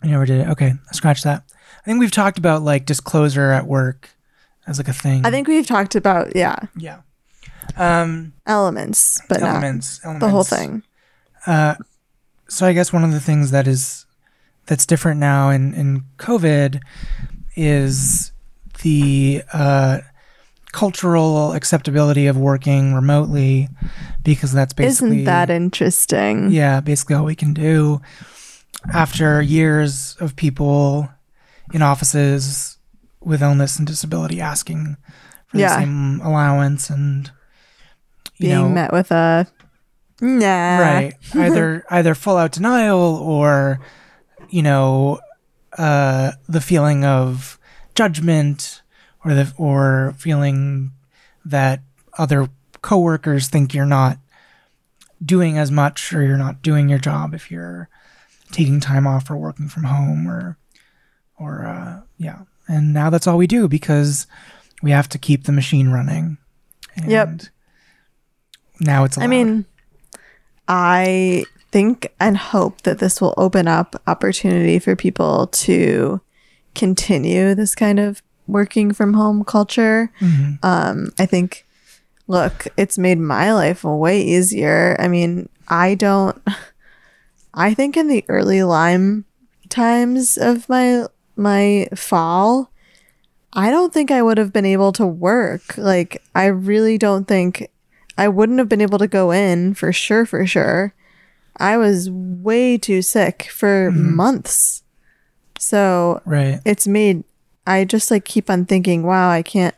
We 0.01 0.09
never 0.09 0.25
did 0.25 0.41
it. 0.41 0.47
Okay, 0.49 0.73
scratch 0.91 1.21
that. 1.23 1.43
I 1.81 1.85
think 1.85 1.99
we've 1.99 2.11
talked 2.11 2.37
about 2.39 2.63
like 2.63 2.85
disclosure 2.87 3.51
at 3.51 3.67
work 3.67 4.09
as 4.65 4.79
like 4.79 4.87
a 4.87 4.93
thing. 4.93 5.23
I 5.25 5.29
think 5.31 5.47
we've 5.47 5.67
talked 5.67 5.93
about 5.95 6.35
yeah 6.35 6.55
yeah. 6.75 7.01
Um, 7.77 8.33
elements, 8.47 9.21
but 9.29 9.41
elements, 9.41 9.99
not 10.03 10.19
the 10.19 10.29
whole 10.29 10.43
thing. 10.43 10.83
Uh, 11.45 11.75
so 12.47 12.65
I 12.65 12.73
guess 12.73 12.91
one 12.93 13.03
of 13.03 13.11
the 13.11 13.19
things 13.19 13.51
that 13.51 13.67
is 13.67 14.05
that's 14.67 14.85
different 14.85 15.19
now 15.19 15.49
in 15.49 15.73
in 15.73 16.03
COVID 16.17 16.81
is 17.55 18.31
the 18.81 19.41
uh, 19.53 19.99
cultural 20.71 21.53
acceptability 21.53 22.27
of 22.27 22.37
working 22.37 22.93
remotely 22.93 23.69
because 24.23 24.51
that's 24.51 24.73
basically 24.73 25.07
Isn't 25.17 25.23
that 25.25 25.49
interesting? 25.49 26.51
yeah 26.51 26.81
basically 26.81 27.15
all 27.15 27.25
we 27.25 27.35
can 27.35 27.53
do 27.53 28.01
after 28.93 29.41
years 29.41 30.15
of 30.19 30.35
people 30.35 31.09
in 31.73 31.81
offices 31.81 32.77
with 33.21 33.41
illness 33.41 33.77
and 33.79 33.87
disability 33.87 34.39
asking 34.41 34.97
for 35.47 35.57
Yeah. 35.57 35.69
the 35.69 35.81
same 35.81 36.21
allowance 36.21 36.89
and 36.89 37.31
Being 38.39 38.51
know 38.53 38.69
met 38.69 38.91
with 38.91 39.11
a 39.11 39.47
nah. 40.21 40.77
right 40.79 41.13
either 41.35 41.85
either 41.89 42.13
full 42.15 42.37
out 42.37 42.51
denial 42.51 42.99
or 42.99 43.79
you 44.49 44.61
know 44.61 45.19
uh 45.77 46.31
the 46.49 46.61
feeling 46.61 47.03
of 47.05 47.57
judgment 47.95 48.81
or 49.23 49.33
the 49.33 49.53
or 49.57 50.13
feeling 50.17 50.91
that 51.43 51.81
other 52.17 52.49
coworkers 52.81 53.47
think 53.47 53.73
you're 53.73 53.85
not 53.85 54.19
doing 55.23 55.57
as 55.57 55.71
much 55.71 56.13
or 56.13 56.21
you're 56.21 56.37
not 56.37 56.61
doing 56.61 56.89
your 56.89 56.99
job 56.99 57.33
if 57.33 57.49
you're 57.49 57.89
taking 58.51 58.79
time 58.79 59.07
off 59.07 59.29
or 59.29 59.37
working 59.37 59.67
from 59.67 59.83
home 59.85 60.27
or 60.27 60.57
or 61.37 61.65
uh 61.65 62.01
yeah. 62.17 62.41
And 62.67 62.93
now 62.93 63.09
that's 63.09 63.27
all 63.27 63.37
we 63.37 63.47
do 63.47 63.67
because 63.67 64.27
we 64.81 64.91
have 64.91 65.09
to 65.09 65.17
keep 65.17 65.43
the 65.43 65.51
machine 65.51 65.89
running. 65.89 66.37
And 66.95 67.11
Yep. 67.11 67.41
now 68.79 69.03
it's 69.03 69.17
I 69.17 69.27
mean, 69.27 69.65
I 70.67 71.45
think 71.71 72.13
and 72.19 72.37
hope 72.37 72.81
that 72.83 72.99
this 72.99 73.19
will 73.19 73.33
open 73.37 73.67
up 73.67 74.01
opportunity 74.07 74.79
for 74.79 74.95
people 74.95 75.47
to 75.47 76.21
continue 76.75 77.55
this 77.55 77.73
kind 77.75 77.99
of 77.99 78.21
working 78.47 78.93
from 78.93 79.13
home 79.13 79.43
culture. 79.43 80.11
Mm-hmm. 80.19 80.53
Um, 80.63 81.11
I 81.17 81.25
think, 81.25 81.65
look, 82.27 82.67
it's 82.77 82.97
made 82.97 83.19
my 83.19 83.53
life 83.53 83.83
way 83.83 84.21
easier. 84.21 84.95
I 84.99 85.07
mean, 85.07 85.49
I 85.67 85.95
don't, 85.95 86.41
I 87.53 87.73
think 87.73 87.97
in 87.97 88.07
the 88.07 88.25
early 88.27 88.63
Lyme 88.63 89.25
times 89.69 90.37
of 90.37 90.69
my 90.69 91.05
my 91.37 91.87
fall, 91.95 92.71
I 93.53 93.69
don't 93.69 93.93
think 93.93 94.11
I 94.11 94.21
would 94.21 94.37
have 94.37 94.53
been 94.53 94.65
able 94.65 94.91
to 94.93 95.05
work. 95.05 95.77
Like 95.77 96.21
I 96.33 96.45
really 96.45 96.97
don't 96.97 97.27
think 97.27 97.69
I 98.17 98.27
wouldn't 98.27 98.59
have 98.59 98.69
been 98.69 98.81
able 98.81 98.99
to 98.99 99.07
go 99.07 99.31
in 99.31 99.73
for 99.73 99.91
sure 99.91 100.25
for 100.25 100.45
sure. 100.45 100.93
I 101.57 101.77
was 101.77 102.09
way 102.09 102.77
too 102.77 103.01
sick 103.01 103.47
for 103.51 103.91
months. 103.91 104.83
So 105.59 106.21
Right. 106.25 106.59
it's 106.65 106.87
made 106.87 107.23
I 107.67 107.83
just 107.83 108.11
like 108.11 108.25
keep 108.25 108.49
on 108.49 108.65
thinking, 108.65 109.03
wow, 109.03 109.29
I 109.29 109.41
can't 109.41 109.75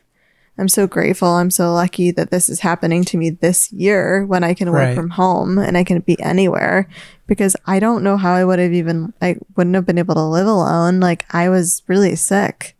I'm 0.59 0.67
so 0.67 0.87
grateful. 0.87 1.27
I'm 1.27 1.51
so 1.51 1.71
lucky 1.71 2.09
that 2.11 2.31
this 2.31 2.49
is 2.49 2.61
happening 2.61 3.03
to 3.05 3.17
me 3.17 3.29
this 3.29 3.71
year 3.71 4.25
when 4.25 4.43
I 4.43 4.55
can 4.55 4.71
work 4.71 4.87
Right. 4.87 4.95
from 4.95 5.11
home 5.11 5.59
and 5.59 5.77
I 5.77 5.83
can 5.83 5.99
be 5.99 6.19
anywhere 6.19 6.89
because 7.27 7.55
I 7.67 7.79
don't 7.79 8.03
know 8.03 8.17
how 8.17 8.33
I 8.33 8.43
would 8.43 8.57
have 8.57 8.73
even 8.73 9.13
I 9.21 9.35
wouldn't 9.55 9.75
have 9.75 9.85
been 9.85 9.99
able 9.99 10.15
to 10.15 10.23
live 10.23 10.47
alone. 10.47 10.99
Like 10.99 11.25
I 11.33 11.49
was 11.49 11.83
really 11.87 12.15
sick. 12.15 12.75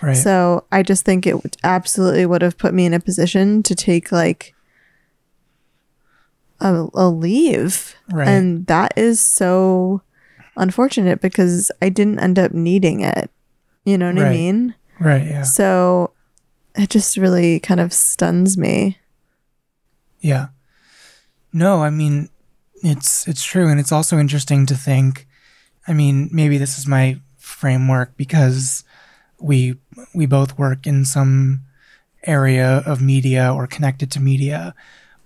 Right. 0.00 0.16
So 0.16 0.64
I 0.72 0.82
just 0.82 1.04
think 1.04 1.26
it 1.26 1.56
absolutely 1.62 2.24
would 2.24 2.40
have 2.40 2.56
put 2.56 2.72
me 2.72 2.86
in 2.86 2.94
a 2.94 3.00
position 3.00 3.62
to 3.64 3.74
take 3.74 4.10
like 4.10 4.54
a, 6.60 6.86
a 6.94 7.08
leave. 7.10 7.94
Right. 8.10 8.26
And 8.28 8.66
that 8.68 8.94
is 8.96 9.20
so 9.20 10.02
unfortunate 10.58 11.20
because 11.20 11.70
I 11.80 11.88
didn't 11.88 12.18
end 12.18 12.38
up 12.38 12.52
needing 12.52 13.00
it. 13.00 13.30
You 13.84 13.96
know 13.98 14.06
what 14.12 14.18
I 14.18 14.24
Right. 14.24 14.32
mean? 14.32 14.74
right. 15.00 15.24
Yeah. 15.26 15.42
So 15.42 16.12
it 16.74 16.90
just 16.90 17.16
really 17.16 17.60
kind 17.60 17.80
of 17.80 17.92
stuns 17.92 18.58
me. 18.58 18.98
Yeah. 20.20 20.48
No, 21.52 21.82
I 21.82 21.90
mean 21.90 22.28
it's 22.82 23.26
it's 23.26 23.42
true 23.42 23.68
and 23.68 23.80
it's 23.80 23.90
also 23.92 24.18
interesting 24.18 24.66
to 24.66 24.74
think 24.76 25.26
I 25.86 25.94
mean, 25.94 26.28
maybe 26.30 26.58
this 26.58 26.76
is 26.78 26.86
my 26.86 27.18
framework 27.38 28.14
because 28.18 28.84
we 29.40 29.78
we 30.14 30.26
both 30.26 30.58
work 30.58 30.86
in 30.86 31.04
some 31.06 31.62
area 32.24 32.82
of 32.84 33.00
media 33.00 33.50
or 33.54 33.66
connected 33.66 34.10
to 34.10 34.20
media, 34.20 34.74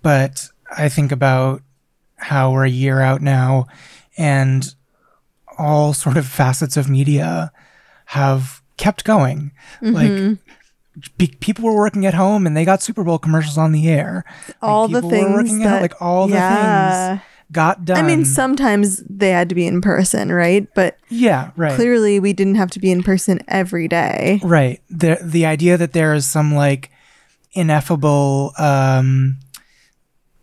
but 0.03 0.49
I 0.79 0.89
think 0.89 1.11
about 1.11 1.63
how 2.17 2.53
we're 2.53 2.65
a 2.67 2.71
year 2.71 3.01
out 3.01 3.23
now 3.23 3.67
and 4.17 4.73
all 5.59 5.93
sort 5.95 6.17
of 6.17 6.27
facets 6.27 6.77
of 6.77 6.89
media 6.89 7.53
have 8.07 8.63
kept 8.77 9.05
going. 9.05 9.53
Like 9.81 10.39
be- 11.17 11.35
people 11.41 11.65
were 11.65 11.77
working 11.77 12.07
at 12.07 12.15
home 12.15 12.47
and 12.47 12.57
they 12.57 12.65
got 12.65 12.83
Super 12.83 13.05
Bowl 13.05 13.19
commercials 13.19 13.59
on 13.59 13.73
the 13.73 13.89
air. 13.89 14.25
Like, 14.49 14.57
all 14.63 14.89
the 14.89 15.01
people 15.01 15.11
were 15.11 15.17
things 15.17 15.35
working 15.35 15.59
that 15.61 15.77
out, 15.77 15.83
like 15.83 15.95
all 16.01 16.27
the 16.27 16.35
yeah. 16.35 17.09
things 17.09 17.23
got 17.53 17.85
done. 17.85 17.99
I 17.99 18.03
mean, 18.03 18.25
sometimes 18.25 19.03
they 19.09 19.31
had 19.31 19.49
to 19.51 19.55
be 19.55 19.67
in 19.67 19.81
person, 19.81 20.33
right? 20.33 20.67
But 20.75 20.99
yeah, 21.09 21.51
right. 21.57 21.75
clearly 21.75 22.19
we 22.19 22.33
didn't 22.33 22.57
have 22.57 22.71
to 22.73 22.81
be 22.81 22.91
in 22.91 23.03
person 23.03 23.41
every 23.49 23.89
day. 23.89 24.41
Right. 24.43 24.81
The 24.91 25.19
the 25.23 25.47
idea 25.47 25.77
that 25.77 25.93
there 25.93 26.15
is 26.15 26.27
some 26.27 26.55
like 26.55 26.91
ineffable 27.53 28.53
um 28.59 29.39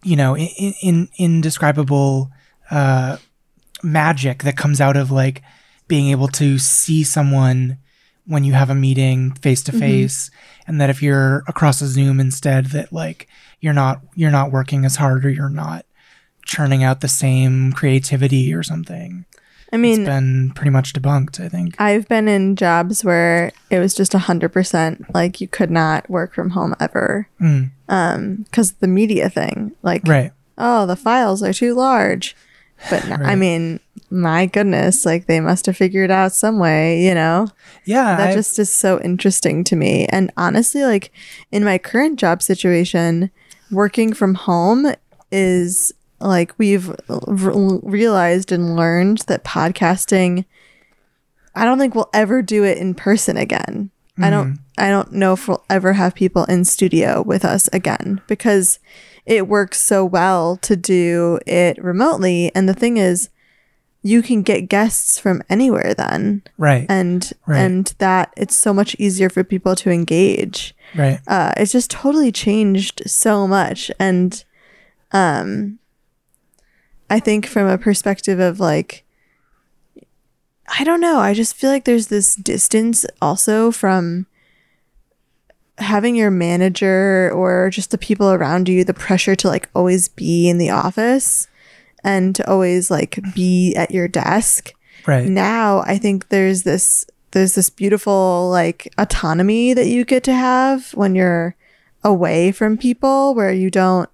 you 0.04 0.16
know, 0.16 0.38
in, 0.38 0.74
in 0.82 1.10
indescribable 1.18 2.32
uh 2.72 3.18
magic 3.84 4.44
that 4.44 4.58
comes 4.58 4.80
out 4.82 4.98
of 4.98 5.12
like 5.12 5.42
being 5.88 6.10
able 6.10 6.28
to 6.28 6.58
see 6.58 7.04
someone 7.04 7.78
when 8.26 8.44
you 8.44 8.54
have 8.54 8.70
a 8.70 8.76
meeting 8.76 9.32
face 9.34 9.64
to 9.64 9.72
face 9.72 10.30
and 10.68 10.80
that 10.80 10.90
if 10.90 11.02
you're 11.02 11.44
across 11.48 11.82
a 11.82 11.88
Zoom 11.88 12.20
instead 12.20 12.68
that 12.68 12.94
like 12.94 13.28
you're 13.60 13.74
not 13.74 14.02
you're 14.16 14.30
not 14.30 14.52
working 14.52 14.86
as 14.86 14.98
hard 14.98 15.26
or 15.26 15.30
you're 15.30 15.50
not 15.50 15.86
churning 16.46 16.84
out 16.84 17.02
the 17.02 17.08
same 17.08 17.72
creativity 17.74 18.54
or 18.54 18.62
something. 18.64 19.26
I 19.72 19.78
mean, 19.78 20.02
It's 20.02 20.10
been 20.10 20.52
pretty 20.56 20.72
much 20.72 20.94
debunked, 20.94 21.40
I 21.40 21.48
think. 21.48 21.76
I've 21.80 22.08
been 22.08 22.28
in 22.28 22.56
jobs 22.56 23.04
where 23.04 23.52
it 23.70 23.78
was 23.78 23.94
just 23.94 24.14
100% 24.14 25.14
like 25.14 25.40
you 25.42 25.48
could 25.48 25.70
not 25.70 26.10
work 26.10 26.34
from 26.34 26.52
home 26.52 26.76
ever. 26.80 27.28
Mm. 27.40 27.72
Um, 27.88 28.46
cuz 28.52 28.72
the 28.74 28.88
media 28.88 29.30
thing, 29.30 29.74
like 29.84 30.08
Right. 30.08 30.32
oh, 30.58 30.86
the 30.88 30.96
files 30.96 31.44
are 31.44 31.54
too 31.54 31.74
large. 31.76 32.36
But 32.90 33.06
n- 33.06 33.14
I 33.14 33.26
Right. 33.30 33.38
mean, 33.38 33.80
my 34.10 34.46
goodness, 34.46 35.06
like 35.06 35.26
they 35.28 35.40
must 35.40 35.66
have 35.66 35.78
figured 35.78 36.12
out 36.12 36.34
some 36.34 36.60
way, 36.60 37.04
you 37.06 37.14
know. 37.14 37.48
Yeah. 37.86 38.16
That 38.16 38.30
I- 38.30 38.34
just 38.34 38.58
is 38.60 38.70
so 38.74 39.00
interesting 39.02 39.64
to 39.66 39.76
me. 39.76 40.06
And 40.08 40.32
honestly, 40.38 40.84
like 40.84 41.12
in 41.52 41.64
my 41.64 41.78
current 41.78 42.20
job 42.20 42.42
situation, 42.42 43.30
working 43.72 44.14
from 44.14 44.34
home 44.36 44.94
is 45.32 45.92
like 46.20 46.54
we've 46.58 46.94
realized 47.08 48.52
and 48.52 48.76
learned 48.76 49.20
that 49.28 49.44
podcasting 49.44 50.46
I 51.56 51.66
don't 51.66 51.80
think 51.80 51.96
we'll 51.96 52.10
ever 52.14 52.42
do 52.42 52.64
it 52.64 52.78
in 52.78 52.94
person 52.94 53.36
again. 53.36 53.90
I 54.22 54.30
don't 54.30 54.54
mm-hmm. 54.54 54.62
I 54.78 54.90
don't 54.90 55.14
know 55.14 55.34
if 55.34 55.48
we'll 55.48 55.64
ever 55.70 55.94
have 55.94 56.14
people 56.14 56.44
in 56.46 56.66
studio 56.66 57.22
with 57.22 57.44
us 57.46 57.70
again 57.74 58.22
because 58.28 58.80
it 59.30 59.48
works 59.48 59.80
so 59.80 60.04
well 60.04 60.58
to 60.58 60.76
do 60.76 61.40
it 61.46 61.82
remotely 61.82 62.52
and 62.56 62.68
the 62.68 62.74
thing 62.74 62.98
is 62.98 63.30
you 64.02 64.22
can 64.22 64.42
get 64.42 64.70
guests 64.70 65.20
from 65.20 65.42
anywhere 65.50 65.94
then 65.94 66.42
right. 66.58 66.86
and 66.90 67.32
Right. 67.46 67.60
and 67.60 67.94
that 68.00 68.34
it's 68.36 68.56
so 68.56 68.74
much 68.74 68.96
easier 68.98 69.30
for 69.30 69.44
people 69.44 69.76
to 69.78 69.90
engage 69.92 70.74
right. 70.96 71.20
uh 71.28 71.52
it's 71.58 71.72
just 71.72 71.92
totally 71.92 72.32
changed 72.32 73.04
so 73.06 73.48
much 73.48 73.92
and 74.00 74.44
um 75.12 75.78
i 77.10 77.20
think 77.20 77.46
from 77.46 77.68
a 77.68 77.78
perspective 77.78 78.40
of 78.40 78.60
like 78.60 79.04
i 80.80 80.84
don't 80.84 81.02
know 81.02 81.20
i 81.20 81.34
just 81.34 81.56
feel 81.56 81.70
like 81.70 81.86
there's 81.86 82.08
this 82.08 82.36
distance 82.36 83.06
also 83.22 83.70
from 83.72 84.26
having 85.80 86.16
your 86.16 86.32
manager 86.32 87.32
or 87.34 87.70
just 87.70 87.92
the 87.92 87.98
people 87.98 88.32
around 88.32 88.68
you 88.70 88.84
the 88.84 88.94
pressure 88.94 89.36
to 89.36 89.48
like 89.48 89.70
always 89.74 90.10
be 90.10 90.50
in 90.50 90.58
the 90.58 90.70
office 90.70 91.48
and 92.04 92.36
to 92.36 92.50
always 92.50 92.92
like 92.92 93.20
be 93.34 93.74
at 93.76 93.92
your 93.92 94.08
desk 94.08 94.74
Right. 95.08 95.28
now 95.28 95.80
i 95.86 95.98
think 95.98 96.30
there's 96.30 96.64
this 96.64 97.06
there's 97.32 97.56
this 97.56 97.70
beautiful 97.70 98.50
like 98.50 98.94
autonomy 98.98 99.74
that 99.74 99.88
you 99.88 100.04
get 100.06 100.24
to 100.26 100.34
have 100.34 100.92
when 100.94 101.16
you're 101.16 101.56
away 102.04 102.52
from 102.52 102.78
people 102.78 103.34
where 103.34 103.52
you 103.52 103.72
don't 103.72 104.10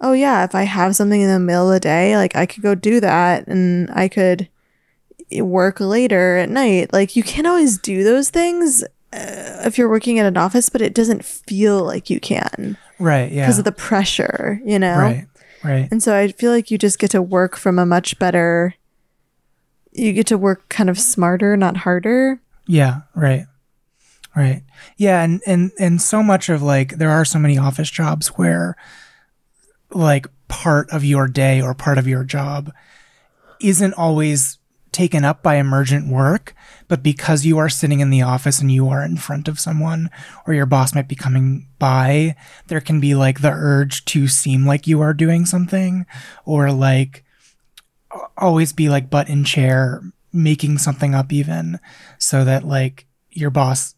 oh 0.00 0.12
yeah 0.12 0.44
if 0.44 0.54
i 0.54 0.62
have 0.62 0.96
something 0.96 1.20
in 1.20 1.28
the 1.28 1.38
middle 1.38 1.68
of 1.68 1.74
the 1.74 1.80
day 1.80 2.16
like 2.16 2.34
i 2.34 2.46
could 2.46 2.62
go 2.62 2.74
do 2.74 3.00
that 3.00 3.46
and 3.46 3.90
i 3.92 4.08
could 4.08 4.48
work 5.40 5.78
later 5.80 6.38
at 6.38 6.48
night 6.50 6.92
like 6.92 7.14
you 7.14 7.22
can't 7.22 7.46
always 7.46 7.78
do 7.78 8.02
those 8.02 8.30
things 8.30 8.82
uh, 9.12 9.62
if 9.66 9.76
you're 9.78 9.88
working 9.88 10.18
at 10.18 10.26
an 10.26 10.36
office 10.36 10.68
but 10.68 10.80
it 10.82 10.94
doesn't 10.94 11.24
feel 11.24 11.82
like 11.84 12.10
you 12.10 12.20
can 12.20 12.76
Right. 12.98 13.30
Yeah. 13.32 13.42
because 13.46 13.58
of 13.58 13.64
the 13.64 13.72
pressure 13.72 14.60
you 14.64 14.78
know 14.78 14.96
Right. 14.96 15.26
Right. 15.64 15.88
and 15.90 16.02
so 16.02 16.16
I 16.16 16.28
feel 16.32 16.52
like 16.52 16.70
you 16.70 16.78
just 16.78 16.98
get 16.98 17.10
to 17.12 17.20
work 17.22 17.56
from 17.56 17.78
a 17.78 17.84
much 17.86 18.18
better 18.18 18.74
you 19.92 20.12
get 20.12 20.28
to 20.28 20.38
work 20.38 20.68
kind 20.68 20.88
of 20.88 21.00
smarter, 21.00 21.56
not 21.56 21.78
harder. 21.78 22.40
Yeah. 22.68 23.00
Right. 23.16 23.46
Right. 24.36 24.62
Yeah. 24.96 25.20
And, 25.24 25.42
and, 25.44 25.72
and 25.80 26.00
so 26.00 26.22
much 26.22 26.48
of 26.48 26.62
like, 26.62 26.98
there 26.98 27.10
are 27.10 27.24
so 27.24 27.40
many 27.40 27.58
office 27.58 27.90
jobs 27.90 28.28
where 28.28 28.76
like 29.90 30.28
part 30.46 30.88
of 30.90 31.04
your 31.04 31.26
day 31.26 31.60
or 31.60 31.74
part 31.74 31.98
of 31.98 32.06
your 32.06 32.22
job 32.22 32.72
isn't 33.60 33.92
always 33.94 34.58
taken 34.92 35.24
up 35.24 35.42
by 35.42 35.56
emergent 35.56 36.08
work, 36.08 36.54
but 36.88 37.02
because 37.02 37.46
you 37.46 37.58
are 37.58 37.68
sitting 37.68 38.00
in 38.00 38.10
the 38.10 38.22
office 38.22 38.60
and 38.60 38.70
you 38.72 38.88
are 38.88 39.04
in 39.04 39.16
front 39.16 39.48
of 39.48 39.60
someone 39.60 40.10
or 40.46 40.54
your 40.54 40.66
boss 40.66 40.94
might 40.94 41.08
be 41.08 41.14
coming 41.14 41.68
by, 41.78 42.34
there 42.66 42.80
can 42.80 43.00
be 43.00 43.14
like 43.14 43.40
the 43.40 43.50
urge 43.50 44.04
to 44.06 44.26
seem 44.26 44.66
like 44.66 44.86
you 44.86 45.00
are 45.00 45.14
doing 45.14 45.46
something 45.46 46.06
or 46.44 46.72
like 46.72 47.24
always 48.36 48.72
be 48.72 48.88
like 48.88 49.10
butt 49.10 49.28
in 49.28 49.44
chair 49.44 50.02
making 50.32 50.78
something 50.78 51.14
up 51.14 51.32
even 51.32 51.78
so 52.18 52.44
that 52.44 52.64
like 52.64 53.06
your 53.30 53.50
boss 53.50 53.94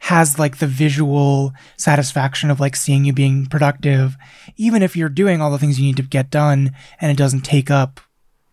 has 0.00 0.38
like 0.38 0.58
the 0.58 0.66
visual 0.66 1.52
satisfaction 1.78 2.50
of 2.50 2.60
like 2.60 2.76
seeing 2.76 3.04
you 3.04 3.12
being 3.12 3.46
productive 3.46 4.16
even 4.56 4.82
if 4.82 4.96
you're 4.96 5.08
doing 5.08 5.40
all 5.40 5.50
the 5.50 5.58
things 5.58 5.78
you 5.78 5.86
need 5.86 5.96
to 5.96 6.02
get 6.02 6.30
done 6.30 6.70
and 7.00 7.10
it 7.10 7.16
doesn't 7.16 7.40
take 7.40 7.70
up 7.70 8.00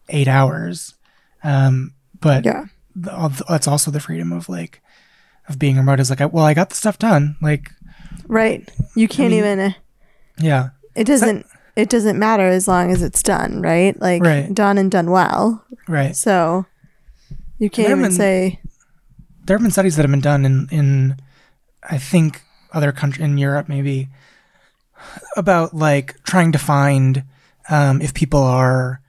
eight 0.10 0.28
hours 0.28 0.96
um 1.44 1.94
but 2.20 2.46
Yeah. 2.46 2.66
th- 3.04 3.42
that's 3.50 3.68
also 3.68 3.92
the 3.92 4.00
freedom 4.00 4.32
of 4.32 4.48
like 4.50 4.82
of 5.50 5.58
being 5.60 5.78
remote 5.78 6.00
is 6.00 6.10
like 6.10 6.22
I- 6.22 6.26
well 6.28 6.46
i 6.46 6.54
got 6.54 6.70
the 6.70 6.76
stuff 6.76 6.98
done 7.00 7.36
like 7.42 7.72
Right. 8.28 8.70
You 8.96 9.08
can't 9.08 9.32
mean- 9.32 9.40
even 9.40 9.76
yeah 10.38 10.70
it 10.96 11.06
doesn't 11.06 11.46
it 11.76 11.90
doesn't 11.90 12.20
matter 12.20 12.46
as 12.48 12.68
long 12.68 12.92
as 12.92 13.02
it's 13.02 13.24
done, 13.24 13.62
right? 13.62 14.00
Like 14.02 14.22
Right. 14.22 14.54
done 14.54 14.78
and 14.78 14.92
done 14.92 15.10
well. 15.10 15.64
right 15.88 16.16
So 16.16 16.66
you 17.58 17.70
can't 17.70 17.90
even 17.90 18.02
been- 18.04 18.12
say 18.12 18.60
there 19.46 19.56
have 19.58 19.62
been 19.64 19.72
studies 19.72 19.96
that 19.96 20.04
have 20.04 20.12
been 20.12 20.20
done 20.22 20.46
in 20.46 20.68
in 20.72 21.16
I 21.90 21.98
think 21.98 22.44
other 22.74 22.92
country 22.92 23.24
in 23.24 23.38
Europe 23.38 23.68
maybe 23.70 24.10
about 25.38 25.74
like 25.74 26.16
trying 26.24 26.52
to 26.52 26.60
find 26.60 27.24
um, 27.70 28.02
if 28.02 28.14
people 28.14 28.44
are 28.44 29.02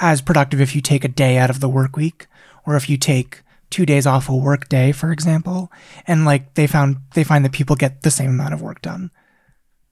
as 0.00 0.22
productive 0.22 0.60
if 0.60 0.74
you 0.74 0.80
take 0.80 1.04
a 1.04 1.08
day 1.08 1.38
out 1.38 1.50
of 1.50 1.60
the 1.60 1.68
work 1.68 1.96
week 1.96 2.26
or 2.66 2.76
if 2.76 2.88
you 2.88 2.96
take 2.96 3.42
two 3.70 3.84
days 3.84 4.06
off 4.06 4.28
a 4.28 4.36
work 4.36 4.68
day, 4.68 4.92
for 4.92 5.12
example, 5.12 5.70
and 6.06 6.24
like 6.24 6.54
they 6.54 6.66
found 6.66 6.98
they 7.14 7.24
find 7.24 7.44
that 7.44 7.52
people 7.52 7.76
get 7.76 8.02
the 8.02 8.10
same 8.10 8.30
amount 8.30 8.54
of 8.54 8.62
work 8.62 8.80
done. 8.82 9.10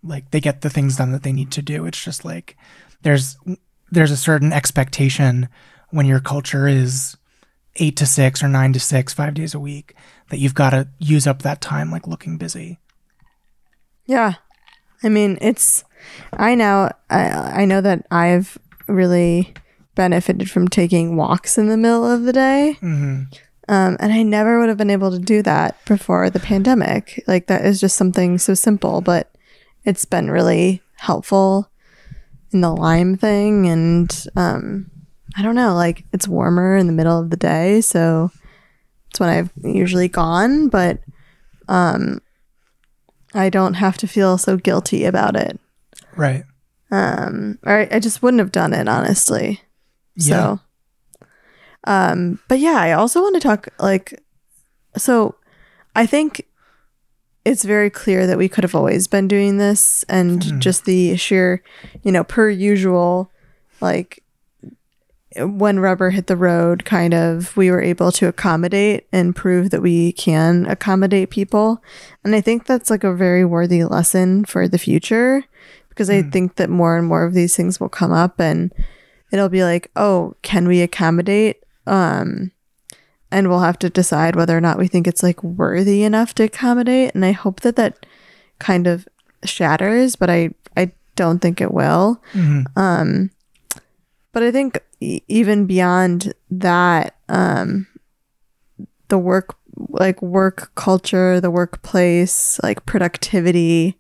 Like 0.02 0.30
they 0.30 0.40
get 0.40 0.60
the 0.60 0.70
things 0.70 0.96
done 0.96 1.12
that 1.12 1.22
they 1.22 1.32
need 1.32 1.50
to 1.52 1.62
do. 1.62 1.84
It's 1.86 2.02
just 2.02 2.24
like 2.24 2.56
there's 3.02 3.36
there's 3.90 4.10
a 4.10 4.16
certain 4.16 4.52
expectation 4.52 5.48
when 5.90 6.06
your 6.06 6.20
culture 6.20 6.66
is 6.66 7.16
eight 7.76 7.96
to 7.96 8.06
six 8.06 8.42
or 8.42 8.48
nine 8.48 8.72
to 8.72 8.80
six, 8.80 9.12
five 9.12 9.34
days 9.34 9.54
a 9.54 9.60
week, 9.60 9.94
that 10.30 10.38
you've 10.38 10.54
got 10.54 10.70
to 10.70 10.88
use 10.98 11.26
up 11.26 11.42
that 11.42 11.60
time 11.60 11.90
like 11.90 12.06
looking 12.06 12.38
busy. 12.38 12.78
Yeah. 14.06 14.34
I 15.02 15.08
mean, 15.08 15.36
it's 15.40 15.84
I 16.32 16.54
now 16.54 16.92
I 17.10 17.28
I 17.62 17.64
know 17.64 17.80
that 17.80 18.06
I've 18.10 18.56
really 18.88 19.52
benefited 19.96 20.48
from 20.48 20.68
taking 20.68 21.16
walks 21.16 21.58
in 21.58 21.66
the 21.68 21.76
middle 21.76 22.08
of 22.08 22.22
the 22.22 22.32
day. 22.32 22.74
hmm 22.80 23.22
Um, 23.68 23.96
and 23.98 24.12
I 24.12 24.22
never 24.22 24.60
would 24.60 24.68
have 24.68 24.78
been 24.78 24.90
able 24.90 25.10
to 25.10 25.18
do 25.18 25.42
that 25.42 25.76
before 25.86 26.30
the 26.30 26.38
pandemic. 26.38 27.24
Like 27.26 27.48
that 27.48 27.64
is 27.66 27.80
just 27.80 27.96
something 27.96 28.38
so 28.38 28.54
simple, 28.54 29.00
but 29.00 29.32
it's 29.84 30.04
been 30.04 30.30
really 30.30 30.82
helpful 30.98 31.68
in 32.52 32.60
the 32.60 32.72
Lyme 32.72 33.16
thing. 33.16 33.66
And 33.66 34.26
um, 34.36 34.88
I 35.36 35.42
don't 35.42 35.56
know, 35.56 35.74
like 35.74 36.04
it's 36.12 36.28
warmer 36.28 36.76
in 36.76 36.86
the 36.86 36.92
middle 36.92 37.18
of 37.20 37.30
the 37.30 37.36
day, 37.36 37.80
so 37.80 38.30
it's 39.10 39.18
when 39.18 39.30
I've 39.30 39.50
usually 39.64 40.08
gone, 40.08 40.68
but 40.68 41.00
um, 41.68 42.20
I 43.34 43.50
don't 43.50 43.74
have 43.74 43.96
to 43.98 44.06
feel 44.06 44.38
so 44.38 44.56
guilty 44.56 45.04
about 45.04 45.34
it. 45.36 45.58
Right. 46.14 46.44
Um, 46.92 47.58
or 47.64 47.80
I- 47.80 47.88
I 47.90 47.98
just 47.98 48.22
wouldn't 48.22 48.38
have 48.40 48.52
done 48.52 48.72
it 48.72 48.86
honestly. 48.88 49.60
So, 50.16 50.60
um, 51.84 52.40
but 52.48 52.58
yeah, 52.58 52.76
I 52.78 52.92
also 52.92 53.20
want 53.22 53.34
to 53.34 53.40
talk 53.40 53.68
like, 53.78 54.22
so 54.96 55.34
I 55.94 56.06
think 56.06 56.46
it's 57.44 57.64
very 57.64 57.90
clear 57.90 58.26
that 58.26 58.38
we 58.38 58.48
could 58.48 58.64
have 58.64 58.74
always 58.74 59.06
been 59.06 59.28
doing 59.28 59.58
this 59.58 60.04
and 60.08 60.42
just 60.60 60.84
the 60.84 61.16
sheer, 61.16 61.62
you 62.02 62.10
know, 62.10 62.24
per 62.24 62.50
usual, 62.50 63.30
like 63.80 64.22
when 65.38 65.78
rubber 65.78 66.10
hit 66.10 66.26
the 66.28 66.36
road, 66.36 66.84
kind 66.84 67.12
of, 67.12 67.56
we 67.56 67.70
were 67.70 67.82
able 67.82 68.10
to 68.10 68.26
accommodate 68.26 69.06
and 69.12 69.36
prove 69.36 69.70
that 69.70 69.82
we 69.82 70.12
can 70.12 70.66
accommodate 70.66 71.30
people. 71.30 71.82
And 72.24 72.34
I 72.34 72.40
think 72.40 72.66
that's 72.66 72.90
like 72.90 73.04
a 73.04 73.14
very 73.14 73.44
worthy 73.44 73.84
lesson 73.84 74.44
for 74.44 74.66
the 74.66 74.78
future 74.78 75.44
because 75.90 76.10
I 76.10 76.22
think 76.22 76.56
that 76.56 76.68
more 76.70 76.96
and 76.96 77.06
more 77.06 77.24
of 77.24 77.34
these 77.34 77.54
things 77.54 77.78
will 77.78 77.88
come 77.88 78.12
up 78.12 78.40
and 78.40 78.72
it'll 79.32 79.48
be 79.48 79.64
like, 79.64 79.90
oh, 79.96 80.34
can 80.42 80.68
we 80.68 80.82
accommodate? 80.82 81.62
Um, 81.86 82.52
and 83.30 83.48
we'll 83.48 83.60
have 83.60 83.78
to 83.80 83.90
decide 83.90 84.36
whether 84.36 84.56
or 84.56 84.60
not 84.60 84.78
we 84.78 84.86
think 84.88 85.06
it's 85.06 85.22
like 85.22 85.42
worthy 85.42 86.02
enough 86.04 86.34
to 86.34 86.44
accommodate. 86.44 87.12
And 87.14 87.24
I 87.24 87.32
hope 87.32 87.60
that 87.60 87.76
that 87.76 88.06
kind 88.58 88.86
of 88.86 89.06
shatters, 89.44 90.16
but 90.16 90.30
I 90.30 90.50
I 90.76 90.92
don't 91.16 91.40
think 91.40 91.60
it 91.60 91.72
will. 91.74 92.22
Um, 92.76 93.30
but 94.32 94.42
I 94.42 94.50
think 94.52 94.80
e- 95.00 95.22
even 95.28 95.66
beyond 95.66 96.34
that, 96.50 97.16
um, 97.28 97.86
the 99.08 99.18
work 99.18 99.56
like 99.88 100.22
work 100.22 100.70
culture, 100.74 101.40
the 101.40 101.50
workplace, 101.50 102.58
like 102.62 102.86
productivity, 102.86 103.98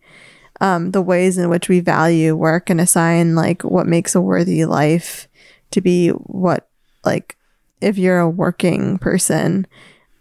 um, 0.60 0.90
the 0.92 1.02
ways 1.02 1.38
in 1.38 1.48
which 1.48 1.68
we 1.68 1.80
value 1.80 2.34
work 2.34 2.70
and 2.70 2.80
assign 2.80 3.34
like 3.34 3.62
what 3.62 3.86
makes 3.86 4.14
a 4.14 4.20
worthy 4.20 4.64
life 4.64 5.28
to 5.70 5.80
be 5.80 6.08
what 6.10 6.68
like 7.04 7.36
if 7.80 7.98
you're 7.98 8.18
a 8.20 8.30
working 8.30 8.98
person 8.98 9.66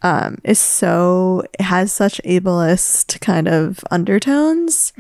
um, 0.02 0.38
is 0.44 0.60
so 0.60 1.44
it 1.54 1.62
has 1.64 1.92
such 1.92 2.22
ableist 2.26 3.20
kind 3.22 3.48
of 3.48 3.80
undertones. 3.90 4.94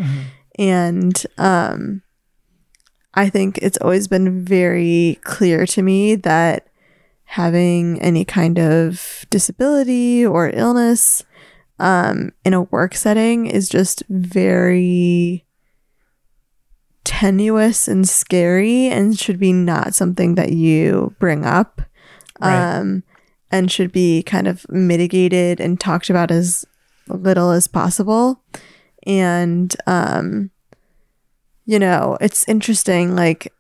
And 0.58 1.26
um, 1.38 2.02
i 3.16 3.30
think 3.30 3.58
it's 3.60 3.78
always 3.78 4.08
been 4.08 4.44
very 4.46 5.20
clear 5.24 5.66
to 5.66 5.82
me 5.82 6.16
that 6.16 6.68
having 7.26 8.00
any 8.02 8.24
kind 8.24 8.60
of 8.60 9.26
disability 9.30 10.26
or 10.26 10.50
illness 10.54 11.24
um, 11.80 12.32
in 12.44 12.54
a 12.54 12.62
work 12.64 12.96
setting 12.96 13.46
is 13.48 13.68
just 13.70 14.04
very 14.10 15.46
tenuous 17.04 17.88
and 17.88 18.08
scary 18.08 18.88
and 18.88 19.18
should 19.20 19.40
be 19.40 19.54
not 19.54 19.94
something 19.94 20.36
that 20.36 20.52
you 20.52 21.16
bring 21.20 21.46
up 21.46 21.82
Right. 22.42 22.78
um, 22.78 23.04
and 23.52 23.72
should 23.72 23.92
be 23.92 24.24
kind 24.24 24.48
of 24.48 24.66
mitigated 24.70 25.60
and 25.62 25.80
talked 25.80 26.10
about 26.10 26.32
as 26.32 26.66
little 27.08 27.52
as 27.52 27.68
possible. 27.68 28.42
And, 29.06 29.74
um, 29.88 30.50
you 31.66 31.80
know, 31.80 32.18
it's 32.20 32.48
interesting. 32.50 33.16
Like, 33.16 33.54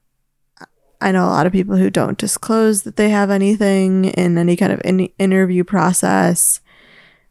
I 0.99 1.11
know 1.11 1.25
a 1.25 1.29
lot 1.29 1.45
of 1.45 1.53
people 1.53 1.77
who 1.77 1.89
don't 1.89 2.17
disclose 2.17 2.83
that 2.83 2.95
they 2.95 3.09
have 3.09 3.29
anything 3.29 4.05
in 4.05 4.37
any 4.37 4.55
kind 4.55 4.73
of 4.73 4.81
in- 4.83 5.09
interview 5.19 5.63
process. 5.63 6.59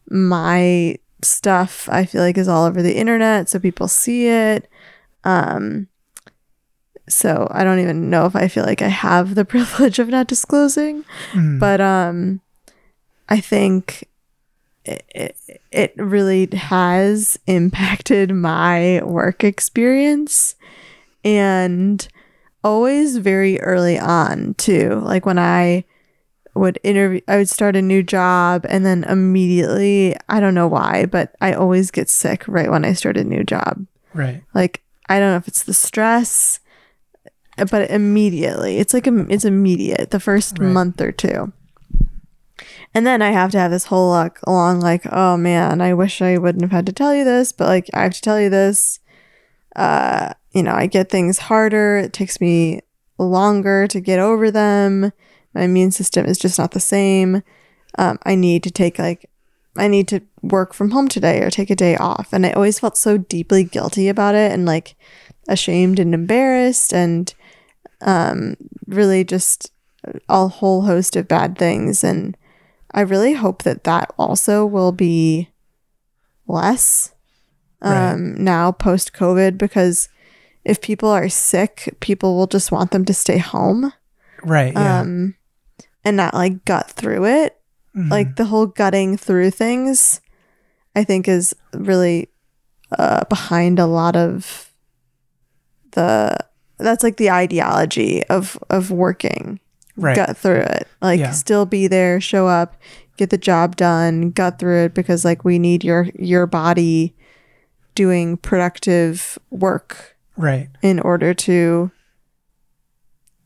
My 0.09 0.97
stuff, 1.21 1.87
I 1.91 2.05
feel 2.05 2.21
like, 2.21 2.37
is 2.37 2.47
all 2.47 2.65
over 2.65 2.81
the 2.81 2.95
internet, 2.97 3.49
so 3.49 3.59
people 3.59 3.87
see 3.87 4.27
it. 4.27 4.69
Um, 5.23 5.87
so 7.07 7.47
I 7.51 7.63
don't 7.63 7.79
even 7.79 8.09
know 8.09 8.25
if 8.25 8.35
I 8.35 8.47
feel 8.47 8.63
like 8.65 8.81
I 8.81 8.87
have 8.87 9.35
the 9.35 9.45
privilege 9.53 9.99
of 9.99 10.09
not 10.09 10.27
disclosing, 10.27 11.03
Mm. 11.33 11.59
but 11.59 11.81
um, 11.81 12.41
I 13.29 13.39
think 13.41 14.07
it, 14.85 15.03
it, 15.13 15.61
it 15.71 15.93
really 15.97 16.47
has 16.55 17.39
impacted 17.47 18.31
my 18.31 19.01
work 19.03 19.43
experience 19.43 20.55
and 21.23 22.07
always 22.63 23.17
very 23.17 23.59
early 23.61 23.97
on 23.99 24.53
too 24.55 24.99
like 25.03 25.25
when 25.25 25.37
i 25.39 25.83
would 26.55 26.79
interview 26.83 27.19
i 27.27 27.37
would 27.37 27.49
start 27.49 27.75
a 27.75 27.81
new 27.81 28.01
job 28.01 28.65
and 28.69 28.85
then 28.85 29.03
immediately 29.03 30.15
i 30.29 30.39
don't 30.39 30.55
know 30.55 30.67
why 30.67 31.05
but 31.05 31.35
i 31.41 31.53
always 31.53 31.91
get 31.91 32.09
sick 32.09 32.47
right 32.47 32.71
when 32.71 32.83
i 32.85 32.93
start 32.93 33.17
a 33.17 33.23
new 33.23 33.43
job. 33.43 33.85
Right. 34.13 34.41
like 34.53 34.81
i 35.09 35.19
don't 35.19 35.31
know 35.31 35.37
if 35.37 35.47
it's 35.47 35.63
the 35.63 35.73
stress 35.73 36.59
but 37.69 37.89
immediately 37.91 38.77
it's 38.77 38.93
like 38.93 39.05
a, 39.07 39.25
it's 39.29 39.45
immediate 39.45 40.11
the 40.11 40.19
first 40.19 40.57
Right. 40.59 40.71
month 40.71 40.99
or 41.01 41.11
two. 41.11 41.51
And 42.93 43.05
then 43.05 43.21
i 43.21 43.31
have 43.31 43.51
to 43.51 43.59
have 43.59 43.71
this 43.71 43.85
whole 43.85 44.09
like 44.11 44.39
along 44.47 44.79
like 44.79 45.05
oh 45.11 45.35
man 45.35 45.81
i 45.81 45.93
wish 45.93 46.21
i 46.21 46.37
wouldn't 46.37 46.61
have 46.63 46.71
had 46.71 46.85
to 46.85 46.93
tell 46.93 47.13
you 47.13 47.25
this 47.25 47.51
but 47.51 47.67
like 47.67 47.89
i 47.93 48.03
have 48.03 48.13
to 48.13 48.21
tell 48.21 48.39
you 48.39 48.49
this. 48.49 48.99
Uh 49.75 50.33
you 50.53 50.63
know 50.63 50.73
i 50.73 50.85
get 50.87 51.09
things 51.09 51.37
harder. 51.37 51.97
It 51.97 52.13
takes 52.13 52.39
me 52.39 52.79
longer 53.17 53.87
to 53.87 53.99
get 53.99 54.19
over 54.19 54.49
them 54.51 55.11
my 55.55 55.61
immune 55.63 55.91
system 55.91 56.25
is 56.25 56.37
just 56.37 56.59
not 56.59 56.71
the 56.71 56.79
same 56.79 57.41
um, 57.97 58.19
i 58.23 58.35
need 58.35 58.61
to 58.61 58.69
take 58.69 58.99
like 58.99 59.29
i 59.77 59.87
need 59.87 60.07
to 60.07 60.21
work 60.41 60.73
from 60.73 60.91
home 60.91 61.07
today 61.07 61.41
or 61.41 61.49
take 61.49 61.69
a 61.71 61.75
day 61.75 61.95
off 61.95 62.31
and 62.33 62.45
i 62.45 62.51
always 62.51 62.79
felt 62.79 62.97
so 62.97 63.17
deeply 63.17 63.63
guilty 63.63 64.07
about 64.09 64.35
it 64.35 64.51
and 64.51 64.65
like 64.65 64.95
ashamed 65.47 65.97
and 65.99 66.13
embarrassed 66.13 66.93
and 66.93 67.33
um, 68.01 68.55
really 68.87 69.23
just 69.23 69.71
a 70.29 70.47
whole 70.47 70.83
host 70.83 71.15
of 71.15 71.27
bad 71.27 71.57
things 71.57 72.03
and 72.03 72.37
i 72.91 73.01
really 73.01 73.33
hope 73.33 73.63
that 73.63 73.83
that 73.85 74.13
also 74.19 74.65
will 74.65 74.91
be 74.91 75.49
less 76.47 77.11
Right. 77.81 78.11
um, 78.11 78.43
now 78.43 78.71
post 78.71 79.13
covid 79.13 79.57
because 79.57 80.09
if 80.63 80.81
people 80.81 81.09
are 81.09 81.29
sick 81.29 81.95
people 81.99 82.35
will 82.35 82.47
just 82.47 82.71
want 82.71 82.91
them 82.91 83.05
to 83.05 83.13
stay 83.13 83.37
home 83.37 83.93
Right. 84.43 84.73
Yeah. 84.73 84.99
um, 85.01 85.35
and 86.05 86.15
not 86.15 86.33
like 86.33 86.63
gut 86.65 86.89
through 86.91 87.25
it 87.25 87.57
Mhm. 87.95 88.11
like 88.11 88.35
the 88.35 88.45
whole 88.45 88.65
gutting 88.67 89.17
through 89.17 89.49
things 89.51 90.21
i 90.95 91.03
think 91.03 91.27
is 91.27 91.55
really 91.73 92.29
uh, 92.97 93.25
behind 93.25 93.79
a 93.79 93.85
lot 93.87 94.15
of 94.15 94.71
the 95.91 96.35
that's 96.77 97.03
like 97.03 97.17
the 97.17 97.31
ideology 97.31 98.23
of 98.25 98.57
of 98.69 98.91
working 98.91 99.59
Right. 99.97 100.15
gut 100.15 100.35
through 100.37 100.59
it 100.61 100.87
like 101.01 101.19
Yeah. 101.21 101.31
still 101.31 101.65
be 101.65 101.87
there 101.87 102.19
show 102.21 102.47
up 102.47 102.75
get 103.17 103.29
the 103.29 103.37
job 103.37 103.77
done 103.77 104.31
gut 104.31 104.59
through 104.59 104.83
it 104.85 104.93
because 104.93 105.23
like 105.23 105.45
we 105.45 105.57
need 105.57 105.83
your 105.85 106.07
your 106.19 106.45
body 106.45 107.15
doing 107.95 108.35
productive 108.35 109.39
work 109.51 110.17
right. 110.35 110.67
in 110.81 110.99
order 110.99 111.33
to 111.33 111.91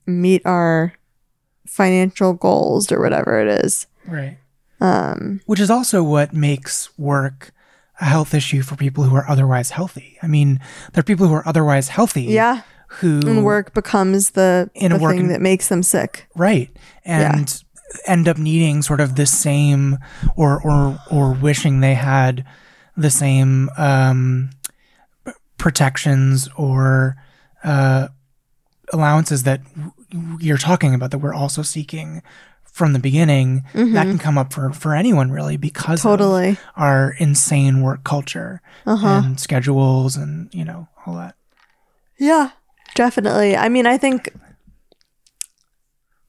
meet 0.07 0.41
our 0.45 0.93
financial 1.69 2.33
goals 2.33 2.91
or 2.91 2.99
whatever 2.99 3.39
it 3.39 3.63
is 3.65 3.87
Right. 4.07 4.37
um 4.81 5.41
Which 5.45 5.59
is 5.59 5.69
also 5.69 6.03
what 6.03 6.33
makes 6.33 6.89
work 6.97 7.51
a 8.01 8.05
health 8.05 8.33
issue 8.33 8.61
for 8.61 8.75
people 8.75 9.03
who 9.03 9.15
are 9.15 9.29
otherwise 9.29 9.71
healthy. 9.71 10.17
I 10.23 10.27
mean, 10.27 10.59
there 10.93 11.01
are 11.01 11.03
people 11.11 11.27
who 11.27 11.33
are 11.33 11.47
otherwise 11.47 11.89
healthy. 11.89 12.23
yeah 12.23 12.61
Who 12.99 13.19
and 13.27 13.43
work 13.43 13.73
becomes 13.73 14.31
the, 14.31 14.69
In 14.73 14.91
a 14.93 14.97
work 14.97 15.13
thing 15.15 15.27
that 15.29 15.41
makes 15.41 15.67
them 15.67 15.83
sick 15.83 16.27
Right. 16.35 16.69
And 17.05 17.61
end 18.07 18.27
up 18.27 18.37
needing 18.37 18.81
sort 18.83 19.01
of 19.01 19.15
the 19.15 19.25
same 19.25 19.97
or 20.35 20.61
or 20.63 20.97
or 21.11 21.33
wishing 21.33 21.81
they 21.81 21.95
had 21.95 22.45
the 22.95 23.09
same 23.09 23.69
um, 23.77 24.49
protections 25.57 26.47
or 26.55 27.15
uh, 27.63 28.07
allowances 28.93 29.43
that 29.43 29.61
you're 30.39 30.57
talking 30.57 30.93
about 30.95 31.11
that 31.11 31.19
we're 31.19 31.33
also 31.33 31.61
seeking 31.61 32.21
from 32.63 32.93
the 32.93 32.99
beginning 32.99 33.63
that 33.73 34.05
can 34.07 34.17
come 34.17 34.37
up 34.37 34.53
for 34.53 34.71
for 34.71 34.95
anyone 34.95 35.31
really 35.31 35.57
because 35.57 35.99
of 35.99 36.03
Totally. 36.11 36.57
our 36.77 37.15
insane 37.19 37.81
work 37.81 38.03
culture 38.03 38.61
Uh-huh. 38.85 39.21
and 39.25 39.39
schedules 39.39 40.15
and 40.15 40.53
you 40.53 40.63
know 40.65 40.87
all 41.05 41.15
that 41.15 41.35
Yeah, 42.17 42.51
definitely. 42.95 43.55
I 43.57 43.69
mean, 43.69 43.85
I 43.87 43.97
think 43.97 44.29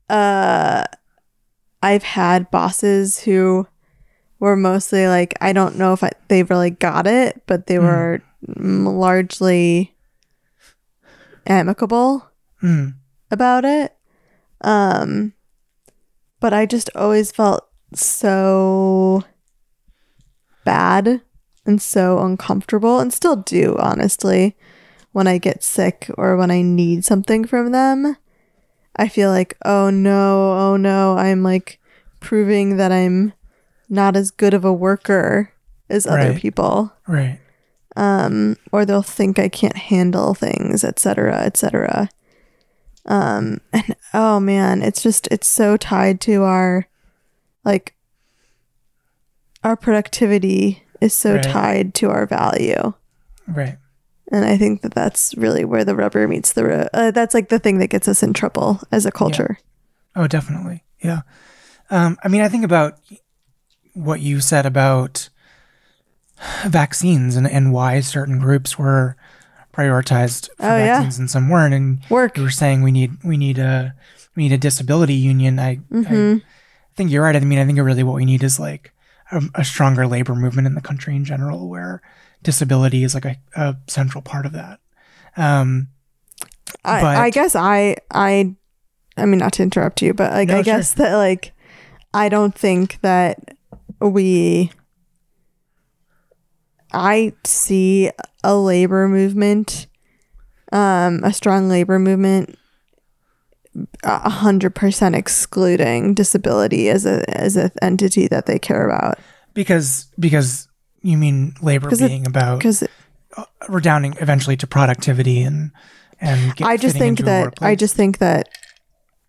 uh 0.08 0.84
I've 1.82 2.02
had 2.02 2.50
bosses 2.50 3.20
who 3.20 3.66
were 4.38 4.56
mostly 4.56 5.06
like 5.06 5.34
I 5.40 5.52
don't 5.52 5.76
know 5.76 5.92
if 5.92 6.02
I, 6.02 6.10
they 6.28 6.42
really 6.42 6.70
got 6.70 7.06
it, 7.06 7.42
but 7.46 7.66
they 7.66 7.78
were 7.78 8.22
mm, 8.46 8.98
largely 8.98 9.94
amicable 11.46 12.26
Mm. 12.62 12.94
About 13.30 13.64
it. 13.64 13.96
Um 14.60 15.32
but 16.40 16.52
I 16.54 16.64
just 16.66 16.88
always 16.94 17.30
felt 17.30 17.68
so 17.94 19.24
bad 20.64 21.20
and 21.66 21.80
so 21.82 22.18
uncomfortable 22.20 22.98
and 23.00 23.12
still 23.12 23.36
do 23.36 23.76
honestly 23.78 24.56
when 25.12 25.26
I 25.26 25.38
get 25.38 25.62
sick 25.62 26.10
or 26.16 26.36
when 26.36 26.50
I 26.50 26.62
need 26.62 27.04
something 27.04 27.44
from 27.44 27.72
them. 27.72 28.16
I 28.96 29.08
feel 29.08 29.30
like, 29.30 29.56
oh 29.64 29.90
no, 29.90 30.52
oh 30.58 30.76
no, 30.76 31.16
I'm 31.16 31.42
like 31.42 31.78
proving 32.20 32.76
that 32.76 32.92
I'm 32.92 33.32
not 33.88 34.16
as 34.16 34.30
good 34.30 34.54
of 34.54 34.64
a 34.64 34.72
worker 34.72 35.52
as 35.88 36.06
other 36.06 36.30
Right. 36.30 36.40
people. 36.40 36.92
right 37.08 37.38
Um, 37.96 38.56
or 38.72 38.84
they'll 38.84 39.02
think 39.02 39.38
I 39.38 39.48
can't 39.48 39.76
handle 39.76 40.34
things, 40.34 40.84
etc., 40.84 41.40
etc. 41.42 42.08
Um, 43.06 43.60
and 43.72 43.94
oh 44.14 44.40
man, 44.40 44.82
it's 44.82 45.02
just 45.02 45.26
it's 45.30 45.48
so 45.48 45.76
tied 45.76 46.20
to 46.22 46.42
our 46.44 46.86
like 47.64 47.94
our 49.62 49.76
productivity 49.76 50.82
is 51.00 51.14
so 51.14 51.34
Right. 51.34 51.42
tied 51.42 51.94
to 51.94 52.10
our 52.10 52.26
value. 52.26 52.92
right 53.46 53.76
And 54.32 54.44
I 54.44 54.56
think 54.56 54.82
that 54.82 54.94
that's 54.94 55.34
really 55.36 55.64
where 55.64 55.84
the 55.84 55.94
rubber 55.96 56.26
meets 56.28 56.52
the 56.52 56.64
road. 56.64 56.88
Uh, 56.94 57.10
that's 57.10 57.34
like 57.34 57.48
the 57.48 57.58
thing 57.58 57.78
that 57.78 57.88
gets 57.90 58.06
us 58.08 58.22
in 58.22 58.32
trouble 58.32 58.80
as 58.92 59.04
a 59.06 59.10
culture. 59.12 59.58
Oh, 60.16 60.26
definitely. 60.26 60.84
Yeah. 61.02 61.22
Um, 61.90 62.16
I 62.22 62.28
mean, 62.28 62.40
I 62.42 62.48
think 62.48 62.64
about 62.64 62.98
what 63.94 64.20
you 64.20 64.40
said 64.40 64.64
about 64.66 65.28
vaccines 66.66 67.36
and, 67.36 67.46
and 67.46 67.72
why 67.72 68.00
certain 68.00 68.38
groups 68.38 68.78
were 68.78 69.16
prioritized 69.72 70.48
for 70.56 70.64
Oh, 70.66 70.76
yeah. 70.76 71.02
and 71.02 71.30
some 71.30 71.48
weren't. 71.48 71.74
And 71.74 72.00
Work. 72.10 72.36
you 72.36 72.42
were 72.42 72.50
saying 72.50 72.82
we 72.82 72.92
need 72.92 73.16
we 73.24 73.36
need 73.36 73.58
a 73.58 73.94
we 74.36 74.44
need 74.44 74.52
a 74.52 74.58
disability 74.58 75.14
union. 75.14 75.58
I, 75.58 75.76
Mm-hmm. 75.90 76.38
I 76.38 76.94
think 76.96 77.10
you're 77.10 77.22
right. 77.22 77.36
I 77.36 77.40
mean, 77.40 77.58
I 77.58 77.64
think 77.64 77.78
really 77.78 78.02
what 78.02 78.16
we 78.16 78.24
need 78.24 78.42
is 78.42 78.58
like 78.60 78.92
a, 79.32 79.42
a 79.54 79.64
stronger 79.64 80.06
labor 80.06 80.34
movement 80.34 80.66
in 80.66 80.74
the 80.74 80.80
country 80.80 81.14
in 81.16 81.24
general, 81.24 81.68
where 81.68 82.02
disability 82.42 83.04
is 83.04 83.14
like 83.14 83.24
a, 83.24 83.36
a 83.56 83.76
central 83.86 84.22
part 84.22 84.44
of 84.46 84.52
that. 84.52 84.80
Um, 85.36 85.88
I, 86.84 87.00
But- 87.00 87.16
I 87.16 87.30
guess 87.30 87.54
I 87.56 87.96
I 88.10 88.54
I 89.16 89.24
mean 89.26 89.38
not 89.38 89.52
to 89.54 89.62
interrupt 89.62 90.02
you, 90.02 90.12
but 90.14 90.32
like 90.32 90.48
No, 90.48 90.54
I 90.54 90.62
sure. 90.62 90.64
guess 90.64 90.94
that 90.94 91.14
like 91.16 91.52
I 92.12 92.28
don't 92.28 92.54
think 92.54 92.98
that 93.02 93.38
we 94.00 94.72
I 96.92 97.32
see 97.44 98.10
a 98.42 98.56
labor 98.56 99.08
movement, 99.08 99.86
um, 100.72 101.20
a 101.24 101.32
strong 101.32 101.68
labor 101.68 101.98
movement, 101.98 102.58
a 104.02 104.28
hundred 104.30 104.74
percent 104.74 105.14
excluding 105.14 106.14
disability 106.14 106.88
as 106.88 107.06
a 107.06 107.22
as 107.30 107.56
an 107.56 107.70
entity 107.82 108.26
that 108.28 108.46
they 108.46 108.58
care 108.58 108.88
about. 108.88 109.18
Because 109.54 110.06
because 110.18 110.68
you 111.02 111.16
mean 111.16 111.54
labor 111.62 111.88
'Cause 111.88 112.00
it- 112.00 112.08
being 112.08 112.26
about 112.26 112.58
because 112.58 112.82
redounding 113.68 114.14
eventually 114.20 114.56
to 114.56 114.66
productivity 114.66 115.42
and 115.42 115.70
and 116.20 116.54
get, 116.56 116.66
I 116.66 116.76
just 116.76 116.96
think 116.96 117.20
that 117.20 117.54
I 117.62 117.74
just 117.74 117.94
think 117.94 118.18
that 118.18 118.48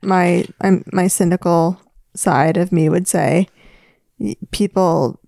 my 0.01 0.45
I'm, 0.59 0.83
my 0.91 1.07
cynical 1.07 1.79
side 2.15 2.57
of 2.57 2.71
me 2.71 2.89
would 2.89 3.07
say 3.07 3.47
people 4.51 5.19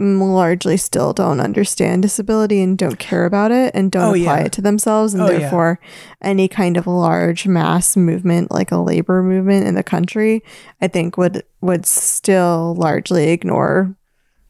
largely 0.00 0.76
still 0.76 1.12
don't 1.12 1.40
understand 1.40 2.02
disability 2.02 2.62
and 2.62 2.78
don't 2.78 2.98
care 2.98 3.24
about 3.26 3.50
it 3.50 3.74
and 3.74 3.92
don't 3.92 4.02
Oh, 4.02 4.20
apply 4.20 4.40
yeah. 4.40 4.44
it 4.46 4.52
to 4.52 4.62
themselves 4.62 5.12
and 5.14 5.22
Oh, 5.22 5.30
yeah. 5.30 5.38
therefore 5.40 5.78
any 6.22 6.48
kind 6.48 6.76
of 6.76 6.86
large 6.86 7.46
mass 7.46 7.96
movement 7.96 8.50
like 8.50 8.72
a 8.72 8.78
labor 8.78 9.22
movement 9.22 9.66
in 9.66 9.74
the 9.74 9.82
country 9.82 10.42
I 10.80 10.88
think 10.88 11.16
would 11.16 11.42
would 11.60 11.84
still 11.86 12.74
largely 12.78 13.30
ignore 13.30 13.94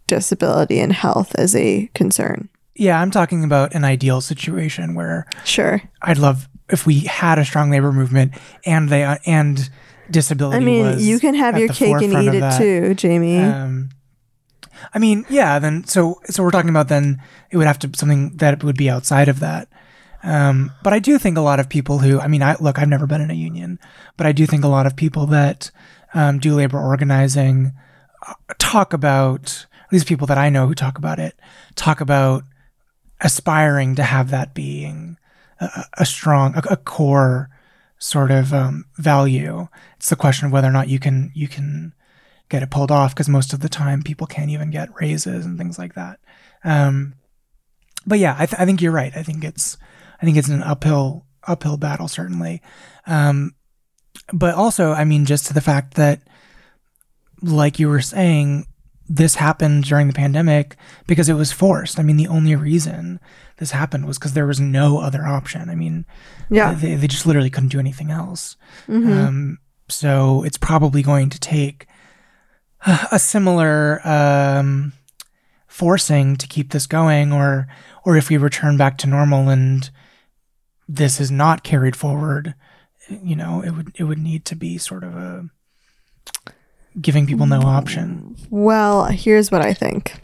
disability 0.07 0.79
and 0.81 0.93
health 0.93 1.35
as 1.37 1.55
a 1.55 1.89
concern. 1.95 2.49
yeah, 2.75 3.01
I'm 3.01 3.11
talking 3.11 3.45
about 3.45 3.75
an 3.75 3.85
ideal 3.85 4.21
situation 4.21 4.95
where 4.95 5.27
Sure. 5.45 5.83
I'd 6.03 6.19
love 6.19 6.49
if 6.69 6.87
we 6.87 7.01
had 7.01 7.39
a 7.39 7.45
strong 7.45 7.71
labor 7.71 7.93
movement 7.93 8.33
and 8.65 8.89
they 8.89 9.05
uh, 9.05 9.17
and 9.27 9.69
disability. 10.11 10.57
I 10.57 10.61
mean, 10.61 10.99
you 10.99 11.19
can 11.21 11.35
have 11.35 11.59
your 11.59 11.69
cake 11.69 11.95
and 12.03 12.13
eat 12.13 12.35
it 12.35 12.41
that. 12.41 12.59
too, 12.59 12.95
Jamie. 12.95 13.39
Um, 13.39 13.91
I 14.93 14.99
mean, 14.99 15.25
yeah. 15.29 15.59
Then 15.59 15.85
so 15.85 16.21
so 16.27 16.43
we're 16.43 16.51
talking 16.51 16.71
about 16.71 16.89
then 16.89 17.23
it 17.51 17.57
would 17.57 17.67
have 17.67 17.79
to 17.81 17.91
something 17.95 18.37
that 18.37 18.63
would 18.63 18.77
be 18.77 18.91
outside 18.91 19.29
of 19.29 19.41
that. 19.41 19.69
Um, 20.23 20.73
but 20.83 20.93
I 20.93 20.99
do 20.99 21.19
think 21.19 21.39
a 21.39 21.43
lot 21.43 21.61
of 21.61 21.69
people 21.69 21.99
who 21.99 22.21
I 22.21 22.29
mean, 22.29 22.43
I 22.43 22.57
look, 22.61 22.79
I've 22.79 22.89
never 22.89 23.07
been 23.07 23.21
in 23.21 23.31
a 23.31 23.35
union, 23.35 23.79
but 24.17 24.27
I 24.27 24.33
do 24.33 24.47
think 24.47 24.65
a 24.65 24.69
lot 24.69 24.87
of 24.87 24.97
people 24.97 25.27
that 25.27 25.71
um, 26.15 26.39
do 26.39 26.55
labor 26.55 26.79
organizing 26.79 27.73
uh, 28.27 28.35
talk 28.59 28.93
about 28.93 29.67
these 29.91 30.05
people 30.05 30.27
that 30.27 30.39
I 30.39 30.51
know 30.51 30.67
who 30.67 30.75
talk 30.75 30.99
about 30.99 31.19
it 31.19 31.39
talk 31.75 32.01
about 32.01 32.45
aspiring 33.21 33.95
to 33.97 34.03
have 34.03 34.31
that 34.31 34.55
being 34.55 35.19
a, 35.61 35.85
a 35.99 36.07
strong 36.07 36.55
a, 36.55 36.63
a 36.71 36.77
core 36.77 37.51
sort 37.99 38.31
of 38.31 38.53
um, 38.53 38.87
value. 38.97 39.69
It's 39.97 40.09
the 40.09 40.17
question 40.17 40.47
of 40.47 40.53
whether 40.53 40.69
or 40.69 40.73
not 40.73 40.89
you 40.89 40.99
can 40.99 41.31
you 41.35 41.49
can 41.49 41.93
get 42.51 42.63
it 42.63 42.71
pulled 42.71 42.91
off 42.91 43.15
because 43.15 43.29
most 43.29 43.55
of 43.55 43.61
the 43.61 43.69
time 43.69 44.03
people 44.03 44.27
can't 44.27 44.51
even 44.51 44.71
get 44.71 44.95
raises 45.01 45.47
and 45.47 45.57
things 45.57 45.79
like 45.79 45.95
that. 45.95 46.21
Um, 46.65 47.15
but 48.07 48.19
yeah, 48.19 48.37
I, 48.39 48.47
th- 48.47 48.61
I 48.61 48.67
think 48.67 48.83
you're 48.83 48.93
right. 48.93 49.17
I 49.17 49.23
think 49.23 49.45
it's 49.45 49.79
I 50.21 50.27
think 50.27 50.37
it's 50.37 50.49
an 50.49 50.63
uphill 50.63 51.25
uphill 51.47 51.79
battle 51.79 52.09
certainly. 52.09 52.61
Um, 53.07 53.55
but 54.33 54.55
also, 54.55 54.93
I 54.93 55.05
mean, 55.05 55.25
just 55.25 55.47
to 55.47 55.55
the 55.55 55.61
fact 55.61 55.95
that, 55.95 56.21
like 57.41 57.79
you 57.79 57.89
were 57.89 58.03
saying, 58.03 58.67
this 59.09 59.37
happened 59.37 59.85
during 59.85 60.07
the 60.07 60.13
pandemic 60.13 60.77
because 61.07 61.29
it 61.29 61.35
was 61.35 61.53
forced. 61.53 61.99
I 61.99 62.03
mean, 62.03 62.17
the 62.17 62.29
only 62.29 62.55
reason 62.55 63.19
this 63.57 63.71
happened 63.73 64.07
was 64.07 64.19
because 64.19 64.35
there 64.35 64.47
was 64.47 64.61
no 64.61 64.99
other 64.99 65.27
option. 65.27 65.69
I 65.69 65.75
mean, 65.75 66.05
yeah. 66.51 66.75
they, 66.75 66.95
they 66.95 67.07
just 67.09 67.27
literally 67.27 67.51
couldn't 67.51 67.71
do 67.71 67.81
anything 67.81 68.11
else. 68.11 68.57
Mhm. 68.89 69.13
Um, 69.13 69.59
so 69.89 70.45
it's 70.45 70.59
probably 70.59 71.03
going 71.03 71.31
to 71.31 71.41
take 71.41 71.87
a 73.13 73.19
similar 73.19 74.07
um, 74.07 74.93
forcing 75.67 76.37
to 76.37 76.47
keep 76.47 76.71
this 76.71 76.87
going, 76.87 77.33
or 77.33 77.69
or 78.05 78.17
if 78.17 78.29
we 78.29 78.37
return 78.37 78.77
back 78.77 78.97
to 78.99 79.07
normal 79.07 79.49
and 79.49 79.91
this 80.89 81.21
is 81.21 81.31
not 81.31 81.63
carried 81.63 81.95
forward, 81.97 82.55
you 83.23 83.37
know, 83.37 83.63
it 83.63 83.71
would 83.71 83.93
it 83.97 84.05
would 84.05 84.19
need 84.19 84.45
to 84.47 84.57
be 84.57 84.79
sort 84.79 85.05
of 85.05 85.15
a 85.17 85.49
giving 87.01 87.27
people 87.27 87.47
no 87.47 87.61
option. 87.61 88.37
Well, 88.51 89.05
here's 89.07 89.51
what 89.51 89.65
I 89.65 89.73
think. 89.75 90.15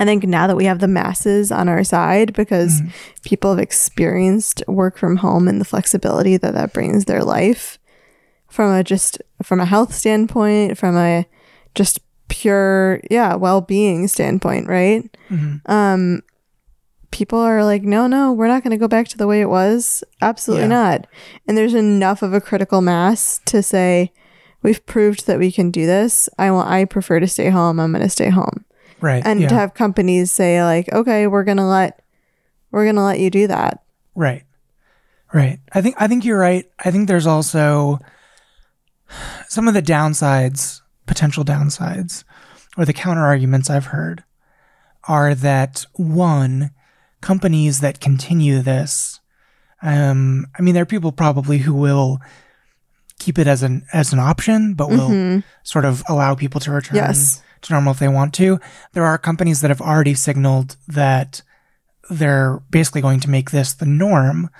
I 0.00 0.04
think 0.04 0.24
now 0.24 0.46
that 0.46 0.56
we 0.56 0.64
have 0.64 0.78
the 0.78 0.88
masses 0.88 1.50
on 1.52 1.68
our 1.68 1.82
side 1.84 2.32
because 2.32 2.80
Mm. 2.80 2.92
people 3.24 3.50
have 3.50 3.58
experienced 3.58 4.62
work 4.68 4.96
from 4.96 5.16
home 5.16 5.48
and 5.48 5.60
the 5.60 5.64
flexibility 5.64 6.36
that 6.36 6.54
that 6.54 6.72
brings 6.72 7.04
their 7.06 7.22
life 7.24 7.78
from 8.48 8.72
a 8.72 8.84
just 8.84 9.20
from 9.42 9.60
a 9.60 9.66
health 9.66 9.92
standpoint, 9.94 10.78
from 10.78 10.96
a 10.96 11.26
just 11.74 12.00
pure 12.28 13.00
yeah, 13.10 13.34
well-being 13.34 14.06
standpoint, 14.08 14.68
right? 14.68 15.08
Mhm. 15.30 15.60
Um 15.66 16.22
people 17.10 17.38
are 17.38 17.64
like, 17.64 17.82
"No, 17.82 18.06
no, 18.06 18.32
we're 18.32 18.48
not 18.48 18.62
going 18.62 18.70
to 18.70 18.76
go 18.76 18.86
back 18.86 19.08
to 19.08 19.16
the 19.16 19.26
way 19.26 19.40
it 19.40 19.48
was." 19.48 20.04
Absolutely 20.20 20.64
Yeah. 20.64 20.68
not. 20.68 21.06
And 21.46 21.56
there's 21.56 21.72
enough 21.74 22.20
of 22.22 22.34
a 22.34 22.40
critical 22.40 22.82
mass 22.82 23.40
to 23.46 23.62
say 23.62 24.12
we've 24.62 24.84
proved 24.84 25.26
that 25.26 25.38
we 25.38 25.50
can 25.50 25.70
do 25.70 25.86
this. 25.86 26.28
I 26.38 26.50
want 26.50 26.68
I 26.68 26.84
prefer 26.84 27.18
to 27.20 27.26
stay 27.26 27.48
home. 27.48 27.80
I'm 27.80 27.92
going 27.92 28.02
to 28.04 28.10
stay 28.10 28.28
home. 28.28 28.64
Right. 29.00 29.22
And 29.24 29.40
yeah. 29.40 29.48
to 29.48 29.54
have 29.54 29.72
companies 29.74 30.30
say 30.32 30.62
like, 30.62 30.92
"Okay, 30.92 31.26
we're 31.26 31.44
going 31.44 31.56
to 31.56 31.64
let 31.64 32.02
we're 32.70 32.84
going 32.84 32.96
to 32.96 33.02
let 33.02 33.20
you 33.20 33.30
do 33.30 33.46
that." 33.46 33.82
Right. 34.14 34.42
Right. 35.32 35.60
I 35.72 35.80
think 35.80 35.96
I 35.98 36.08
think 36.08 36.24
you're 36.26 36.38
right. 36.38 36.66
I 36.84 36.90
think 36.90 37.08
there's 37.08 37.26
also 37.26 38.00
some 39.48 39.66
of 39.68 39.74
the 39.74 39.82
downsides, 39.82 40.82
potential 41.08 41.44
downsides, 41.44 42.22
or 42.76 42.84
the 42.84 42.92
counter 42.92 43.24
arguments 43.24 43.68
I've 43.68 43.86
heard 43.86 44.22
are 45.08 45.34
that 45.34 45.84
one, 45.94 46.70
companies 47.20 47.80
that 47.80 48.00
continue 48.00 48.60
this, 48.60 49.18
um, 49.82 50.46
I 50.58 50.62
mean, 50.62 50.74
there 50.74 50.82
are 50.82 50.86
people 50.86 51.10
probably 51.12 51.58
who 51.58 51.74
will 51.74 52.18
keep 53.18 53.38
it 53.38 53.46
as 53.48 53.62
an 53.64 53.84
as 53.92 54.12
an 54.12 54.18
option, 54.20 54.74
but 54.74 54.90
will 54.90 55.42
sort 55.64 55.84
of 55.84 56.02
allow 56.08 56.34
people 56.36 56.60
to 56.60 56.70
return 56.70 56.96
Yes. 56.96 57.42
to 57.62 57.72
normal 57.72 57.92
if 57.92 57.98
they 57.98 58.06
want 58.08 58.32
to. 58.34 58.60
There 58.92 59.04
are 59.04 59.18
companies 59.18 59.60
that 59.60 59.70
have 59.70 59.80
already 59.80 60.14
signaled 60.14 60.76
that 60.86 61.42
they're 62.10 62.60
basically 62.70 63.00
going 63.00 63.20
to 63.20 63.30
make 63.30 63.50
this 63.50 63.72
the 63.74 63.86
norm, 63.86 64.50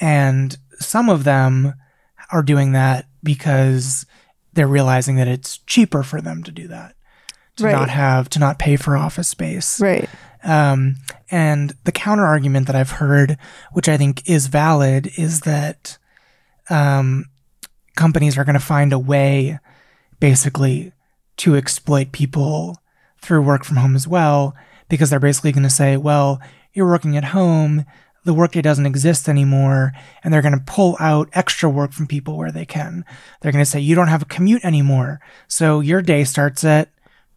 and 0.00 0.56
some 0.80 1.08
of 1.08 1.22
them 1.24 1.74
are 2.32 2.42
doing 2.42 2.72
that 2.72 3.06
because 3.22 4.06
they're 4.54 4.66
realizing 4.66 5.16
that 5.16 5.28
it's 5.28 5.58
cheaper 5.58 6.02
for 6.02 6.20
them 6.20 6.42
to 6.44 6.50
do 6.52 6.68
that 6.68 6.94
to 7.56 7.64
Right. 7.64 7.72
not 7.72 7.90
have 7.90 8.28
to 8.30 8.38
not 8.38 8.58
pay 8.58 8.76
for 8.76 8.96
office 8.96 9.28
space 9.28 9.80
Right. 9.80 10.08
um, 10.42 10.96
and 11.30 11.72
the 11.84 11.92
counter 11.92 12.24
argument 12.24 12.66
that 12.66 12.76
I've 12.76 12.90
heard, 12.92 13.36
which 13.72 13.88
I 13.88 13.96
think 13.96 14.28
is 14.28 14.46
valid, 14.48 15.10
is 15.16 15.40
that 15.42 15.98
um, 16.70 17.26
companies 17.96 18.36
are 18.38 18.44
going 18.44 18.54
to 18.54 18.60
find 18.60 18.92
a 18.92 18.98
way, 18.98 19.58
basically, 20.20 20.92
to 21.38 21.56
exploit 21.56 22.12
people 22.12 22.80
through 23.20 23.42
work 23.42 23.64
from 23.64 23.76
home 23.76 23.94
as 23.94 24.06
well, 24.08 24.54
because 24.88 25.10
they're 25.10 25.20
basically 25.20 25.52
going 25.52 25.62
to 25.62 25.70
say, 25.70 25.96
well, 25.96 26.40
you're 26.72 26.86
working 26.88 27.16
at 27.16 27.24
home, 27.26 27.84
the 28.24 28.34
workday 28.34 28.62
doesn't 28.62 28.86
exist 28.86 29.28
anymore, 29.28 29.92
and 30.22 30.32
they're 30.32 30.42
going 30.42 30.58
to 30.58 30.64
pull 30.64 30.96
out 30.98 31.28
extra 31.32 31.68
work 31.68 31.92
from 31.92 32.06
people 32.06 32.36
where 32.36 32.50
they 32.50 32.64
can. 32.64 33.04
They're 33.40 33.52
going 33.52 33.64
to 33.64 33.70
say, 33.70 33.80
you 33.80 33.94
don't 33.94 34.08
have 34.08 34.22
a 34.22 34.26
commute 34.26 34.64
anymore, 34.64 35.20
so 35.48 35.80
your 35.80 36.02
day 36.02 36.24
starts 36.24 36.64
at 36.64 36.88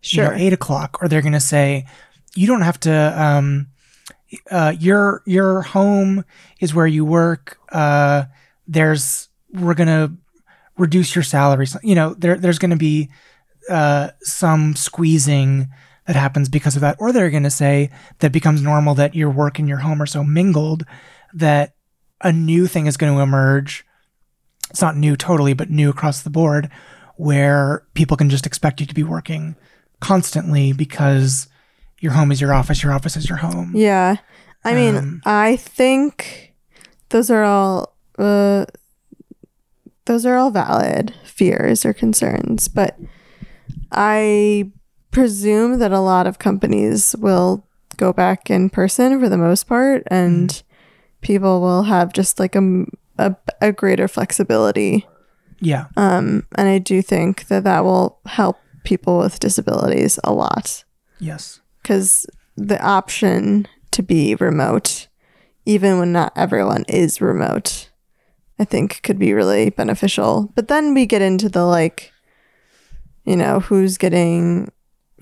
you 0.04 0.22
know, 0.22 0.30
Sure. 0.30 0.36
eight 0.38 0.54
o'clock, 0.54 0.98
or 1.02 1.08
they're 1.08 1.22
going 1.22 1.34
to 1.34 1.40
say, 1.40 1.86
you 2.36 2.48
don't 2.48 2.62
have 2.62 2.80
to. 2.82 3.22
Um, 3.22 3.68
uh, 4.52 4.74
your 4.80 5.24
your 5.26 5.62
home 5.62 6.24
is 6.60 6.74
where 6.74 6.88
you 6.88 7.04
work. 7.06 7.58
Uh, 7.72 8.26
there's 8.68 9.30
we're 9.54 9.74
gonna 9.74 10.12
reduce 10.78 11.16
your 11.16 11.24
salary. 11.24 11.66
You 11.82 11.96
know, 11.96 12.14
there 12.14 12.38
there's 12.38 12.60
going 12.60 12.72
to 12.72 12.78
be 12.78 13.10
uh, 13.70 14.12
some 14.22 14.76
squeezing 14.76 15.70
that 16.08 16.16
happens 16.16 16.50
because 16.50 16.76
of 16.76 16.82
that, 16.82 16.96
or 17.00 17.12
they're 17.12 17.30
going 17.30 17.44
to 17.44 17.50
say 17.50 17.92
that 18.20 18.32
becomes 18.32 18.62
normal 18.62 18.96
that 18.96 19.14
your 19.14 19.30
work 19.30 19.60
and 19.60 19.68
your 19.68 19.80
home 19.80 20.02
are 20.02 20.08
so 20.08 20.24
mingled 20.24 20.84
that 21.34 21.76
a 22.22 22.32
new 22.32 22.66
thing 22.66 22.88
is 22.88 22.98
going 22.98 23.14
to 23.14 23.22
emerge. 23.22 23.86
It's 24.70 24.82
not 24.82 24.98
new 24.98 25.16
totally, 25.16 25.54
but 25.54 25.70
new 25.70 25.90
across 25.90 26.22
the 26.22 26.30
board, 26.30 26.70
where 27.18 27.86
people 27.94 28.18
can 28.18 28.30
just 28.30 28.46
expect 28.46 28.80
you 28.80 28.88
to 28.88 28.96
be 28.96 29.04
working 29.04 29.56
constantly 30.00 30.74
because 30.74 31.48
your 32.00 32.14
home 32.14 32.32
is 32.32 32.40
your 32.40 32.54
office, 32.54 32.84
your 32.84 32.94
office 32.94 33.18
is 33.18 33.28
your 33.28 33.40
home. 33.40 33.74
Yeah. 33.76 34.18
I 34.64 34.74
mean, 34.74 34.96
Um, 34.96 35.22
I 35.26 35.56
think 35.56 36.54
those 37.10 37.30
are 37.30 37.44
all 37.44 37.96
uh 38.18 38.66
those 40.06 40.26
are 40.26 40.38
all 40.38 40.52
valid 40.52 41.14
fears 41.24 41.86
or 41.86 41.94
concerns, 41.94 42.68
but 42.68 42.98
I 43.92 44.72
presume 45.12 45.80
that 45.80 45.92
a 45.92 46.00
lot 46.00 46.28
of 46.28 46.40
companies 46.40 47.16
will 47.20 47.66
go 47.98 48.14
back 48.14 48.50
in 48.52 48.70
person 48.70 49.20
for 49.20 49.28
the 49.30 49.38
most 49.38 49.64
part 49.68 50.04
and 50.08 50.62
people 51.22 51.62
will 51.62 51.84
have 51.84 52.14
just 52.14 52.40
like 52.40 52.56
a 52.56 52.86
a 53.62 53.72
greater 53.72 54.08
flexibility 54.08 55.08
Yeah. 55.60 55.86
um 55.98 56.46
and 56.56 56.68
I 56.70 56.78
do 56.78 57.02
think 57.02 57.48
that 57.48 57.64
that 57.64 57.84
will 57.84 58.20
help 58.28 58.60
people 58.84 59.18
with 59.18 59.40
disabilities 59.40 60.20
a 60.24 60.32
lot 60.32 60.84
Yes. 61.20 61.62
because 61.82 62.28
the 62.56 62.80
option 62.86 63.68
to 63.92 64.04
be 64.04 64.36
remote, 64.36 65.08
even 65.66 65.98
when 65.98 66.12
not 66.12 66.32
everyone 66.36 66.84
is 66.88 67.20
remote, 67.22 67.90
I 68.60 68.64
think 68.66 69.02
could 69.02 69.18
be 69.18 69.34
really 69.34 69.70
beneficial. 69.72 70.52
But 70.56 70.68
then 70.68 70.94
we 70.94 71.06
get 71.08 71.22
into 71.24 71.50
the 71.50 71.64
like, 71.66 72.12
you 73.26 73.36
know, 73.36 73.60
who's 73.62 73.98
getting 73.98 74.72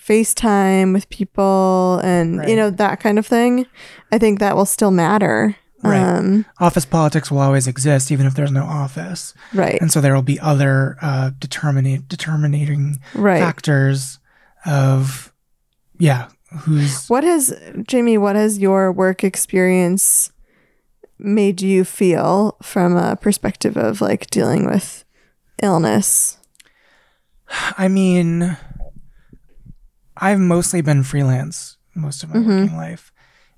FaceTime 0.07 0.93
with 0.93 1.09
people 1.09 1.99
and, 2.03 2.39
Right. 2.39 2.49
you 2.49 2.55
know, 2.55 2.69
that 2.69 2.99
kind 2.99 3.17
of 3.17 3.25
thing. 3.25 3.65
I 4.11 4.17
think 4.17 4.39
that 4.39 4.55
will 4.55 4.65
still 4.65 4.91
matter. 4.91 5.55
Right. 5.83 5.99
Um, 6.01 6.45
Office 6.59 6.85
politics 6.85 7.29
will 7.31 7.39
always 7.39 7.67
exist, 7.67 8.11
even 8.11 8.25
if 8.25 8.33
there's 8.35 8.51
no 8.51 8.63
office. 8.63 9.33
right. 9.53 9.79
And 9.81 9.91
so 9.91 10.01
there 10.01 10.15
will 10.15 10.21
be 10.23 10.39
other 10.39 10.97
uh, 11.01 11.31
determinate 11.37 12.07
determining 12.07 12.99
Right. 13.13 13.39
factors 13.39 14.19
of, 14.65 15.31
yeah, 15.99 16.27
who's 16.61 17.07
What 17.07 17.23
has 17.23 17.53
Jamie? 17.87 18.17
What 18.17 18.35
has 18.35 18.57
your 18.59 18.91
work 18.91 19.23
experience 19.23 20.31
made 21.19 21.61
you 21.61 21.83
feel 21.83 22.57
from 22.61 22.95
a 22.97 23.15
perspective 23.15 23.77
of 23.77 24.01
like 24.01 24.29
dealing 24.31 24.65
with 24.65 25.03
illness? 25.61 26.37
I 27.77 27.87
mean, 27.89 28.57
I've 30.17 30.39
mostly 30.39 30.81
been 30.81 31.03
freelance 31.03 31.77
most 31.93 32.23
of 32.23 32.29
my 32.29 32.39
working 32.39 32.75
life, 32.77 33.11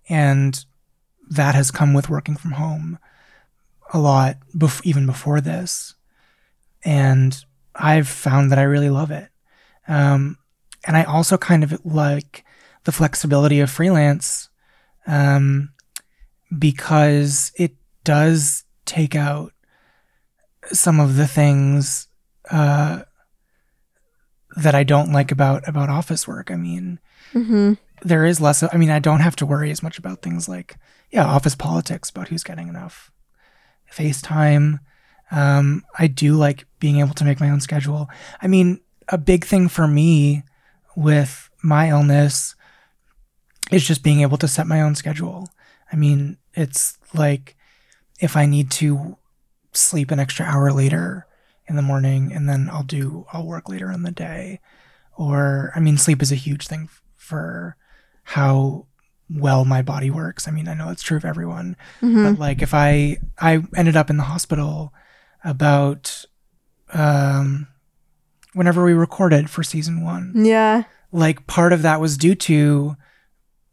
and 0.10 0.64
that 1.30 1.56
has 1.56 1.72
come 1.72 1.94
with 1.94 2.10
working 2.10 2.36
from 2.36 2.52
home 2.52 3.00
a 3.94 4.00
lot, 4.00 4.38
bef- 4.56 4.86
even 4.86 5.06
before 5.06 5.42
this. 5.42 5.96
And 6.84 7.38
I've 7.76 8.08
found 8.08 8.52
that 8.52 8.60
I 8.60 8.64
really 8.64 8.90
love 8.90 9.12
it. 9.12 9.30
Um, 9.88 10.38
and 10.86 10.96
I 10.96 11.04
also 11.04 11.38
kind 11.38 11.64
of 11.64 11.86
like 11.86 12.44
the 12.84 12.92
flexibility 12.92 13.60
of 13.60 13.70
freelance 13.70 14.50
um, 15.06 15.74
because 16.58 17.52
it 17.56 17.76
does 18.04 18.64
take 18.86 19.16
out 19.16 19.52
some 20.72 21.00
of 21.00 21.16
the 21.16 21.28
things 21.28 22.08
uh, 22.50 23.02
that 24.58 24.76
I 24.76 24.84
don't 24.84 25.12
like 25.14 25.32
about 25.32 25.68
about 25.68 25.90
office 25.90 26.28
work. 26.28 26.52
I 26.52 26.56
mean, 26.56 27.00
Mm-hmm. 27.34 27.74
there 28.08 28.26
is 28.26 28.40
less. 28.42 28.64
I 28.64 28.78
mean, 28.78 28.90
I 28.90 29.00
don't 29.00 29.20
have 29.20 29.36
to 29.38 29.46
worry 29.46 29.70
as 29.72 29.84
much 29.84 29.98
about 29.98 30.22
things 30.22 30.48
like 30.50 30.78
yeah, 31.12 31.26
office 31.26 31.56
politics 31.56 32.10
about 32.10 32.28
who's 32.30 32.44
getting 32.44 32.68
enough 32.68 33.12
FaceTime. 33.92 34.80
Um, 35.32 35.84
I 36.00 36.08
do 36.08 36.36
like 36.36 36.66
being 36.80 37.00
able 37.00 37.14
to 37.16 37.26
make 37.26 37.40
my 37.40 37.50
own 37.50 37.60
schedule. 37.60 38.10
I 38.42 38.48
mean, 38.48 38.80
a 39.10 39.18
big 39.18 39.46
thing 39.46 39.68
for 39.68 39.88
me 39.88 40.44
with 40.96 41.50
my 41.62 41.90
illness 41.90 42.56
is 43.72 43.86
just 43.86 44.04
being 44.04 44.22
able 44.22 44.38
to 44.38 44.48
set 44.48 44.68
my 44.68 44.82
own 44.82 44.96
schedule. 44.96 45.50
I 45.92 45.96
mean, 45.98 46.38
it's 46.54 46.98
like 47.14 47.56
if 48.20 48.36
I 48.38 48.46
need 48.46 48.72
to 48.72 49.18
sleep 49.74 50.12
an 50.12 50.20
extra 50.20 50.46
hour 50.46 50.72
later 50.72 51.27
in 51.68 51.76
the 51.76 51.82
morning 51.82 52.32
and 52.34 52.48
then 52.50 52.70
I'll 52.72 52.84
do 52.84 53.26
I'll 53.34 53.46
work 53.46 53.68
later 53.70 53.92
in 53.92 54.04
the 54.04 54.12
day 54.12 54.60
or 55.18 55.72
I 55.76 55.80
mean 55.80 55.98
sleep 55.98 56.22
is 56.22 56.32
a 56.32 56.36
huge 56.36 56.68
thing 56.68 56.90
for 57.16 57.76
how 58.24 58.86
well 59.30 59.66
my 59.66 59.82
body 59.82 60.10
works. 60.10 60.48
I 60.48 60.52
mean, 60.52 60.68
I 60.70 60.74
know 60.74 60.90
it's 60.90 61.04
true 61.04 61.18
of 61.18 61.26
everyone, 61.26 61.76
but 62.02 62.40
like 62.40 62.62
if 62.62 62.74
I 62.74 63.18
I 63.40 63.64
ended 63.76 63.98
up 63.98 64.10
in 64.10 64.18
the 64.18 64.24
hospital 64.24 64.94
about 65.44 66.26
um 66.94 67.68
whenever 68.54 68.84
we 68.84 68.94
recorded 68.94 69.50
for 69.50 69.64
season 69.64 70.04
1 70.04 70.34
Yeah. 70.46 70.84
like 71.12 71.46
part 71.48 71.74
of 71.74 71.82
that 71.82 72.00
was 72.00 72.18
due 72.18 72.36
to 72.36 72.96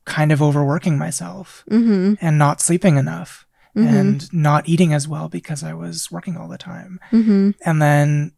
kind 0.04 0.32
of 0.32 0.42
overworking 0.42 0.98
myself 0.98 1.64
Mm-hmm. 1.70 2.14
and 2.20 2.38
not 2.38 2.60
sleeping 2.60 2.96
enough 2.96 3.43
and 3.76 4.32
not 4.32 4.68
eating 4.68 4.92
as 4.92 5.08
well 5.08 5.28
because 5.28 5.64
I 5.64 5.74
was 5.74 6.10
working 6.10 6.36
all 6.36 6.48
the 6.48 6.58
time. 6.58 7.00
Mm-hmm. 7.10 7.50
And 7.64 7.82
then 7.82 8.32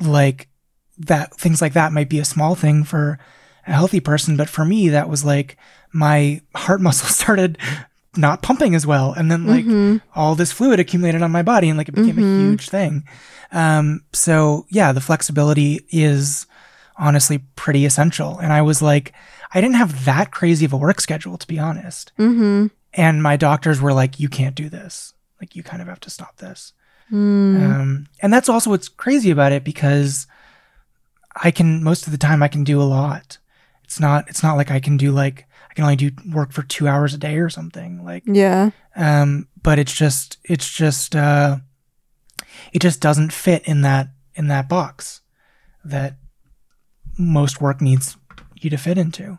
like 0.00 0.48
that 0.98 1.34
things 1.34 1.60
like 1.60 1.72
that 1.72 1.92
might 1.92 2.08
be 2.08 2.18
a 2.18 2.24
small 2.24 2.54
thing 2.54 2.84
for 2.84 3.18
a 3.66 3.72
healthy 3.72 4.00
person, 4.00 4.36
but 4.36 4.48
for 4.48 4.64
me 4.64 4.88
that 4.90 5.08
was 5.08 5.24
like 5.24 5.56
my 5.92 6.40
heart 6.54 6.80
muscle 6.86 7.08
started 7.08 7.58
not 8.14 8.42
pumping 8.42 8.74
as 8.74 8.86
well 8.86 9.14
and 9.14 9.30
then 9.30 9.46
like 9.46 9.64
all 10.14 10.34
this 10.34 10.52
fluid 10.52 10.78
accumulated 10.78 11.22
on 11.22 11.30
my 11.30 11.40
body 11.40 11.70
and 11.70 11.78
like 11.78 11.88
it 11.88 11.94
became 11.94 12.18
a 12.18 12.20
huge 12.20 12.68
thing. 12.68 13.04
Um 13.52 14.04
so 14.12 14.66
yeah, 14.68 14.92
the 14.92 15.00
flexibility 15.00 15.86
is 15.90 16.46
honestly 16.98 17.38
pretty 17.56 17.86
essential. 17.86 18.38
And 18.38 18.52
I 18.52 18.60
was 18.60 18.82
like 18.82 19.14
I 19.54 19.60
didn't 19.60 19.76
have 19.76 20.04
that 20.04 20.30
crazy 20.30 20.66
of 20.66 20.72
a 20.74 20.76
work 20.76 21.00
schedule 21.00 21.38
to 21.38 21.46
be 21.46 21.58
honest. 21.58 22.12
Mm-hmm. 22.18 22.66
And 22.94 23.22
my 23.22 23.36
doctors 23.36 23.80
were 23.80 23.92
like, 23.92 24.20
you 24.20 24.28
can't 24.28 24.54
do 24.54 24.68
this. 24.68 25.14
Like, 25.40 25.56
you 25.56 25.62
kind 25.62 25.80
of 25.82 25.88
have 25.88 26.00
to 26.00 26.10
stop 26.10 26.36
this. 26.36 26.72
Um, 27.10 28.06
and 28.22 28.32
that's 28.32 28.48
also 28.48 28.70
what's 28.70 28.88
crazy 28.88 29.30
about 29.30 29.52
it 29.52 29.64
because 29.64 30.26
I 31.36 31.50
can, 31.50 31.82
most 31.84 32.06
of 32.06 32.12
the 32.12 32.18
time, 32.18 32.42
I 32.42 32.48
can 32.48 32.64
do 32.64 32.80
a 32.80 32.84
lot. 32.84 33.38
It's 33.84 34.00
not, 34.00 34.28
it's 34.28 34.42
not 34.42 34.56
like 34.56 34.70
I 34.70 34.80
can 34.80 34.96
do 34.96 35.10
like, 35.12 35.46
I 35.70 35.74
can 35.74 35.84
only 35.84 35.96
do 35.96 36.10
work 36.30 36.52
for 36.52 36.62
two 36.62 36.88
hours 36.88 37.12
a 37.12 37.18
day 37.18 37.36
or 37.38 37.48
something. 37.50 38.04
Like, 38.04 38.22
Yeah. 38.26 38.70
um, 38.96 39.48
but 39.62 39.78
it's 39.78 39.92
just, 39.92 40.38
it's 40.44 40.70
just, 40.72 41.14
uh, 41.16 41.56
it 42.72 42.80
just 42.80 43.00
doesn't 43.00 43.32
fit 43.32 43.62
in 43.66 43.82
that 43.82 44.08
in 44.34 44.48
that 44.48 44.68
box 44.68 45.20
that 45.84 46.16
most 47.18 47.60
work 47.60 47.80
needs 47.82 48.16
you 48.56 48.70
to 48.70 48.76
fit 48.78 48.96
into. 48.98 49.38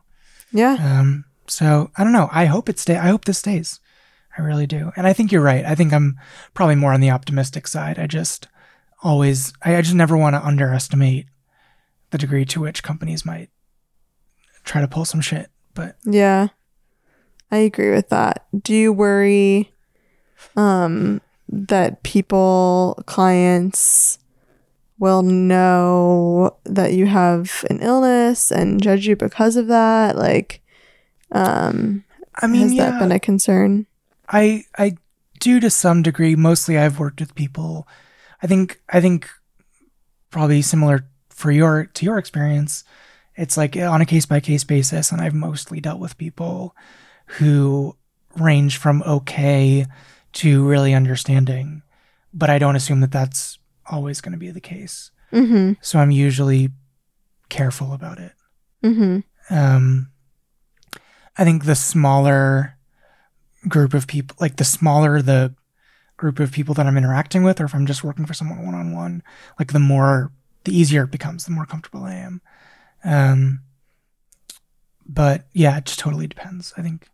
Yeah. 0.51 0.77
Um, 0.79 1.25
so 1.47 1.91
I 1.97 2.03
don't 2.03 2.13
know. 2.13 2.29
I 2.31 2.45
hope 2.45 2.69
it 2.69 2.79
stay. 2.79 2.95
I 2.97 3.07
hope 3.07 3.25
this 3.25 3.39
stays. 3.39 3.79
I 4.37 4.41
really 4.41 4.65
do. 4.65 4.91
And 4.95 5.05
I 5.05 5.13
think 5.13 5.31
you're 5.31 5.41
right. 5.41 5.63
I 5.65 5.75
think 5.75 5.93
I'm 5.93 6.19
probably 6.53 6.75
more 6.75 6.93
on 6.93 7.01
the 7.01 7.11
optimistic 7.11 7.67
side. 7.67 7.99
I 7.99 8.07
just 8.07 8.47
always, 9.03 9.53
I, 9.61 9.75
I 9.75 9.81
just 9.81 9.93
never 9.95 10.17
want 10.17 10.35
to 10.35 10.43
underestimate 10.45 11.27
the 12.09 12.17
degree 12.17 12.45
to 12.45 12.61
which 12.61 12.81
companies 12.83 13.25
might 13.25 13.49
try 14.63 14.81
to 14.81 14.87
pull 14.87 15.05
some 15.05 15.21
shit. 15.21 15.49
But 15.73 15.97
Yeah. 16.03 16.47
I 17.51 17.57
agree 17.57 17.91
with 17.91 18.09
that. 18.09 18.45
Do 18.63 18.73
you 18.73 18.91
worry 18.91 19.71
um 20.55 21.21
that 21.47 22.01
people 22.01 23.01
clients 23.05 24.17
will 24.97 25.21
know 25.21 26.55
that 26.63 26.93
you 26.93 27.05
have 27.05 27.63
an 27.69 27.79
illness 27.81 28.51
and 28.51 28.81
judge 28.81 29.05
you 29.05 29.15
because 29.15 29.55
of 29.55 29.67
that? 29.67 30.15
Like 30.17 30.62
um 31.33 32.03
I 32.35 32.47
mean, 32.47 32.61
has 32.63 32.73
yeah, 32.73 32.91
that 32.91 32.99
been 32.99 33.11
a 33.11 33.19
concern? 33.19 33.85
I 34.29 34.63
I 34.77 34.97
do 35.39 35.59
to 35.59 35.69
some 35.69 36.01
degree. 36.01 36.35
Mostly, 36.35 36.77
I've 36.77 36.99
worked 36.99 37.19
with 37.19 37.35
people. 37.35 37.87
I 38.41 38.47
think 38.47 38.81
I 38.89 39.01
think 39.01 39.29
probably 40.29 40.61
similar 40.61 41.07
for 41.29 41.51
your 41.51 41.85
to 41.85 42.05
your 42.05 42.17
experience. 42.17 42.83
It's 43.35 43.57
like 43.57 43.75
on 43.75 44.01
a 44.01 44.05
case 44.05 44.25
by 44.25 44.39
case 44.39 44.63
basis, 44.63 45.11
and 45.11 45.21
I've 45.21 45.33
mostly 45.33 45.79
dealt 45.79 45.99
with 45.99 46.17
people 46.17 46.75
who 47.37 47.95
range 48.37 48.77
from 48.77 49.03
okay 49.03 49.85
to 50.33 50.65
really 50.65 50.93
understanding, 50.93 51.83
but 52.33 52.49
I 52.49 52.57
don't 52.59 52.75
assume 52.75 53.01
that 53.01 53.11
that's 53.11 53.59
always 53.85 54.21
going 54.21 54.31
to 54.33 54.37
be 54.39 54.51
the 54.51 54.61
case. 54.61 55.11
Mhm. 55.31 55.77
So 55.81 55.99
I'm 55.99 56.11
usually 56.11 56.69
careful 57.49 57.93
about 57.93 58.19
it. 58.19 58.33
Mhm. 58.83 59.23
um 59.49 60.09
i 61.37 61.43
think 61.43 61.65
the 61.65 61.75
smaller 61.75 62.77
group 63.67 63.93
of 63.93 64.07
people 64.07 64.35
like 64.39 64.57
the 64.57 64.63
smaller 64.63 65.21
the 65.21 65.53
group 66.17 66.39
of 66.39 66.51
people 66.51 66.73
that 66.73 66.85
i'm 66.85 66.97
interacting 66.97 67.43
with 67.43 67.59
or 67.59 67.65
if 67.65 67.75
i'm 67.75 67.85
just 67.85 68.03
working 68.03 68.25
for 68.25 68.33
someone 68.33 68.65
one-on-one 68.65 69.23
like 69.59 69.73
the 69.73 69.79
more 69.79 70.31
the 70.63 70.75
easier 70.75 71.03
it 71.03 71.11
becomes 71.11 71.45
the 71.45 71.51
more 71.51 71.65
comfortable 71.65 72.03
i 72.03 72.13
am. 72.13 72.41
Um 73.03 73.61
but 75.05 75.45
yeah 75.53 75.77
it 75.77 75.85
just 75.85 75.99
totally 75.99 76.27
depends 76.27 76.73
i 76.77 76.81
think. 76.81 77.09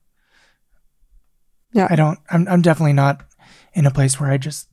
Yeah. 1.74 1.88
i 1.90 1.96
don't 1.96 2.20
i'm, 2.30 2.48
I'm 2.48 2.62
definitely 2.62 2.94
not 2.94 3.26
in 3.74 3.86
a 3.86 3.92
place 3.92 4.20
where 4.20 4.30
i 4.30 4.38
just 4.38 4.70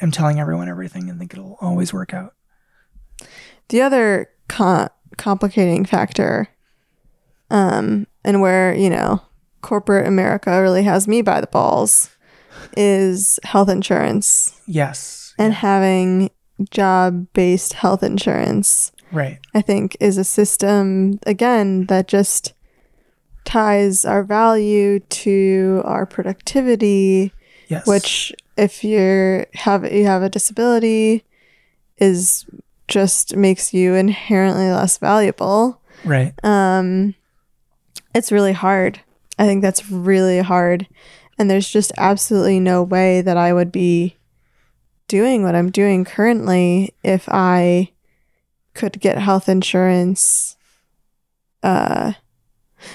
am 0.00 0.10
telling 0.10 0.40
everyone 0.40 0.68
everything 0.68 1.08
and 1.08 1.18
think 1.18 1.32
it'll 1.32 1.56
always 1.60 1.92
work 1.92 2.12
out. 2.12 2.34
The 3.68 3.82
other 3.82 4.28
co- 4.48 4.88
complicating 5.16 5.84
factor, 5.84 6.48
um, 7.50 8.06
and 8.24 8.40
where 8.40 8.74
you 8.74 8.90
know 8.90 9.20
corporate 9.60 10.06
America 10.06 10.60
really 10.60 10.82
has 10.82 11.06
me 11.06 11.22
by 11.22 11.40
the 11.40 11.46
balls, 11.46 12.10
is 12.76 13.38
health 13.44 13.68
insurance. 13.68 14.60
Yes. 14.66 15.34
And 15.38 15.54
having 15.54 16.30
job-based 16.70 17.72
health 17.74 18.02
insurance. 18.02 18.92
right. 19.10 19.38
I 19.54 19.62
think 19.62 19.96
is 20.00 20.18
a 20.18 20.24
system 20.24 21.18
again 21.26 21.86
that 21.86 22.08
just 22.08 22.52
ties 23.44 24.04
our 24.04 24.22
value 24.22 25.00
to 25.00 25.82
our 25.84 26.06
productivity 26.06 27.32
yes. 27.72 27.86
which 27.86 28.32
if 28.56 28.84
you're 28.84 29.46
have 29.54 29.90
you 29.90 30.06
have 30.06 30.22
a 30.22 30.28
disability 30.28 31.24
is 31.98 32.46
just 32.88 33.34
makes 33.36 33.72
you 33.72 33.94
inherently 33.94 34.70
less 34.70 34.98
valuable. 34.98 35.80
Right. 36.04 36.32
Um 36.44 37.14
it's 38.14 38.32
really 38.32 38.52
hard 38.52 39.00
i 39.38 39.46
think 39.46 39.62
that's 39.62 39.90
really 39.90 40.40
hard 40.40 40.86
and 41.38 41.50
there's 41.50 41.68
just 41.68 41.92
absolutely 41.96 42.60
no 42.60 42.82
way 42.82 43.20
that 43.20 43.36
i 43.36 43.52
would 43.52 43.72
be 43.72 44.16
doing 45.08 45.42
what 45.42 45.54
i'm 45.54 45.70
doing 45.70 46.04
currently 46.04 46.94
if 47.02 47.28
i 47.28 47.90
could 48.74 49.00
get 49.00 49.18
health 49.18 49.48
insurance 49.48 50.56
uh 51.62 52.12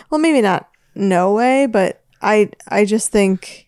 well 0.10 0.20
maybe 0.20 0.42
not 0.42 0.70
no 0.96 1.34
way 1.34 1.66
but 1.66 2.04
i 2.22 2.50
i 2.68 2.84
just 2.84 3.12
think 3.12 3.68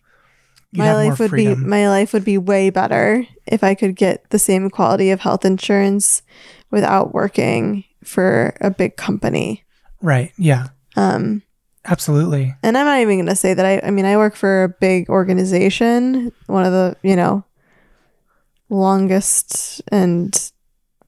You'd 0.72 0.84
my 0.84 0.94
life 0.94 1.18
would 1.18 1.30
freedom. 1.30 1.62
be 1.62 1.66
my 1.66 1.88
life 1.88 2.12
would 2.12 2.24
be 2.24 2.38
way 2.38 2.70
better 2.70 3.26
if 3.46 3.64
I 3.64 3.74
could 3.74 3.96
get 3.96 4.30
the 4.30 4.38
same 4.38 4.70
quality 4.70 5.10
of 5.10 5.20
health 5.20 5.44
insurance 5.44 6.22
without 6.70 7.12
working 7.12 7.84
for 8.04 8.54
a 8.60 8.70
big 8.70 8.96
company. 8.96 9.64
Right. 10.00 10.32
Yeah. 10.38 10.68
Um, 11.00 11.42
Absolutely. 11.86 12.54
and 12.62 12.76
I'm 12.76 12.84
not 12.84 13.00
even 13.00 13.16
going 13.16 13.26
to 13.26 13.34
say 13.34 13.54
that 13.54 13.64
I 13.64 13.80
I 13.86 13.90
mean 13.90 14.04
I 14.04 14.16
work 14.16 14.34
for 14.36 14.64
a 14.64 14.68
big 14.68 15.08
organization, 15.08 16.30
one 16.46 16.64
of 16.66 16.72
the, 16.72 16.96
you 17.02 17.16
know, 17.16 17.44
longest 18.68 19.82
and 19.90 20.52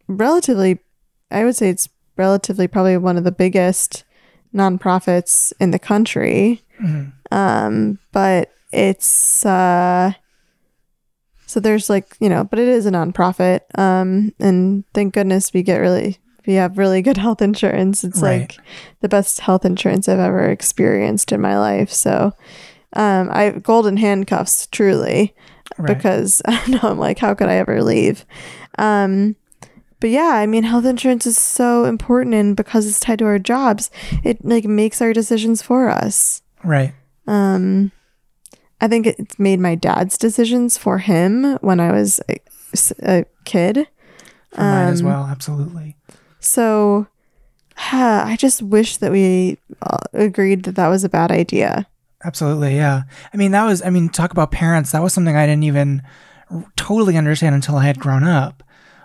relatively 0.09 0.81
I 1.31 1.45
would 1.45 1.57
say 1.57 1.69
it's 1.69 1.89
relatively 2.17 2.69
probably 2.69 2.97
one 2.97 3.17
of 3.17 3.25
the 3.25 3.33
biggest 3.33 4.05
nonprofits 4.55 5.53
in 5.61 5.71
the 5.71 5.79
country. 5.79 6.63
Mhm. 6.81 7.13
Um, 7.31 7.99
but 8.13 8.51
it's 8.73 9.45
uh 9.47 10.13
so 11.47 11.61
there's 11.61 11.91
like, 11.91 12.17
you 12.19 12.31
know, 12.31 12.45
but 12.45 12.59
it 12.59 12.67
is 12.69 12.87
a 12.87 12.91
nonprofit. 12.91 13.61
Um, 13.79 14.33
and 14.41 14.85
thank 14.95 15.13
goodness 15.13 15.53
we 15.53 15.63
get 15.63 15.77
really 15.77 16.17
we 16.47 16.55
have 16.55 16.79
really 16.79 17.03
good 17.03 17.17
health 17.17 17.41
insurance. 17.43 18.05
It's 18.05 18.21
Right. 18.23 18.41
like 18.41 18.59
the 19.01 19.09
best 19.09 19.41
health 19.41 19.65
insurance 19.65 20.09
I've 20.09 20.19
ever 20.19 20.45
experienced 20.51 21.33
in 21.33 21.41
my 21.41 21.59
life. 21.59 21.91
So 21.93 22.33
um 22.95 23.31
I 23.33 23.51
golden 23.51 23.97
handcuffs 23.97 24.67
truly 24.67 25.35
Right. 25.79 25.95
because 25.97 26.43
I 26.47 26.67
know 26.69 26.81
I'm 26.83 26.99
like, 26.99 27.19
how 27.19 27.35
could 27.35 27.49
I 27.49 27.55
ever 27.57 27.83
leave? 27.83 28.27
Um, 28.79 29.37
but 30.01 30.11
yeah, 30.11 30.33
I 30.35 30.47
mean, 30.47 30.65
health 30.65 30.85
insurance 30.85 31.27
is 31.27 31.39
so 31.39 31.85
important, 31.85 32.35
and 32.35 32.57
because 32.57 32.87
it's 32.89 32.99
tied 32.99 33.21
to 33.21 33.25
our 33.27 33.39
jobs, 33.39 33.89
it 34.25 34.45
like 34.45 34.65
makes 34.65 35.01
our 35.01 35.13
decisions 35.13 35.63
for 35.63 35.89
us. 35.89 36.43
right. 36.65 36.93
Um, 37.29 37.93
I 38.81 38.89
think 38.89 39.07
it's 39.07 39.39
made 39.39 39.61
my 39.61 39.77
dad's 39.77 40.19
decisions 40.19 40.77
for 40.77 40.99
him 40.99 41.57
when 41.61 41.79
I 41.79 41.93
was 41.93 42.21
a, 42.29 42.41
a 43.03 43.25
kid. 43.45 43.87
For 44.53 44.61
mine 44.61 44.89
as 44.89 45.01
Um, 45.03 45.07
well. 45.07 45.25
Absolutely. 45.31 45.97
So, 46.43 47.07
I 47.77 48.37
just 48.39 48.63
wish 48.63 48.99
that 48.99 49.13
we 49.13 49.59
uh, 49.81 49.99
agreed 50.13 50.65
that 50.65 50.75
that 50.77 50.89
was 50.89 51.05
a 51.05 51.09
bad 51.09 51.31
idea. 51.31 51.87
Absolutely. 52.25 52.77
Yeah. 52.77 53.03
I 53.33 53.37
mean, 53.37 53.51
that 53.53 53.65
was, 53.65 53.83
I 53.83 53.91
mean, 53.91 54.09
talk 54.09 54.31
about 54.31 54.53
parents. 54.53 54.93
That 54.93 55.03
was 55.03 55.13
something 55.13 55.37
I 55.37 55.47
didn't 55.47 55.65
even 55.65 56.03
r- 56.51 56.65
totally 56.77 57.17
understand 57.17 57.55
until 57.55 57.77
I 57.77 57.85
had 57.85 57.99
grown 57.99 58.25
up 58.25 58.63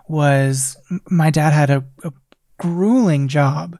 was 0.07 0.77
my 1.09 1.29
dad 1.29 1.53
had 1.53 1.69
a, 1.69 1.83
a 2.03 2.13
grueling 2.57 3.27
job 3.27 3.77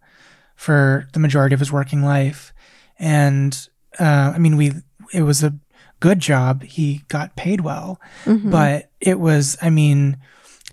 for 0.56 1.08
the 1.14 1.20
majority 1.20 1.54
of 1.54 1.60
his 1.60 1.72
working 1.72 2.02
life. 2.04 2.54
And, 2.98 3.68
uh, 4.00 4.34
I 4.36 4.40
mean, 4.40 4.58
we, 4.58 4.72
it 5.14 5.22
was 5.22 5.44
a 5.44 5.54
good 6.00 6.20
job. 6.20 6.64
He 6.64 7.04
got 7.08 7.36
paid 7.36 7.62
well, 7.62 8.02
but 8.26 8.90
it 9.00 9.20
was, 9.20 9.58
I 9.62 9.70
mean, 9.70 10.18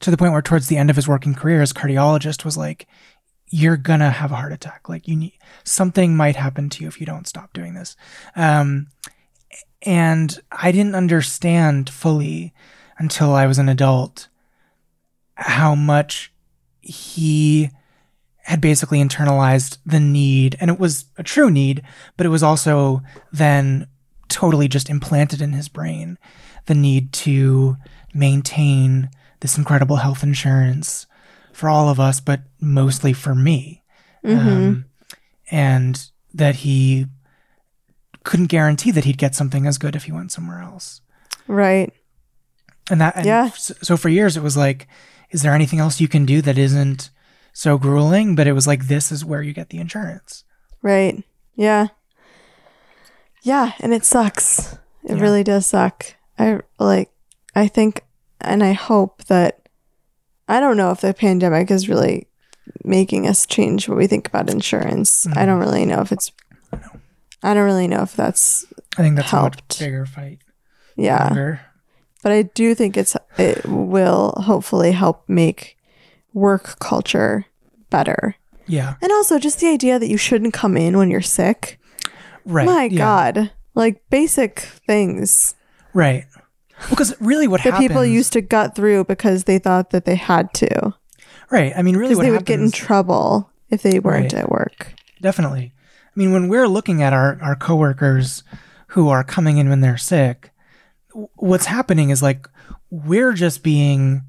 to 0.01 0.11
the 0.11 0.17
point 0.17 0.33
where 0.33 0.43
towards 0.43 0.69
the 0.69 0.77
end 0.77 0.91
of 0.91 0.97
his 0.97 1.09
working 1.09 1.35
career, 1.35 1.61
his 1.61 1.73
cardiologist 1.73 2.45
was 2.45 2.57
like, 2.57 2.87
you're 3.49 3.77
gonna 3.77 4.11
have 4.11 4.33
a 4.33 4.37
heart 4.37 4.53
attack. 4.53 4.89
Like 4.89 5.07
you 5.07 5.17
need 5.17 5.39
something 5.63 6.17
might 6.17 6.37
happen 6.37 6.69
to 6.71 6.83
you 6.83 6.89
if 6.89 6.99
you 6.99 7.07
don't 7.07 7.29
stop 7.29 7.53
doing 7.53 7.75
this. 7.75 7.97
Um, 8.35 8.89
and 9.83 10.41
I 10.51 10.73
didn't 10.73 10.95
understand 10.95 11.91
fully 11.91 12.53
until 12.99 13.33
I 13.33 13.47
was 13.47 13.59
an 13.59 13.69
adult 13.69 14.29
how 15.35 15.75
much 15.75 16.33
he 16.81 17.71
had 18.43 18.61
basically 18.61 19.03
internalized 19.03 19.79
the 19.87 20.01
need, 20.01 20.57
and 20.61 20.71
it 20.71 20.79
was 20.79 21.07
a 21.17 21.23
true 21.23 21.51
need, 21.51 21.83
but 22.17 22.27
it 22.27 22.31
was 22.31 22.43
also 22.43 23.03
then 23.33 23.87
totally 24.29 24.69
just 24.69 24.91
implanted 24.91 25.41
in 25.41 25.53
his 25.53 25.69
brain 25.69 26.19
the 26.67 26.75
need 26.75 27.13
to 27.13 27.77
maintain 28.13 29.11
this 29.45 29.59
incredible 29.59 29.97
health 29.97 30.23
insurance 30.23 31.07
for 31.53 31.69
all 31.69 31.91
of 31.91 32.01
us, 32.01 32.19
but 32.19 32.41
mostly 32.63 33.13
for 33.13 33.35
me. 33.35 33.83
Um, 34.25 34.87
and 35.51 36.11
that 36.33 36.55
he 36.57 37.09
couldn't 38.23 38.47
guarantee 38.47 38.91
that 38.91 39.05
he'd 39.05 39.19
get 39.19 39.35
something 39.35 39.67
as 39.67 39.77
good 39.77 39.95
if 39.95 40.05
he 40.05 40.13
went 40.13 40.33
somewhere 40.33 40.63
else. 40.63 41.03
Right. 41.47 41.93
And 42.91 43.03
that, 43.03 43.17
and 43.17 43.27
Yeah. 43.27 43.51
So 43.51 43.99
for 43.99 44.09
years, 44.09 44.35
it 44.39 44.43
was 44.43 44.57
like, 44.57 44.89
is 45.29 45.43
there 45.43 45.53
anything 45.53 45.79
else 45.79 46.01
you 46.01 46.09
can 46.09 46.25
do 46.25 46.41
that 46.41 46.57
isn't 46.57 47.11
so 47.53 47.77
grueling? 47.77 48.35
But 48.35 48.47
it 48.47 48.55
was 48.55 48.67
like, 48.67 48.87
this 48.87 49.13
is 49.13 49.27
where 49.27 49.43
you 49.43 49.53
get 49.53 49.69
the 49.69 49.79
insurance. 49.79 50.45
Right. 50.81 51.23
Yeah. 51.55 51.89
Yeah, 53.43 53.73
and 53.81 53.93
it 53.93 54.07
sucks. 54.07 54.73
It 55.05 55.17
Yeah. 55.17 55.21
really 55.21 55.45
does 55.45 55.67
suck. 55.67 56.15
I 56.39 56.61
like 56.79 57.11
I 57.55 57.69
think 57.69 58.01
and 58.47 58.63
I 58.63 58.73
hope 58.73 59.25
that 59.25 59.69
I 60.49 60.61
don't 60.61 60.77
know 60.77 60.91
if 60.91 61.01
the 61.01 61.15
pandemic 61.15 61.71
is 61.71 61.89
really 61.89 62.27
making 62.83 63.27
us 63.27 63.47
change 63.47 63.89
what 63.89 63.99
we 63.99 64.07
think 64.07 64.29
about 64.29 64.51
insurance. 64.51 65.27
I 65.27 65.31
mm-hmm. 65.31 65.47
don't 65.47 65.61
really 65.61 65.87
know 65.87 66.01
if 66.01 66.13
it's. 66.13 66.33
I 67.43 67.53
don't 67.53 67.65
really 67.65 67.89
know 67.89 68.03
if 68.03 68.17
that's 68.17 68.65
I 68.97 69.03
think 69.03 69.17
that's 69.17 69.33
a 69.33 69.37
Helped. 69.37 69.57
much 69.71 69.79
bigger 69.79 70.07
fight. 70.07 70.39
yeah, 70.97 71.25
Longer. 71.25 71.61
but 72.23 72.33
I 72.33 72.43
do 72.43 72.75
think 72.75 72.97
it's 72.97 73.17
it 73.37 73.65
will 73.67 74.33
hopefully 74.39 74.93
help 74.93 75.29
make 75.29 75.77
work 76.33 76.79
culture 76.79 77.45
better. 77.91 78.37
Yeah. 78.67 78.95
And 79.03 79.13
also 79.13 79.39
just 79.39 79.61
the 79.61 79.69
idea 79.69 79.99
that 79.99 80.09
you 80.09 80.17
shouldn't 80.17 80.55
come 80.55 80.77
in 80.77 80.97
when 80.97 81.11
you're 81.11 81.21
sick. 81.21 81.79
Right. 82.47 82.65
My 82.65 82.85
yeah. 82.85 82.99
god. 82.99 83.51
Like 83.75 84.09
basic 84.09 84.61
things 84.61 85.55
Right. 85.95 86.25
Because 86.91 87.15
really, 87.21 87.49
what 87.49 87.63
that 87.65 87.73
happens? 87.75 87.89
people 87.89 88.05
used 88.05 88.33
to 88.35 88.41
gut 88.41 88.75
through 88.75 89.05
because 89.05 89.45
they 89.45 89.59
thought 89.59 89.91
that 89.91 90.05
they 90.05 90.15
had 90.17 90.53
to. 90.55 90.95
Right. 91.51 91.73
I 91.77 91.83
mean, 91.83 91.97
really, 91.97 92.15
what 92.15 92.23
they 92.23 92.29
happens? 92.29 92.41
would 92.41 92.47
get 92.47 92.61
in 92.61 92.71
trouble 92.71 93.51
if 93.71 93.83
they 93.83 93.99
weren't 94.01 94.33
Right. 94.33 94.43
at 94.43 94.51
work. 94.51 94.95
Definitely. 95.21 95.73
I 95.75 96.13
mean, 96.15 96.33
when 96.33 96.49
we're 96.49 96.69
looking 96.69 97.03
at 97.03 97.13
our, 97.13 97.39
our 97.43 97.57
coworkers 97.57 98.43
who 98.89 99.09
are 99.09 99.25
coming 99.25 99.59
in 99.59 99.69
when 99.69 99.81
they're 99.81 99.97
sick, 99.97 100.51
w- 101.11 101.29
what's 101.37 101.67
happening 101.67 102.11
is 102.11 102.23
like 102.23 102.49
we're 102.91 103.33
just 103.33 103.63
being 103.63 104.23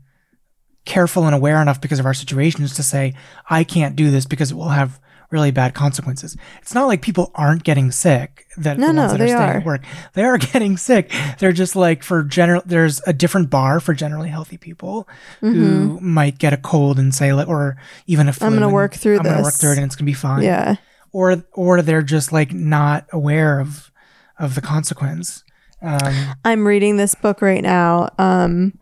careful 0.85 1.25
and 1.25 1.35
aware 1.35 1.61
enough 1.61 1.81
because 1.81 1.99
of 1.99 2.05
our 2.05 2.13
situations 2.13 2.73
to 2.75 2.83
say, 2.83 3.13
I 3.49 3.63
can't 3.63 3.95
do 3.95 4.11
this 4.11 4.25
because 4.25 4.51
it 4.51 4.55
will 4.55 4.69
have 4.69 4.99
really 5.31 5.51
bad 5.51 5.73
consequences. 5.73 6.37
It's 6.61 6.73
not 6.75 6.85
like 6.87 7.01
people 7.01 7.31
aren't 7.35 7.63
getting 7.63 7.91
sick 7.91 8.45
that 8.57 8.77
No, 8.77 8.87
the 8.87 8.93
no, 8.93 9.07
that 9.09 9.17
they 9.17 9.25
are 9.25 9.37
staying 9.37 9.49
are. 9.49 9.57
at 9.57 9.65
work. 9.65 9.81
They 10.13 10.23
are 10.23 10.37
getting 10.53 10.77
sick. 10.77 11.11
They're 11.39 11.51
just 11.51 11.75
like 11.75 12.03
for 12.03 12.23
general 12.23 12.61
there's 12.65 13.01
a 13.07 13.13
different 13.13 13.49
bar 13.49 13.79
for 13.79 13.93
generally 13.93 14.29
healthy 14.29 14.57
people 14.57 15.07
who 15.41 15.99
might 15.99 16.37
get 16.37 16.53
a 16.53 16.57
cold 16.57 16.99
and 16.99 17.13
say 17.13 17.33
like 17.33 17.47
or 17.47 17.77
even 18.07 18.27
a 18.29 18.33
flu. 18.33 18.47
Mm-hmm. 18.47 18.53
I'm 18.55 18.59
gonna 18.61 18.73
work 18.73 18.93
through 18.93 19.17
I'm 19.17 19.23
gonna 19.23 19.41
work 19.43 19.53
through 19.55 19.71
it 19.71 19.77
and 19.77 19.85
it's 19.85 19.95
gonna 19.95 20.05
be 20.05 20.13
fine 20.13 20.43
Yeah. 20.43 20.75
or 21.11 21.43
or 21.53 21.81
they're 21.81 22.01
just 22.01 22.31
like 22.31 22.53
not 22.53 23.05
aware 23.11 23.59
of 23.59 23.91
of 24.39 24.55
the 24.55 24.61
consequence. 24.61 25.43
Um, 25.81 26.35
I'm 26.45 26.65
reading 26.65 26.97
this 26.97 27.15
book 27.15 27.41
right 27.41 27.61
now. 27.61 28.09
Um 28.17 28.79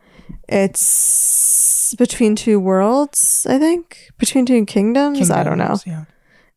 it's 0.47 1.95
Between 1.97 2.35
Two 2.35 2.59
Worlds, 2.59 3.45
I 3.49 3.57
think. 3.59 4.09
Between 4.17 4.45
Two 4.45 4.65
Kingdoms. 4.65 5.29
I 5.31 5.43
don't 5.43 5.57
know. 5.57 5.77
Yeah. 5.85 6.05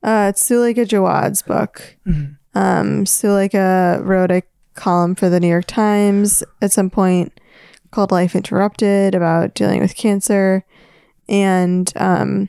Uh 0.07 0.29
it's 0.31 0.43
Suleika 0.49 0.87
Jaouad's 0.87 1.43
book. 1.43 1.97
Mhm. 2.07 2.37
Um 2.55 3.05
Suleika 3.05 4.01
wrote 4.05 4.31
a 4.31 4.43
column 4.75 5.15
for 5.15 5.29
the 5.29 5.41
New 5.41 5.49
York 5.49 5.67
Times 5.67 6.43
at 6.63 6.73
some 6.73 6.89
point 6.91 7.39
called 7.91 8.13
Life 8.13 8.35
Interrupted 8.37 9.15
about 9.15 9.55
dealing 9.55 9.81
with 9.81 9.97
cancer. 9.97 10.65
And 11.29 11.93
um 11.97 12.49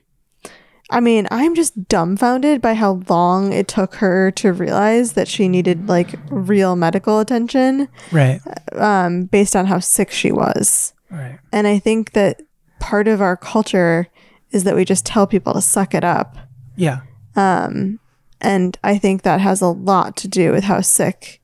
I 0.89 1.01
mean, 1.01 1.28
I'm 1.32 1.53
just 1.53 1.89
dumbfounded 1.89 2.62
by 2.62 2.74
how 2.74 3.01
long 3.10 3.51
it 3.51 3.68
took 3.68 3.95
her 3.95 4.32
to 4.32 4.53
realize 4.53 5.14
that 5.14 5.28
she 5.28 5.49
needed 5.49 5.89
like 5.89 6.16
real 6.30 6.78
medical 6.78 7.20
attention 7.20 7.89
Right. 8.10 8.39
um, 8.72 9.26
based 9.26 9.53
on 9.53 9.66
how 9.66 9.80
sick 9.80 10.12
she 10.12 10.32
was. 10.32 10.93
Right. 11.12 11.39
And 11.51 11.68
I 11.68 11.78
think 11.80 12.14
that 12.14 12.41
part 12.80 13.10
of 13.10 13.20
our 13.20 13.36
culture 13.36 14.08
is 14.51 14.64
that 14.64 14.78
we 14.78 14.86
just 14.86 15.05
tell 15.05 15.28
people 15.28 15.53
to 15.55 15.62
suck 15.62 15.93
it 15.93 16.05
up. 16.05 16.38
Yeah. 16.78 17.01
Um, 17.38 17.99
and 18.41 18.77
I 18.83 18.97
think 18.97 19.21
that 19.21 19.39
has 19.39 19.61
a 19.61 19.67
lot 19.67 20.17
to 20.17 20.27
do 20.27 20.51
with 20.51 20.65
how 20.65 20.81
sick 20.81 21.41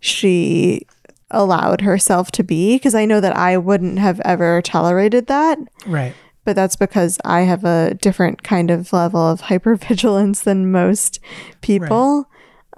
she 0.00 0.86
allowed 1.30 1.82
herself 1.82 2.32
to 2.32 2.42
be. 2.42 2.74
Because 2.74 2.94
I 2.94 3.04
know 3.04 3.20
that 3.20 3.36
I 3.36 3.56
wouldn't 3.56 4.00
have 4.00 4.20
ever 4.24 4.60
tolerated 4.62 5.28
that. 5.28 5.58
Right. 5.86 6.14
But 6.44 6.56
that's 6.56 6.76
because 6.76 7.18
I 7.24 7.42
have 7.42 7.64
a 7.64 7.94
different 8.00 8.42
kind 8.42 8.70
of 8.70 8.92
level 8.92 9.20
of 9.20 9.42
hypervigilance 9.42 10.42
than 10.42 10.72
most 10.72 11.20
people 11.60 12.28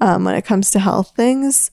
um, 0.00 0.24
when 0.24 0.34
it 0.34 0.44
comes 0.44 0.70
to 0.72 0.80
health 0.80 1.12
things. 1.16 1.70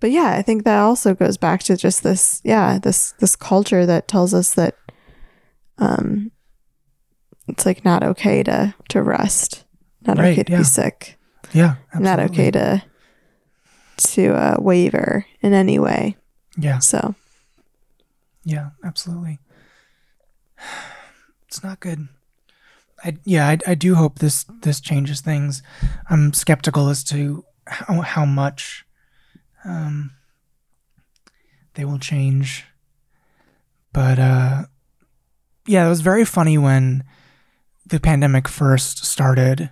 But 0.00 0.10
yeah, 0.10 0.34
I 0.36 0.42
think 0.42 0.64
that 0.64 0.80
also 0.80 1.14
goes 1.14 1.36
back 1.36 1.62
to 1.64 1.76
just 1.76 2.02
this, 2.02 2.40
yeah, 2.44 2.78
this 2.78 3.12
this 3.20 3.36
culture 3.36 3.86
that 3.86 4.08
tells 4.08 4.34
us 4.34 4.54
that 4.54 4.76
um, 5.78 6.30
it's 7.48 7.66
like 7.66 7.84
not 7.84 8.02
okay 8.02 8.42
to 8.42 8.74
to 8.88 9.02
rest, 9.02 9.63
not 10.06 10.18
Right, 10.18 10.32
okay 10.32 10.42
to 10.44 10.52
yeah. 10.52 10.58
be 10.58 10.64
sick, 10.64 11.18
Yeah. 11.52 11.74
not 11.98 12.20
okay 12.20 12.50
to 12.50 12.82
to 13.96 14.34
uh, 14.34 14.56
waver 14.58 15.24
in 15.40 15.52
any 15.52 15.78
way. 15.78 16.16
Yeah. 16.56 16.78
So 16.80 17.14
Yeah. 18.44 18.70
Absolutely. 18.84 19.38
It's 21.48 21.62
not 21.62 21.78
good. 21.78 22.08
I 23.04 23.16
yeah. 23.24 23.46
I, 23.48 23.58
I 23.64 23.74
do 23.76 23.94
hope 23.94 24.18
this 24.18 24.44
this 24.62 24.80
changes 24.80 25.20
things. 25.20 25.62
I'm 26.10 26.32
skeptical 26.32 26.88
as 26.88 27.04
to 27.04 27.44
how 27.66 28.00
how 28.00 28.24
much 28.24 28.84
um 29.64 30.10
they 31.74 31.84
will 31.84 31.98
change. 32.00 32.64
But 33.92 34.18
uh 34.18 34.64
yeah, 35.66 35.86
it 35.86 35.88
was 35.88 36.00
very 36.00 36.24
funny 36.24 36.58
when 36.58 37.04
the 37.86 38.00
pandemic 38.00 38.48
first 38.48 39.04
started 39.04 39.70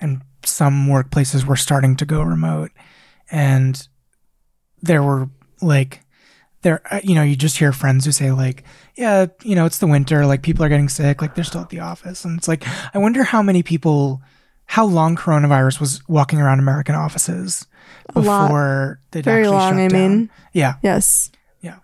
and 0.00 0.22
some 0.44 0.86
workplaces 0.86 1.44
were 1.44 1.56
starting 1.56 1.96
to 1.96 2.04
go 2.04 2.22
remote. 2.22 2.70
And 3.30 3.86
there 4.82 5.02
were 5.02 5.28
like 5.60 6.00
there 6.62 6.80
uh, 6.92 7.00
you 7.02 7.14
know 7.14 7.22
you 7.22 7.34
just 7.36 7.58
hear 7.58 7.72
friends 7.72 8.04
who 8.04 8.12
say 8.12 8.30
like 8.30 8.62
yeah 8.96 9.26
you 9.42 9.54
know 9.54 9.64
it's 9.66 9.78
the 9.78 9.86
winter 9.86 10.26
like 10.26 10.42
people 10.42 10.64
are 10.64 10.68
getting 10.68 10.88
sick 10.88 11.22
like 11.22 11.34
they're 11.34 11.44
still 11.44 11.60
at 11.62 11.70
the 11.70 11.80
office. 11.80 12.24
And 12.24 12.38
it's 12.38 12.46
like 12.48 12.64
i 12.94 12.98
wonder 12.98 13.22
how 13.24 13.42
many 13.42 13.62
people 13.62 14.20
how 14.66 14.84
long 14.84 15.16
coronavirus 15.16 15.80
was 15.80 16.06
walking 16.08 16.40
around 16.40 16.58
american 16.58 16.94
offices 16.94 17.66
before 18.12 19.00
they 19.12 19.22
very 19.22 19.48
long. 19.48 19.78
I 19.80 19.88
mean, 19.88 20.28
yeah. 20.52 20.74
Yes, 20.82 21.30
Yeah. 21.62 21.78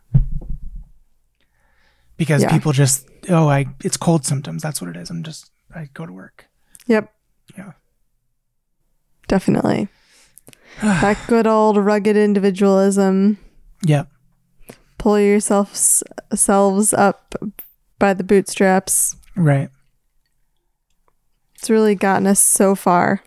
because 2.16 2.42
Yeah. 2.42 2.50
people 2.50 2.72
just 2.72 3.08
oh 3.28 3.48
i 3.48 3.66
it's 3.84 3.96
cold 3.96 4.24
symptoms 4.26 4.62
that's 4.62 4.80
what 4.80 4.90
it 4.90 4.96
is 4.96 5.10
i'm 5.10 5.22
just 5.22 5.50
i 5.74 5.88
go 5.94 6.06
to 6.06 6.12
work. 6.12 6.46
Yep, 6.86 7.12
yeah 7.56 7.72
definitely. 9.33 9.89
that 10.83 11.16
good 11.26 11.47
old 11.47 11.78
rugged 11.78 12.16
individualism. 12.18 13.39
yeah 13.83 14.05
Pull 14.99 15.18
yourselves 15.18 16.03
selves 16.35 16.93
up 16.93 17.35
by 17.99 18.12
the 18.12 18.22
bootstraps. 18.24 19.16
right 19.35 19.70
It's 21.57 21.70
really 21.70 21.95
gotten 21.95 22.26
us 22.26 22.41
so 22.41 22.74
far. 22.74 23.22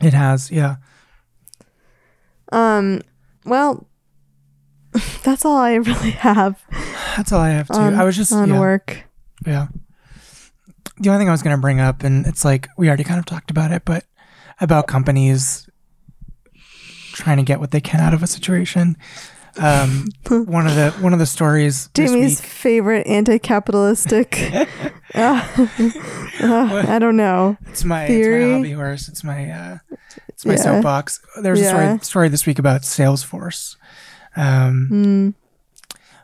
it 0.00 0.12
has 0.12 0.50
yeah 0.50 0.76
Um, 2.50 3.00
well, 3.44 3.86
that's 5.22 5.44
all 5.44 5.56
I 5.58 5.74
really 5.74 6.10
have 6.10 6.60
that's 7.16 7.32
all 7.32 7.40
i 7.40 7.48
have 7.50 7.68
to 7.68 7.74
on, 7.78 7.94
i 7.94 8.04
was 8.04 8.16
just 8.16 8.32
on 8.32 8.48
yeah. 8.50 8.58
work. 8.60 9.04
Yeah. 9.46 9.68
The 10.98 11.10
only 11.10 11.20
thing 11.20 11.28
I 11.28 11.32
was 11.32 11.42
going 11.42 11.54
to 11.56 11.60
bring 11.60 11.78
up, 11.78 12.02
and 12.02 12.26
it's 12.26 12.42
like 12.44 12.68
we 12.78 12.88
already 12.88 13.04
kind 13.04 13.18
of 13.20 13.26
talked 13.26 13.50
about 13.50 13.70
it, 13.70 13.82
but 13.84 14.04
about 14.60 14.86
companies 14.86 15.68
trying 17.12 17.36
to 17.38 17.42
get 17.42 17.60
what 17.60 17.70
they 17.70 17.80
can 17.80 18.00
out 18.00 18.14
of 18.14 18.22
a 18.22 18.26
situation. 18.26 18.96
Um, 19.58 20.08
one 20.28 20.66
of 20.66 20.74
the 20.74 20.90
one 21.00 21.12
of 21.14 21.18
the 21.18 21.26
stories 21.26 21.88
Jamie's 21.94 22.40
week, 22.40 22.48
favorite 22.48 23.06
anti-capitalistic. 23.06 24.38
uh, 25.14 25.68
uh, 26.42 26.84
I 26.88 26.98
don't 26.98 27.16
know. 27.16 27.56
it's 27.66 27.84
my 27.84 28.04
it's 28.04 28.28
my 28.28 28.52
hobby 28.56 28.72
horse. 28.72 29.08
It's 29.08 29.24
my 29.24 29.50
uh, 29.50 29.78
it's 30.28 30.44
my 30.44 30.52
Yeah. 30.54 30.58
soapbox. 30.58 31.20
There's 31.42 31.60
a 31.60 31.64
story 31.68 31.98
story 32.02 32.28
this 32.28 32.44
week 32.46 32.58
about 32.58 32.82
Salesforce. 32.82 33.76
Um, 34.36 34.88
Mm, 34.92 35.34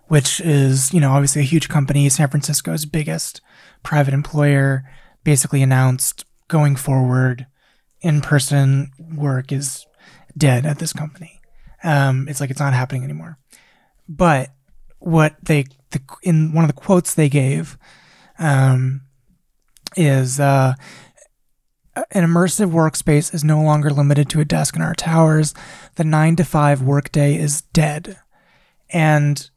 which 0.08 0.38
is, 0.40 0.92
you 0.92 1.00
know, 1.00 1.12
obviously 1.12 1.40
a 1.40 1.44
huge 1.46 1.70
company, 1.70 2.06
San 2.10 2.28
Francisco's 2.28 2.84
biggest 2.84 3.40
private 3.82 4.12
employer, 4.12 4.84
basically 5.24 5.62
announced 5.62 6.26
going 6.48 6.76
forward, 6.76 7.46
in 8.02 8.20
person 8.20 8.90
work 9.14 9.52
is 9.52 9.86
dead 10.36 10.66
at 10.66 10.78
this 10.78 10.92
company. 10.92 11.40
Um, 11.84 12.28
it's 12.28 12.40
like 12.40 12.50
it's 12.50 12.60
not 12.60 12.74
happening 12.74 13.04
anymore. 13.04 13.38
But 14.08 14.50
what 14.98 15.36
they, 15.42 15.64
the, 15.90 16.00
in 16.22 16.52
one 16.52 16.64
of 16.64 16.68
the 16.68 16.80
quotes 16.80 17.14
they 17.14 17.28
gave, 17.28 17.76
um, 18.38 19.02
is 19.96 20.40
uh, 20.40 20.74
an 22.10 22.24
immersive 22.24 22.70
workspace 22.70 23.34
is 23.34 23.44
no 23.44 23.62
longer 23.62 23.90
limited 23.90 24.28
to 24.30 24.40
a 24.40 24.44
desk 24.44 24.76
in 24.76 24.82
our 24.82 24.94
towers. 24.94 25.54
The 25.96 26.04
nine 26.04 26.36
to 26.36 26.44
five 26.44 26.82
workday 26.82 27.36
is 27.36 27.62
dead. 27.72 28.18
And 28.90 29.48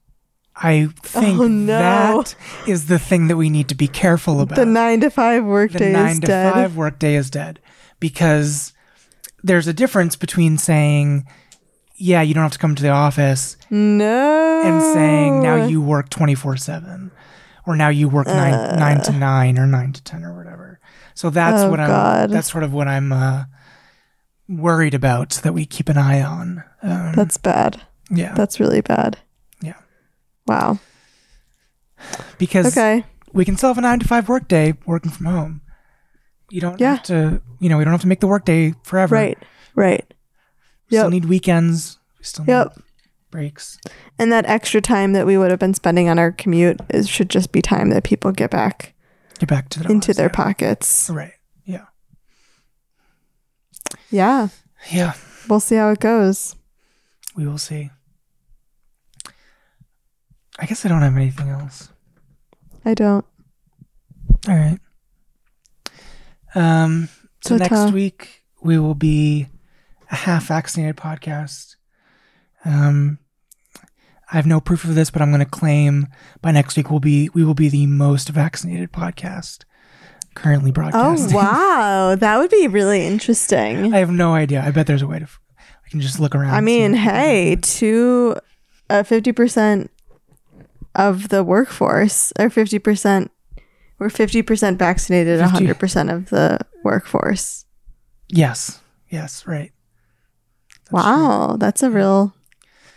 I 0.55 0.87
think 1.03 1.39
Oh, 1.39 1.47
no. 1.47 1.77
that 1.77 2.35
is 2.67 2.87
the 2.87 2.99
thing 2.99 3.27
that 3.27 3.37
we 3.37 3.49
need 3.49 3.67
to 3.69 3.75
be 3.75 3.87
careful 3.87 4.41
about. 4.41 4.55
the 4.57 4.65
nine 4.65 5.01
to 5.01 5.09
five 5.09 5.43
workday 5.43 5.75
is 5.75 5.93
dead. 5.93 5.95
the 5.95 6.03
nine 6.03 6.21
to 6.21 6.27
dead. 6.27 6.53
five 6.53 6.75
workday 6.75 7.15
is 7.15 7.29
dead 7.29 7.59
because 7.99 8.73
there's 9.43 9.67
a 9.67 9.73
difference 9.73 10.15
between 10.15 10.57
saying, 10.57 11.25
yeah, 11.95 12.21
you 12.21 12.33
don't 12.33 12.43
have 12.43 12.51
to 12.51 12.59
come 12.59 12.75
to 12.75 12.83
the 12.83 12.89
office 12.89 13.57
No. 13.69 14.61
and 14.65 14.81
saying 14.93 15.41
now 15.41 15.65
you 15.65 15.81
work 15.81 16.09
24 16.09 16.57
7 16.57 17.11
or 17.67 17.75
now 17.75 17.89
you 17.89 18.07
work 18.09 18.27
nine 18.27 18.77
nine 18.79 19.01
to 19.03 19.11
nine 19.11 19.57
or 19.57 19.65
nine 19.65 19.91
to 19.93 20.03
ten 20.03 20.23
or 20.23 20.35
whatever. 20.35 20.79
So 21.15 21.29
that's 21.29 21.63
Oh, 21.63 21.69
what 21.71 21.79
I'm. 21.79 21.87
God. 21.87 22.29
That's 22.31 22.51
sort 22.51 22.63
of 22.63 22.73
what 22.73 22.87
I'm 22.87 23.11
uh, 23.11 23.45
worried 24.49 24.93
about 24.93 25.29
that 25.43 25.53
we 25.53 25.65
keep 25.65 25.89
an 25.89 25.97
eye 25.97 26.21
on. 26.21 26.63
Um, 26.83 27.13
That's 27.15 27.37
bad. 27.37 27.81
yeah, 28.11 28.33
That's 28.35 28.59
really 28.59 28.81
bad. 28.81 29.17
Yeah. 29.61 29.77
Wow. 30.45 30.79
because 32.37 32.67
Okay. 32.77 33.03
we 33.33 33.45
can 33.45 33.57
still 33.57 33.69
have 33.69 33.77
a 33.77 33.81
nine 33.81 33.99
to 33.99 34.07
five 34.07 34.27
work 34.29 34.47
day 34.47 34.73
working 34.85 35.11
from 35.11 35.25
home. 35.25 35.61
You 36.49 36.61
don't 36.61 36.79
Yeah. 36.79 36.95
have 36.95 37.03
to, 37.03 37.41
you 37.59 37.69
know, 37.69 37.77
we 37.77 37.83
don't 37.83 37.91
have 37.93 38.01
to 38.01 38.07
make 38.07 38.19
the 38.19 38.27
workday 38.27 38.73
forever. 38.83 39.15
Right. 39.15 39.37
Right. 39.73 40.13
We 40.91 40.97
still 40.97 41.09
need 41.09 41.25
weekends. 41.25 41.97
We 42.19 42.25
still 42.25 42.45
need 42.45 42.51
Yep. 42.51 42.79
breaks. 43.31 43.77
And 44.19 44.31
that 44.31 44.45
extra 44.45 44.79
time 44.81 45.13
that 45.13 45.25
we 45.25 45.37
would 45.37 45.49
have 45.51 45.59
been 45.59 45.73
spending 45.73 46.07
on 46.09 46.19
our 46.19 46.31
commute 46.31 46.79
is, 46.89 47.09
should 47.09 47.29
just 47.29 47.51
be 47.51 47.61
time 47.61 47.89
that 47.89 48.03
people 48.03 48.31
get 48.31 48.51
back 48.51 48.93
Get 49.39 49.49
back 49.49 49.69
to 49.69 49.79
their 49.79 49.91
into 49.91 50.09
lives, 50.11 50.17
their 50.17 50.27
yeah. 50.27 50.35
pockets. 50.35 51.09
Right. 51.11 51.33
Yeah. 51.65 51.85
Yeah. 54.09 54.49
Yeah. 54.91 55.13
We'll 55.49 55.59
see 55.59 55.75
how 55.75 55.89
it 55.89 55.99
goes. 55.99 56.55
We 57.35 57.45
will 57.47 57.57
see. 57.57 57.89
I 60.57 60.65
guess 60.65 60.85
I 60.85 60.89
don't 60.89 61.01
have 61.01 61.15
anything 61.17 61.49
else. 61.49 61.89
I 62.85 62.93
don't. 62.93 63.25
All 64.47 64.55
right. 64.55 64.79
Um. 66.55 67.09
So 67.41 67.57
next 67.57 67.91
week 67.91 68.43
we 68.61 68.79
will 68.79 68.95
be 68.95 69.47
a 70.09 70.15
half 70.15 70.47
vaccinated 70.47 70.97
podcast. 70.97 71.75
Um. 72.63 73.19
I 74.31 74.37
have 74.37 74.47
no 74.47 74.59
proof 74.59 74.83
of 74.85 74.95
this, 74.95 75.11
but 75.11 75.21
I'm 75.21 75.29
going 75.29 75.39
to 75.43 75.45
claim 75.45 76.07
by 76.41 76.51
next 76.51 76.75
week 76.75 76.89
we'll 76.89 76.99
be 76.99 77.29
we 77.35 77.43
will 77.43 77.53
be 77.53 77.69
the 77.69 77.85
most 77.85 78.29
vaccinated 78.29 78.91
podcast 78.91 79.65
currently 80.35 80.71
broadcast. 80.71 81.31
Oh, 81.31 81.35
wow. 81.35 82.15
That 82.15 82.37
would 82.37 82.51
be 82.51 82.67
really 82.67 83.05
interesting. 83.05 83.93
I 83.93 83.99
have 83.99 84.11
no 84.11 84.35
idea. 84.35 84.61
I 84.61 84.71
bet 84.71 84.85
there's 84.85 85.01
a 85.01 85.07
way 85.07 85.19
to. 85.19 85.25
I 85.25 85.89
can 85.89 86.01
just 86.01 86.19
look 86.19 86.35
around. 86.35 86.53
I 86.53 86.61
mean, 86.61 86.93
hey, 86.93 87.57
to 87.61 88.35
uh, 88.89 89.03
50% 89.03 89.89
of 90.95 91.29
the 91.29 91.43
workforce, 91.43 92.33
or 92.39 92.49
50%, 92.49 93.29
we're 93.99 94.09
50% 94.09 94.77
vaccinated, 94.77 95.39
50. 95.39 95.67
100% 95.67 96.13
of 96.13 96.29
the 96.29 96.59
workforce. 96.83 97.65
Yes. 98.27 98.79
Yes. 99.09 99.45
Right. 99.47 99.71
That's 100.91 101.03
true. 101.05 101.13
wow. 101.23 101.55
That's 101.59 101.83
a 101.83 101.89
real, 101.89 102.33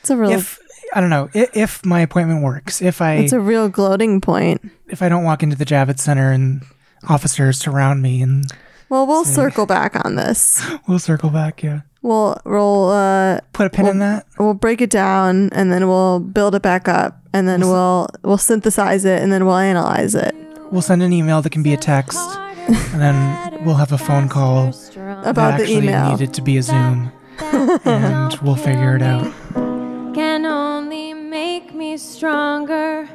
it's 0.00 0.10
a 0.10 0.16
real, 0.16 0.30
If 0.30 0.58
I 0.94 1.00
don't 1.00 1.10
know 1.10 1.28
if, 1.34 1.56
if 1.56 1.84
my 1.84 2.00
appointment 2.00 2.42
works, 2.42 2.80
if 2.82 3.00
I 3.02 3.14
it's 3.16 3.32
a 3.32 3.40
real 3.40 3.68
gloating 3.68 4.20
point. 4.20 4.62
if 4.88 5.02
I 5.02 5.08
don't 5.08 5.24
walk 5.24 5.42
into 5.42 5.56
the 5.56 5.66
Javits 5.66 6.00
Center 6.00 6.32
and 6.32 6.62
officers 7.08 7.58
surround 7.58 8.02
me 8.02 8.22
and 8.22 8.44
Well, 8.88 9.06
we'll 9.06 9.24
Say- 9.24 9.34
circle 9.34 9.66
back 9.66 10.02
on 10.04 10.16
this. 10.16 10.62
we'll 10.88 10.98
circle 10.98 11.30
back. 11.30 11.62
Yeah. 11.62 11.80
We'll, 12.00 12.40
we'll, 12.44 12.90
uh, 12.90 13.40
Put 13.52 13.66
a 13.66 13.70
pin 13.70 13.86
in 13.86 13.98
that. 13.98 14.24
we'll 14.38 14.54
break 14.54 14.80
it 14.80 14.88
down 14.90 15.50
and 15.52 15.72
then 15.72 15.88
we'll 15.88 16.20
build 16.20 16.54
it 16.54 16.62
back 16.62 16.88
up 16.88 17.20
and 17.32 17.46
then 17.48 17.60
we'll, 17.60 18.08
we'll 18.22 18.38
synthesize 18.38 19.04
it 19.04 19.20
and 19.20 19.32
then 19.32 19.44
we'll 19.46 19.56
analyze 19.56 20.14
it 20.14 20.34
we'll 20.70 20.82
send 20.82 21.02
an 21.02 21.12
email 21.12 21.42
that 21.42 21.50
can 21.50 21.62
be 21.62 21.72
a 21.74 21.76
text, 21.76 22.18
and 22.18 23.00
then 23.00 23.64
we'll 23.64 23.76
have 23.76 23.92
a 23.92 23.98
phone 23.98 24.28
call 24.28 24.74
about 25.24 25.58
the 25.58 25.70
email. 25.70 26.10
Needed 26.10 26.34
to 26.34 26.42
be 26.42 26.56
a 26.58 26.62
Zoom, 26.62 27.12
and 27.84 28.34
we'll 28.42 28.56
figure 28.56 28.96
it 28.96 29.02
out. 29.02 29.32
Can 30.14 30.46
only 30.46 31.14
make 31.14 31.74
me 31.74 31.96
stronger. 31.96 33.08